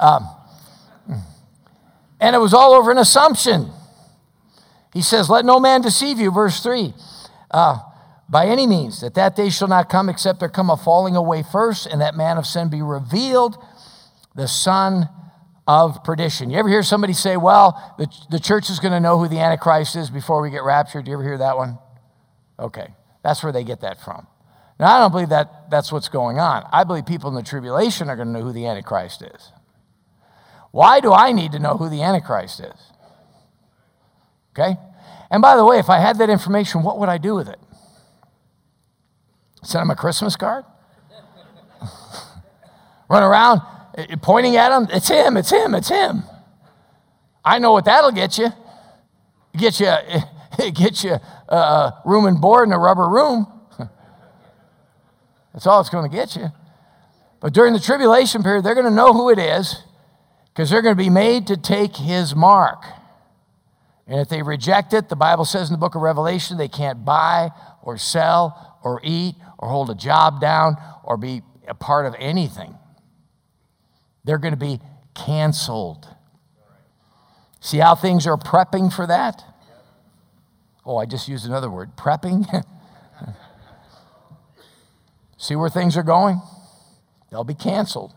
Um, 0.00 0.26
and 2.20 2.34
it 2.34 2.40
was 2.40 2.52
all 2.52 2.74
over 2.74 2.90
an 2.90 2.98
assumption. 2.98 3.70
He 4.92 5.00
says, 5.00 5.30
Let 5.30 5.44
no 5.44 5.60
man 5.60 5.80
deceive 5.80 6.18
you, 6.18 6.32
verse 6.32 6.60
3. 6.60 6.92
Uh, 7.52 7.78
by 8.28 8.46
any 8.46 8.66
means, 8.66 9.00
that 9.00 9.14
that 9.14 9.36
day 9.36 9.48
shall 9.48 9.68
not 9.68 9.88
come 9.88 10.08
except 10.08 10.40
there 10.40 10.48
come 10.48 10.68
a 10.68 10.76
falling 10.76 11.14
away 11.14 11.44
first, 11.44 11.86
and 11.86 12.00
that 12.00 12.16
man 12.16 12.38
of 12.38 12.46
sin 12.46 12.68
be 12.68 12.82
revealed, 12.82 13.56
the 14.34 14.48
son 14.48 15.08
of 15.68 16.02
perdition. 16.02 16.50
You 16.50 16.58
ever 16.58 16.68
hear 16.68 16.82
somebody 16.82 17.12
say, 17.12 17.36
Well, 17.36 17.94
the, 17.96 18.08
the 18.28 18.40
church 18.40 18.70
is 18.70 18.80
going 18.80 18.90
to 18.90 18.98
know 18.98 19.20
who 19.20 19.28
the 19.28 19.38
Antichrist 19.38 19.94
is 19.94 20.10
before 20.10 20.42
we 20.42 20.50
get 20.50 20.64
raptured? 20.64 21.04
Do 21.04 21.12
you 21.12 21.16
ever 21.16 21.22
hear 21.22 21.38
that 21.38 21.56
one? 21.56 21.78
Okay, 22.58 22.88
that's 23.22 23.42
where 23.42 23.52
they 23.52 23.64
get 23.64 23.80
that 23.80 24.00
from. 24.00 24.26
Now, 24.78 24.96
I 24.96 24.98
don't 25.00 25.12
believe 25.12 25.28
that 25.28 25.70
that's 25.70 25.92
what's 25.92 26.08
going 26.08 26.38
on. 26.38 26.68
I 26.72 26.84
believe 26.84 27.06
people 27.06 27.28
in 27.28 27.36
the 27.36 27.42
tribulation 27.42 28.08
are 28.08 28.16
going 28.16 28.28
to 28.28 28.32
know 28.32 28.42
who 28.44 28.52
the 28.52 28.66
Antichrist 28.66 29.22
is. 29.22 29.52
Why 30.72 31.00
do 31.00 31.12
I 31.12 31.32
need 31.32 31.52
to 31.52 31.58
know 31.58 31.76
who 31.76 31.88
the 31.88 32.02
Antichrist 32.02 32.60
is? 32.60 32.92
Okay? 34.52 34.76
And 35.30 35.40
by 35.40 35.56
the 35.56 35.64
way, 35.64 35.78
if 35.78 35.88
I 35.88 35.98
had 35.98 36.18
that 36.18 36.30
information, 36.30 36.82
what 36.82 36.98
would 36.98 37.08
I 37.08 37.18
do 37.18 37.34
with 37.34 37.48
it? 37.48 37.58
Send 39.62 39.82
him 39.82 39.90
a 39.90 39.96
Christmas 39.96 40.34
card? 40.34 40.64
Run 43.08 43.22
around 43.22 43.62
eh, 43.96 44.16
pointing 44.20 44.56
at 44.56 44.72
him? 44.72 44.88
It's 44.90 45.08
him, 45.08 45.36
it's 45.36 45.50
him, 45.50 45.74
it's 45.74 45.88
him. 45.88 46.24
I 47.44 47.58
know 47.58 47.72
what 47.72 47.84
that'll 47.84 48.12
get 48.12 48.38
you. 48.38 48.48
Get 49.56 49.78
you, 49.78 49.92
get 50.72 51.04
you 51.04 51.18
a 51.52 52.02
room 52.04 52.26
and 52.26 52.40
board 52.40 52.68
in 52.68 52.72
a 52.72 52.78
rubber 52.78 53.08
room. 53.08 53.46
That's 55.52 55.66
all 55.66 55.80
it's 55.80 55.90
going 55.90 56.10
to 56.10 56.16
get 56.16 56.36
you. 56.36 56.48
But 57.40 57.52
during 57.52 57.72
the 57.72 57.80
tribulation 57.80 58.42
period, 58.42 58.64
they're 58.64 58.74
going 58.74 58.86
to 58.86 58.94
know 58.94 59.12
who 59.12 59.30
it 59.30 59.38
is 59.38 59.82
because 60.48 60.70
they're 60.70 60.82
going 60.82 60.96
to 60.96 61.02
be 61.02 61.10
made 61.10 61.46
to 61.48 61.56
take 61.56 61.96
his 61.96 62.34
mark. 62.34 62.84
And 64.06 64.20
if 64.20 64.28
they 64.28 64.42
reject 64.42 64.92
it, 64.92 65.08
the 65.08 65.16
Bible 65.16 65.44
says 65.44 65.68
in 65.68 65.74
the 65.74 65.78
book 65.78 65.94
of 65.94 66.02
Revelation, 66.02 66.56
they 66.56 66.68
can't 66.68 67.04
buy 67.04 67.50
or 67.82 67.98
sell 67.98 68.78
or 68.84 69.00
eat 69.02 69.34
or 69.58 69.68
hold 69.68 69.90
a 69.90 69.94
job 69.94 70.40
down 70.40 70.76
or 71.04 71.16
be 71.16 71.42
a 71.66 71.74
part 71.74 72.06
of 72.06 72.14
anything. 72.18 72.76
They're 74.24 74.38
going 74.38 74.54
to 74.54 74.60
be 74.60 74.80
canceled. 75.14 76.08
See 77.60 77.78
how 77.78 77.94
things 77.94 78.26
are 78.26 78.36
prepping 78.36 78.92
for 78.92 79.06
that? 79.06 79.44
Oh, 80.84 80.96
I 80.96 81.06
just 81.06 81.28
used 81.28 81.46
another 81.46 81.70
word 81.70 81.96
prepping. 81.96 82.46
See 85.36 85.56
where 85.56 85.70
things 85.70 85.96
are 85.96 86.02
going? 86.02 86.40
They'll 87.30 87.44
be 87.44 87.54
canceled. 87.54 88.12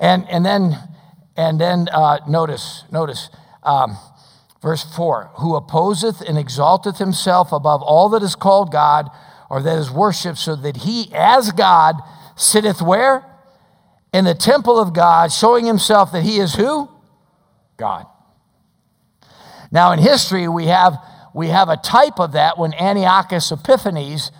And, 0.00 0.28
and 0.28 0.44
then, 0.44 0.76
and 1.36 1.60
then 1.60 1.88
uh, 1.92 2.18
notice, 2.28 2.84
notice, 2.92 3.30
um, 3.62 3.96
verse 4.62 4.84
4 4.94 5.30
who 5.36 5.54
opposeth 5.54 6.20
and 6.20 6.38
exalteth 6.38 6.98
himself 6.98 7.52
above 7.52 7.82
all 7.82 8.08
that 8.10 8.22
is 8.22 8.34
called 8.34 8.72
God 8.72 9.08
or 9.50 9.62
that 9.62 9.78
is 9.78 9.90
worshiped, 9.90 10.38
so 10.38 10.54
that 10.56 10.78
he, 10.78 11.10
as 11.14 11.52
God, 11.52 11.96
sitteth 12.36 12.82
where? 12.82 13.24
In 14.12 14.26
the 14.26 14.34
temple 14.34 14.78
of 14.78 14.92
God, 14.92 15.32
showing 15.32 15.64
himself 15.64 16.12
that 16.12 16.22
he 16.22 16.38
is 16.38 16.54
who? 16.54 16.90
God. 17.78 18.06
Now, 19.70 19.92
in 19.92 19.98
history, 19.98 20.48
we 20.48 20.66
have, 20.66 20.96
we 21.34 21.48
have 21.48 21.68
a 21.68 21.76
type 21.76 22.18
of 22.18 22.32
that 22.32 22.58
when 22.58 22.74
Antiochus 22.74 23.50
Epiphanes 23.52 24.30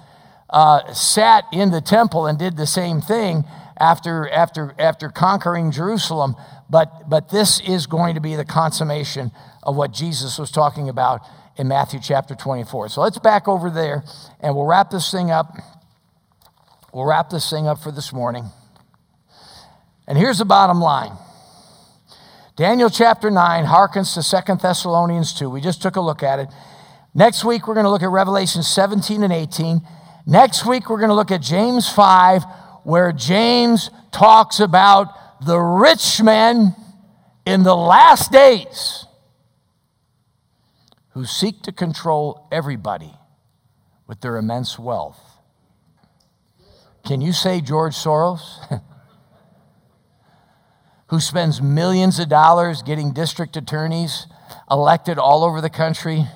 uh, 0.51 0.93
sat 0.93 1.45
in 1.53 1.71
the 1.71 1.81
temple 1.81 2.27
and 2.27 2.39
did 2.39 2.57
the 2.57 2.67
same 2.67 3.01
thing 3.01 3.45
after, 3.79 4.29
after, 4.29 4.75
after 4.79 5.09
conquering 5.11 5.71
Jerusalem. 5.71 6.35
But, 6.71 7.09
but 7.09 7.31
this 7.31 7.61
is 7.61 7.87
going 7.87 8.15
to 8.15 8.21
be 8.21 8.37
the 8.37 8.45
consummation 8.45 9.31
of 9.63 9.77
what 9.77 9.93
Jesus 9.93 10.39
was 10.39 10.51
talking 10.51 10.89
about 10.89 11.21
in 11.57 11.69
Matthew 11.69 12.01
chapter 12.03 12.35
24. 12.35 12.89
So 12.89 13.01
let's 13.03 13.19
back 13.19 13.49
over 13.49 13.69
there 13.69 14.05
and 14.41 14.55
we'll 14.55 14.67
wrap 14.67 14.91
this 14.91 15.11
thing 15.11 15.31
up. 15.31 15.57
We'll 16.93 17.05
wrap 17.05 17.31
this 17.31 17.51
thing 17.51 17.67
up 17.67 17.83
for 17.83 17.93
this 17.93 18.13
morning. 18.13 18.45
And 20.07 20.17
here's 20.17 20.39
the 20.39 20.47
bottom 20.47 20.81
line 20.81 21.13
Daniel 22.59 22.91
chapter 22.91 23.31
9 23.31 23.67
harkens 23.67 24.15
to 24.15 24.23
Second 24.25 24.61
Thessalonians 24.61 25.33
2. 25.33 25.49
We 25.49 25.61
just 25.61 25.81
took 25.81 25.95
a 25.95 26.01
look 26.01 26.25
at 26.25 26.41
it. 26.41 26.49
Next 27.15 27.45
week, 27.45 27.69
we're 27.69 27.75
going 27.75 27.85
to 27.85 27.91
look 27.91 28.03
at 28.03 28.09
Revelation 28.09 28.65
17 28.65 29.23
and 29.23 29.33
18. 29.33 29.81
Next 30.27 30.67
week, 30.67 30.91
we're 30.91 30.99
going 30.99 31.11
to 31.11 31.15
look 31.15 31.31
at 31.31 31.41
James 31.41 31.89
5, 31.89 32.43
where 32.83 33.13
James 33.13 33.91
talks 34.11 34.59
about 34.59 35.47
the 35.47 35.57
rich 35.57 36.21
men 36.21 36.75
in 37.47 37.63
the 37.63 37.77
last 37.77 38.33
days 38.33 39.07
who 41.11 41.25
seek 41.25 41.63
to 41.63 41.71
control 41.71 42.49
everybody 42.51 43.15
with 44.09 44.21
their 44.21 44.37
immense 44.37 44.77
wealth. 44.81 45.21
Can 47.07 47.21
you 47.21 47.33
say 47.33 47.61
George 47.61 47.95
Soros? 47.95 48.83
Who 51.09 51.21
spends 51.21 51.63
millions 51.63 52.19
of 52.19 52.29
dollars 52.29 52.83
getting 52.83 53.13
district 53.13 53.57
attorneys 53.57 54.27
elected 54.71 55.19
all 55.19 55.45
over 55.45 55.61
the 55.61 55.71
country 55.71 56.27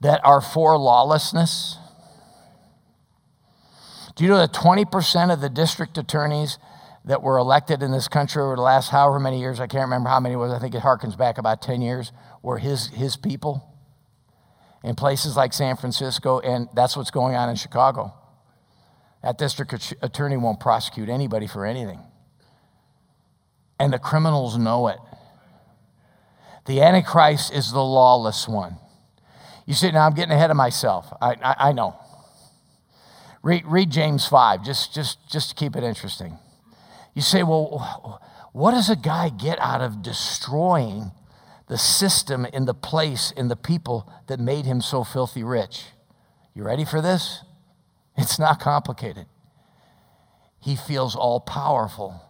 that 0.00 0.20
are 0.24 0.40
for 0.40 0.76
lawlessness? 0.76 1.78
Do 4.16 4.24
you 4.24 4.30
know 4.30 4.38
that 4.38 4.52
20% 4.52 5.32
of 5.32 5.40
the 5.40 5.48
district 5.48 5.98
attorneys 5.98 6.58
that 7.04 7.22
were 7.22 7.36
elected 7.36 7.82
in 7.82 7.90
this 7.90 8.08
country 8.08 8.42
over 8.42 8.56
the 8.56 8.62
last 8.62 8.90
however 8.90 9.20
many 9.20 9.40
years, 9.40 9.60
I 9.60 9.66
can't 9.66 9.82
remember 9.82 10.08
how 10.08 10.20
many 10.20 10.34
it 10.34 10.38
was, 10.38 10.52
I 10.52 10.58
think 10.58 10.74
it 10.74 10.82
harkens 10.82 11.16
back 11.16 11.38
about 11.38 11.60
10 11.60 11.82
years, 11.82 12.12
were 12.42 12.58
his, 12.58 12.88
his 12.88 13.16
people 13.16 13.68
in 14.82 14.94
places 14.94 15.36
like 15.36 15.52
San 15.52 15.76
Francisco, 15.76 16.40
and 16.40 16.68
that's 16.74 16.96
what's 16.96 17.10
going 17.10 17.34
on 17.34 17.48
in 17.48 17.56
Chicago. 17.56 18.14
That 19.22 19.38
district 19.38 19.94
attorney 20.02 20.36
won't 20.36 20.60
prosecute 20.60 21.08
anybody 21.08 21.46
for 21.46 21.64
anything. 21.64 22.00
And 23.78 23.92
the 23.92 23.98
criminals 23.98 24.56
know 24.56 24.88
it. 24.88 24.98
The 26.66 26.80
Antichrist 26.80 27.52
is 27.52 27.72
the 27.72 27.82
lawless 27.82 28.48
one. 28.48 28.76
You 29.66 29.74
see, 29.74 29.90
now 29.90 30.06
I'm 30.06 30.14
getting 30.14 30.32
ahead 30.32 30.50
of 30.50 30.56
myself. 30.56 31.12
I, 31.20 31.36
I, 31.42 31.56
I 31.68 31.72
know. 31.72 31.96
Read, 33.42 33.64
read 33.66 33.90
James 33.90 34.26
5, 34.26 34.64
just, 34.64 34.94
just, 34.94 35.18
just 35.30 35.50
to 35.50 35.54
keep 35.54 35.76
it 35.76 35.84
interesting. 35.84 36.38
You 37.14 37.22
say, 37.22 37.42
well, 37.42 38.20
what 38.52 38.70
does 38.70 38.88
a 38.88 38.96
guy 38.96 39.28
get 39.28 39.58
out 39.60 39.80
of 39.80 40.02
destroying 40.02 41.12
the 41.68 41.76
system 41.76 42.46
in 42.46 42.64
the 42.64 42.74
place, 42.74 43.32
in 43.36 43.48
the 43.48 43.56
people 43.56 44.10
that 44.26 44.40
made 44.40 44.64
him 44.64 44.80
so 44.80 45.04
filthy 45.04 45.42
rich? 45.42 45.84
You 46.54 46.62
ready 46.62 46.84
for 46.84 47.02
this? 47.02 47.42
It's 48.16 48.38
not 48.38 48.60
complicated. 48.60 49.26
He 50.60 50.76
feels 50.76 51.14
all 51.14 51.40
powerful 51.40 52.22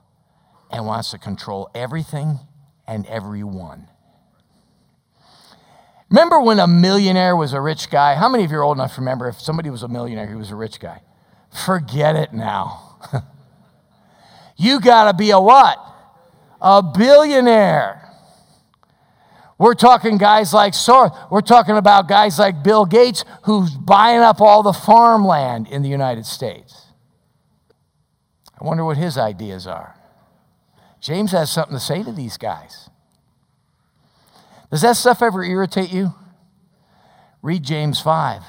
and 0.74 0.86
wants 0.86 1.12
to 1.12 1.18
control 1.18 1.70
everything 1.72 2.40
and 2.86 3.06
everyone. 3.06 3.86
Remember 6.10 6.40
when 6.40 6.58
a 6.58 6.66
millionaire 6.66 7.36
was 7.36 7.52
a 7.52 7.60
rich 7.60 7.90
guy? 7.90 8.16
How 8.16 8.28
many 8.28 8.44
of 8.44 8.50
you 8.50 8.58
are 8.58 8.64
old 8.64 8.76
enough 8.76 8.96
to 8.96 9.00
remember 9.00 9.28
if 9.28 9.40
somebody 9.40 9.70
was 9.70 9.84
a 9.84 9.88
millionaire, 9.88 10.28
he 10.28 10.34
was 10.34 10.50
a 10.50 10.56
rich 10.56 10.80
guy? 10.80 11.00
Forget 11.64 12.16
it 12.16 12.32
now. 12.32 12.98
you 14.56 14.80
got 14.80 15.12
to 15.12 15.16
be 15.16 15.30
a 15.30 15.40
what? 15.40 15.78
A 16.60 16.82
billionaire. 16.82 18.10
We're 19.56 19.74
talking 19.74 20.18
guys 20.18 20.52
like 20.52 20.72
Soros. 20.72 21.30
We're 21.30 21.40
talking 21.40 21.76
about 21.76 22.08
guys 22.08 22.36
like 22.40 22.64
Bill 22.64 22.84
Gates 22.84 23.24
who's 23.44 23.70
buying 23.76 24.20
up 24.20 24.40
all 24.40 24.64
the 24.64 24.72
farmland 24.72 25.68
in 25.68 25.82
the 25.82 25.88
United 25.88 26.26
States. 26.26 26.86
I 28.60 28.64
wonder 28.64 28.84
what 28.84 28.96
his 28.96 29.16
ideas 29.16 29.68
are. 29.68 29.94
James 31.04 31.32
has 31.32 31.50
something 31.50 31.76
to 31.76 31.80
say 31.80 32.02
to 32.02 32.12
these 32.12 32.38
guys. 32.38 32.88
Does 34.70 34.80
that 34.80 34.96
stuff 34.96 35.20
ever 35.20 35.44
irritate 35.44 35.92
you? 35.92 36.14
Read 37.42 37.62
James 37.62 38.00
5. 38.00 38.40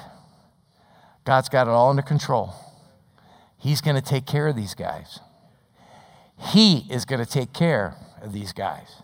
God's 1.26 1.50
got 1.50 1.66
it 1.66 1.70
all 1.70 1.90
under 1.90 2.00
control. 2.00 2.54
He's 3.58 3.82
going 3.82 3.94
to 3.94 4.00
take 4.00 4.24
care 4.24 4.48
of 4.48 4.56
these 4.56 4.72
guys. 4.72 5.20
He 6.38 6.86
is 6.88 7.04
going 7.04 7.22
to 7.22 7.30
take 7.30 7.52
care 7.52 7.94
of 8.22 8.32
these 8.32 8.54
guys. 8.54 9.02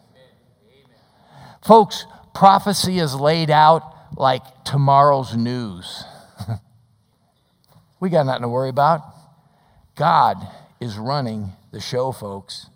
Folks, 1.62 2.07
prophecy 2.34 3.00
is 3.00 3.14
laid 3.14 3.50
out 3.50 3.82
like 4.16 4.64
tomorrow's 4.64 5.36
news. 5.36 6.05
we 8.00 8.09
got 8.09 8.24
nothing 8.24 8.42
to 8.42 8.48
worry 8.48 8.70
about. 8.70 9.03
God 9.94 10.38
is 10.80 10.96
running 10.96 11.53
the 11.70 11.80
show, 11.80 12.12
folks. 12.12 12.70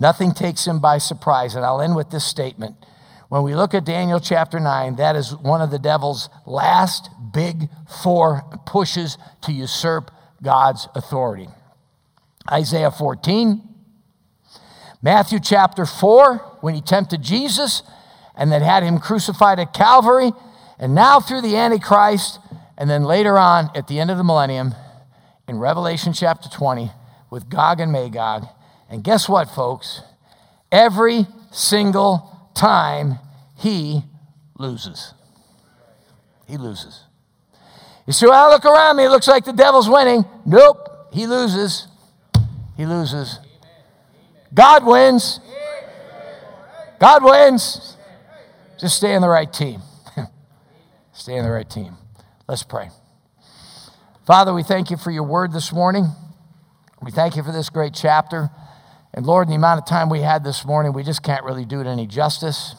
Nothing 0.00 0.32
takes 0.32 0.66
him 0.66 0.80
by 0.80 0.98
surprise. 0.98 1.54
And 1.54 1.64
I'll 1.64 1.80
end 1.80 1.96
with 1.96 2.10
this 2.10 2.24
statement. 2.24 2.76
When 3.28 3.42
we 3.42 3.54
look 3.54 3.74
at 3.74 3.84
Daniel 3.84 4.20
chapter 4.20 4.60
9, 4.60 4.96
that 4.96 5.16
is 5.16 5.34
one 5.34 5.60
of 5.60 5.70
the 5.70 5.78
devil's 5.78 6.28
last 6.46 7.10
big 7.32 7.68
four 8.02 8.42
pushes 8.66 9.18
to 9.42 9.52
usurp 9.52 10.10
God's 10.42 10.88
authority. 10.94 11.48
Isaiah 12.50 12.90
14, 12.90 13.62
Matthew 15.02 15.40
chapter 15.40 15.86
4, 15.86 16.58
when 16.60 16.74
he 16.74 16.80
tempted 16.80 17.22
Jesus 17.22 17.82
and 18.36 18.52
then 18.52 18.62
had 18.62 18.82
him 18.82 18.98
crucified 18.98 19.58
at 19.58 19.72
Calvary, 19.72 20.32
and 20.78 20.94
now 20.94 21.20
through 21.20 21.40
the 21.40 21.56
Antichrist, 21.56 22.38
and 22.76 22.90
then 22.90 23.04
later 23.04 23.38
on 23.38 23.70
at 23.74 23.88
the 23.88 24.00
end 24.00 24.10
of 24.10 24.18
the 24.18 24.24
millennium 24.24 24.74
in 25.48 25.58
Revelation 25.58 26.12
chapter 26.12 26.48
20 26.48 26.90
with 27.30 27.48
Gog 27.48 27.80
and 27.80 27.92
Magog. 27.92 28.46
And 28.88 29.02
guess 29.02 29.28
what, 29.28 29.48
folks? 29.48 30.02
Every 30.70 31.26
single 31.50 32.50
time 32.54 33.18
he 33.56 34.02
loses. 34.58 35.14
He 36.46 36.56
loses. 36.56 37.04
You 38.06 38.12
say, 38.12 38.26
well, 38.26 38.50
look 38.50 38.64
around 38.64 38.96
me. 38.96 39.04
It 39.04 39.08
looks 39.08 39.28
like 39.28 39.44
the 39.44 39.52
devil's 39.52 39.88
winning. 39.88 40.24
Nope. 40.44 41.08
He 41.12 41.26
loses. 41.26 41.88
He 42.76 42.84
loses. 42.86 43.38
God 44.52 44.84
wins. 44.84 45.40
God 47.00 47.24
wins. 47.24 47.96
Just 48.78 48.96
stay 48.96 49.14
in 49.14 49.22
the 49.22 49.28
right 49.28 49.50
team. 49.52 49.80
stay 51.12 51.36
in 51.36 51.44
the 51.44 51.50
right 51.50 51.68
team. 51.68 51.96
Let's 52.46 52.62
pray. 52.62 52.90
Father, 54.26 54.52
we 54.52 54.62
thank 54.62 54.90
you 54.90 54.96
for 54.96 55.10
your 55.10 55.22
word 55.22 55.52
this 55.52 55.72
morning. 55.72 56.06
We 57.02 57.10
thank 57.10 57.36
you 57.36 57.42
for 57.42 57.52
this 57.52 57.70
great 57.70 57.94
chapter. 57.94 58.50
And 59.14 59.24
Lord, 59.24 59.46
in 59.46 59.50
the 59.50 59.56
amount 59.56 59.80
of 59.80 59.86
time 59.86 60.10
we 60.10 60.22
had 60.22 60.42
this 60.42 60.66
morning, 60.66 60.92
we 60.92 61.04
just 61.04 61.22
can't 61.22 61.44
really 61.44 61.64
do 61.64 61.80
it 61.80 61.86
any 61.86 62.06
justice. 62.06 62.74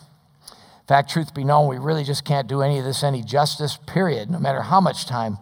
In 0.52 0.88
fact, 0.88 1.10
truth 1.10 1.34
be 1.34 1.46
known, 1.46 1.70
we 1.70 1.78
really 1.78 2.04
just 2.04 2.26
can't 2.26 2.48
do 2.48 2.62
any 2.62 2.78
of 2.78 2.84
this 2.84 3.04
any 3.04 3.24
justice, 3.24 3.80
period, 3.88 4.30
no 4.30 4.38
matter 4.38 4.62
how 4.62 4.82
much 4.82 5.06
time 5.06 5.38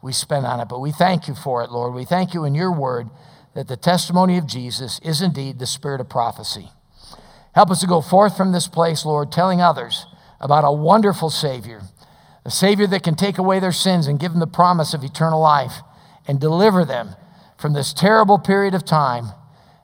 we 0.00 0.12
spend 0.12 0.46
on 0.46 0.60
it. 0.60 0.68
But 0.68 0.78
we 0.78 0.92
thank 0.92 1.26
you 1.26 1.34
for 1.34 1.64
it, 1.64 1.72
Lord. 1.72 1.94
We 1.94 2.04
thank 2.04 2.32
you 2.32 2.44
in 2.44 2.54
your 2.54 2.72
word 2.72 3.10
that 3.54 3.66
the 3.66 3.76
testimony 3.76 4.38
of 4.38 4.46
Jesus 4.46 5.00
is 5.02 5.20
indeed 5.20 5.58
the 5.58 5.66
spirit 5.66 6.00
of 6.00 6.08
prophecy. 6.08 6.70
Help 7.54 7.70
us 7.70 7.80
to 7.80 7.86
go 7.88 8.00
forth 8.00 8.36
from 8.36 8.52
this 8.52 8.68
place, 8.68 9.04
Lord, 9.04 9.32
telling 9.32 9.60
others 9.60 10.06
about 10.40 10.64
a 10.64 10.70
wonderful 10.70 11.30
Savior, 11.30 11.82
a 12.44 12.50
Savior 12.52 12.86
that 12.86 13.02
can 13.02 13.16
take 13.16 13.38
away 13.38 13.58
their 13.58 13.72
sins 13.72 14.06
and 14.06 14.20
give 14.20 14.30
them 14.30 14.40
the 14.40 14.46
promise 14.46 14.94
of 14.94 15.02
eternal 15.02 15.40
life 15.40 15.80
and 16.28 16.38
deliver 16.38 16.84
them 16.84 17.16
from 17.58 17.72
this 17.72 17.92
terrible 17.92 18.38
period 18.38 18.74
of 18.74 18.84
time 18.84 19.32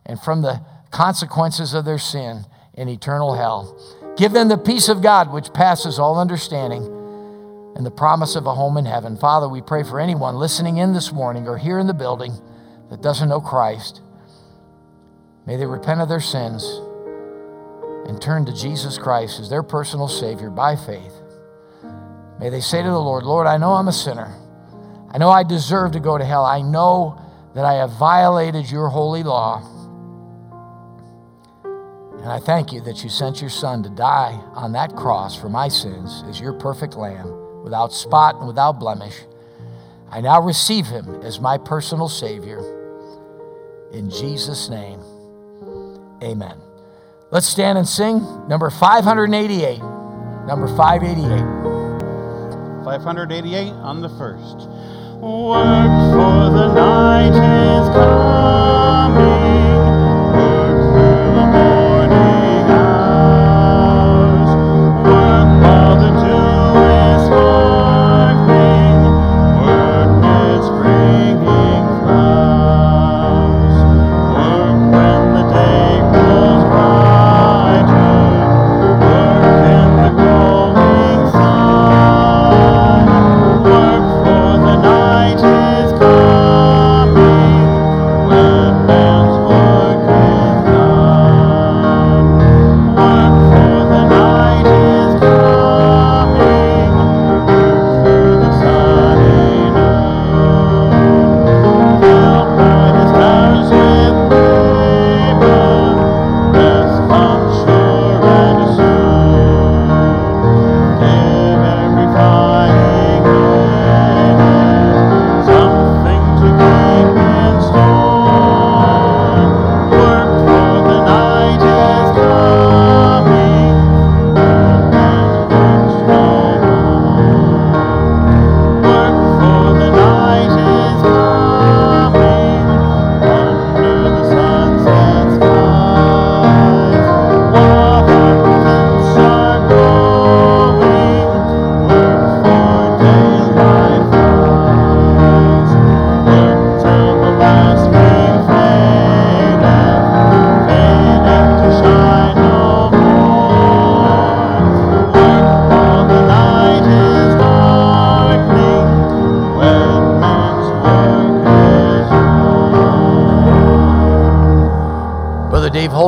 and 0.07 0.20
from 0.20 0.42
the 0.42 0.61
consequences 0.90 1.74
of 1.74 1.84
their 1.84 1.98
sin 1.98 2.44
in 2.74 2.88
eternal 2.88 3.34
hell. 3.34 3.78
Give 4.16 4.32
them 4.32 4.48
the 4.48 4.59
peace 4.59 4.88
of 4.88 5.03
God 5.03 5.32
which 5.32 5.53
passes 5.53 5.98
all 5.98 6.18
understanding 6.18 6.84
and 7.74 7.86
the 7.86 7.90
promise 7.90 8.36
of 8.36 8.46
a 8.46 8.55
home 8.55 8.76
in 8.76 8.84
heaven. 8.84 9.16
Father, 9.16 9.48
we 9.48 9.62
pray 9.62 9.82
for 9.82 9.98
anyone 9.98 10.36
listening 10.36 10.76
in 10.76 10.92
this 10.92 11.12
morning 11.12 11.48
or 11.48 11.57
here 11.57 11.78
in 11.78 11.86
the 11.86 11.94
building 11.94 12.32
that 12.90 13.00
doesn't 13.00 13.28
know 13.28 13.40
Christ. 13.40 14.03
May 15.46 15.57
they 15.57 15.66
repent 15.66 16.00
of 16.00 16.09
their 16.09 16.20
sins 16.20 16.64
and 18.07 18.20
turn 18.20 18.44
to 18.46 18.53
Jesus 18.53 18.98
Christ 18.98 19.40
as 19.40 19.48
their 19.48 19.62
personal 19.62 20.09
Savior 20.09 20.50
by 20.50 20.76
faith. 20.76 21.14
May 22.38 22.50
they 22.50 22.61
say 22.61 22.82
to 22.82 22.88
the 22.88 22.98
Lord, 22.98 23.24
Lord, 23.24 23.46
I 23.46 23.57
know 23.57 23.72
I'm 23.72 23.88
a 23.88 23.92
sinner. 23.92 24.36
I 25.11 25.18
know 25.18 25.30
I 25.30 25.42
deserve 25.42 25.92
to 25.92 26.00
go 26.00 26.18
to 26.18 26.24
hell. 26.24 26.44
I 26.44 26.61
know 26.61 27.20
that 27.55 27.64
I 27.64 27.74
have 27.74 27.92
violated 27.92 28.70
your 28.70 28.88
holy 28.88 29.22
law. 29.22 29.62
And 32.23 32.31
I 32.31 32.39
thank 32.39 32.73
you 32.73 32.81
that 32.83 33.03
you 33.03 33.11
sent 33.11 33.41
your 33.41 33.51
son 33.51 33.83
to 33.83 33.91
die 33.91 34.41
on 34.55 34.70
that 34.73 34.95
cross 34.95 35.35
for 35.35 35.49
my 35.49 35.66
sins 35.66 36.23
as 36.29 36.41
your 36.41 36.53
perfect 36.53 36.95
lamb, 36.95 37.64
without 37.64 37.93
spot 37.93 38.37
and 38.37 38.47
without 38.47 38.79
blemish. 38.79 39.16
I 40.09 40.20
now 40.20 40.41
receive 40.41 40.87
him 40.87 41.20
as 41.23 41.41
my 41.41 41.59
personal 41.59 42.09
Savior. 42.09 42.61
In 43.93 44.09
Jesus' 44.09 44.68
name, 44.68 45.01
amen. 46.23 46.59
Let's 47.33 47.49
stand 47.49 47.79
and 47.79 47.89
sing 47.89 48.20
number 48.47 48.70
588. 48.70 49.81
Number 50.47 50.68
588. 50.77 51.43
588 52.85 53.70
on 53.70 54.01
the 54.01 54.09
first. 54.11 54.68
Work 55.20 56.12
for 56.12 56.51
the 56.51 56.75
night 56.75 57.29
is 57.29 57.89
coming. 57.89 58.51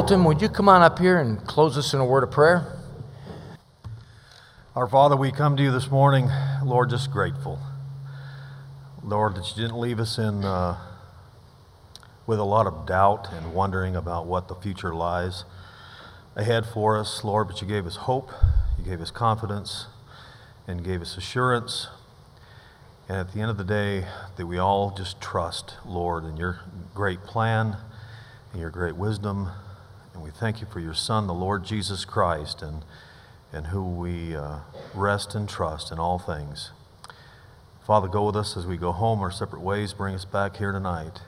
Holton, 0.05 0.25
would 0.25 0.43
you 0.43 0.51
come 0.51 0.69
on 0.69 0.83
up 0.83 0.99
here 0.99 1.19
and 1.19 1.43
close 1.47 1.79
us 1.79 1.95
in 1.95 2.01
a 2.01 2.05
word 2.05 2.25
of 2.25 2.31
prayer? 2.31 2.77
Our 4.77 4.87
Father, 4.87 5.17
we 5.17 5.33
come 5.33 5.57
to 5.57 5.63
you 5.63 5.73
this 5.73 5.91
morning, 5.91 6.29
Lord, 6.63 6.91
just 6.91 7.11
grateful. 7.11 7.59
Lord, 9.03 9.35
that 9.35 9.49
you 9.49 9.63
didn't 9.63 9.81
leave 9.81 9.99
us 9.99 10.19
in 10.19 10.45
uh, 10.45 10.77
with 12.27 12.39
a 12.39 12.45
lot 12.45 12.67
of 12.67 12.85
doubt 12.85 13.33
and 13.33 13.55
wondering 13.55 13.97
about 13.97 14.27
what 14.27 14.49
the 14.49 14.55
future 14.55 14.95
lies 14.95 15.45
ahead 16.37 16.67
for 16.67 16.99
us, 16.99 17.25
Lord, 17.25 17.49
but 17.49 17.63
you 17.63 17.67
gave 17.67 17.87
us 17.87 17.97
hope, 17.97 18.31
you 18.79 18.85
gave 18.85 19.01
us 19.01 19.11
confidence, 19.11 19.87
and 20.69 20.85
gave 20.85 21.01
us 21.01 21.17
assurance. 21.17 21.89
And 23.09 23.17
at 23.17 23.33
the 23.33 23.41
end 23.41 23.51
of 23.51 23.57
the 23.57 23.65
day, 23.65 24.05
that 24.37 24.47
we 24.47 24.59
all 24.59 24.91
just 24.91 25.19
trust, 25.23 25.79
Lord, 25.87 26.27
in 26.27 26.37
your 26.37 26.61
great 26.93 27.25
plan 27.25 27.79
and 28.53 28.61
your 28.61 28.69
great 28.69 28.97
wisdom. 28.97 29.49
Thank 30.41 30.61
you 30.61 30.67
for 30.67 30.81
your 30.81 30.95
Son, 30.95 31.29
the 31.29 31.35
Lord 31.35 31.65
Jesus 31.65 32.05
Christ, 32.05 32.61
and, 32.61 32.85
and 33.53 33.69
who 33.69 33.85
we 33.85 34.35
uh, 34.35 34.59
rest 34.93 35.37
and 35.37 35.49
trust 35.49 35.93
in 35.93 36.01
all 36.01 36.19
things. 36.19 36.71
Father, 37.87 38.09
go 38.09 38.27
with 38.27 38.37
us 38.37 38.57
as 38.57 38.67
we 38.67 38.77
go 38.77 38.91
home 38.91 39.21
our 39.21 39.31
separate 39.31 39.63
ways. 39.63 39.93
Bring 39.93 40.15
us 40.15 40.25
back 40.25 40.57
here 40.57 40.73
tonight. 40.73 41.21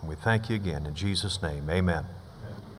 And 0.00 0.10
we 0.10 0.14
thank 0.14 0.50
you 0.50 0.56
again. 0.56 0.84
In 0.84 0.94
Jesus' 0.94 1.40
name, 1.42 1.70
amen. 1.70 2.04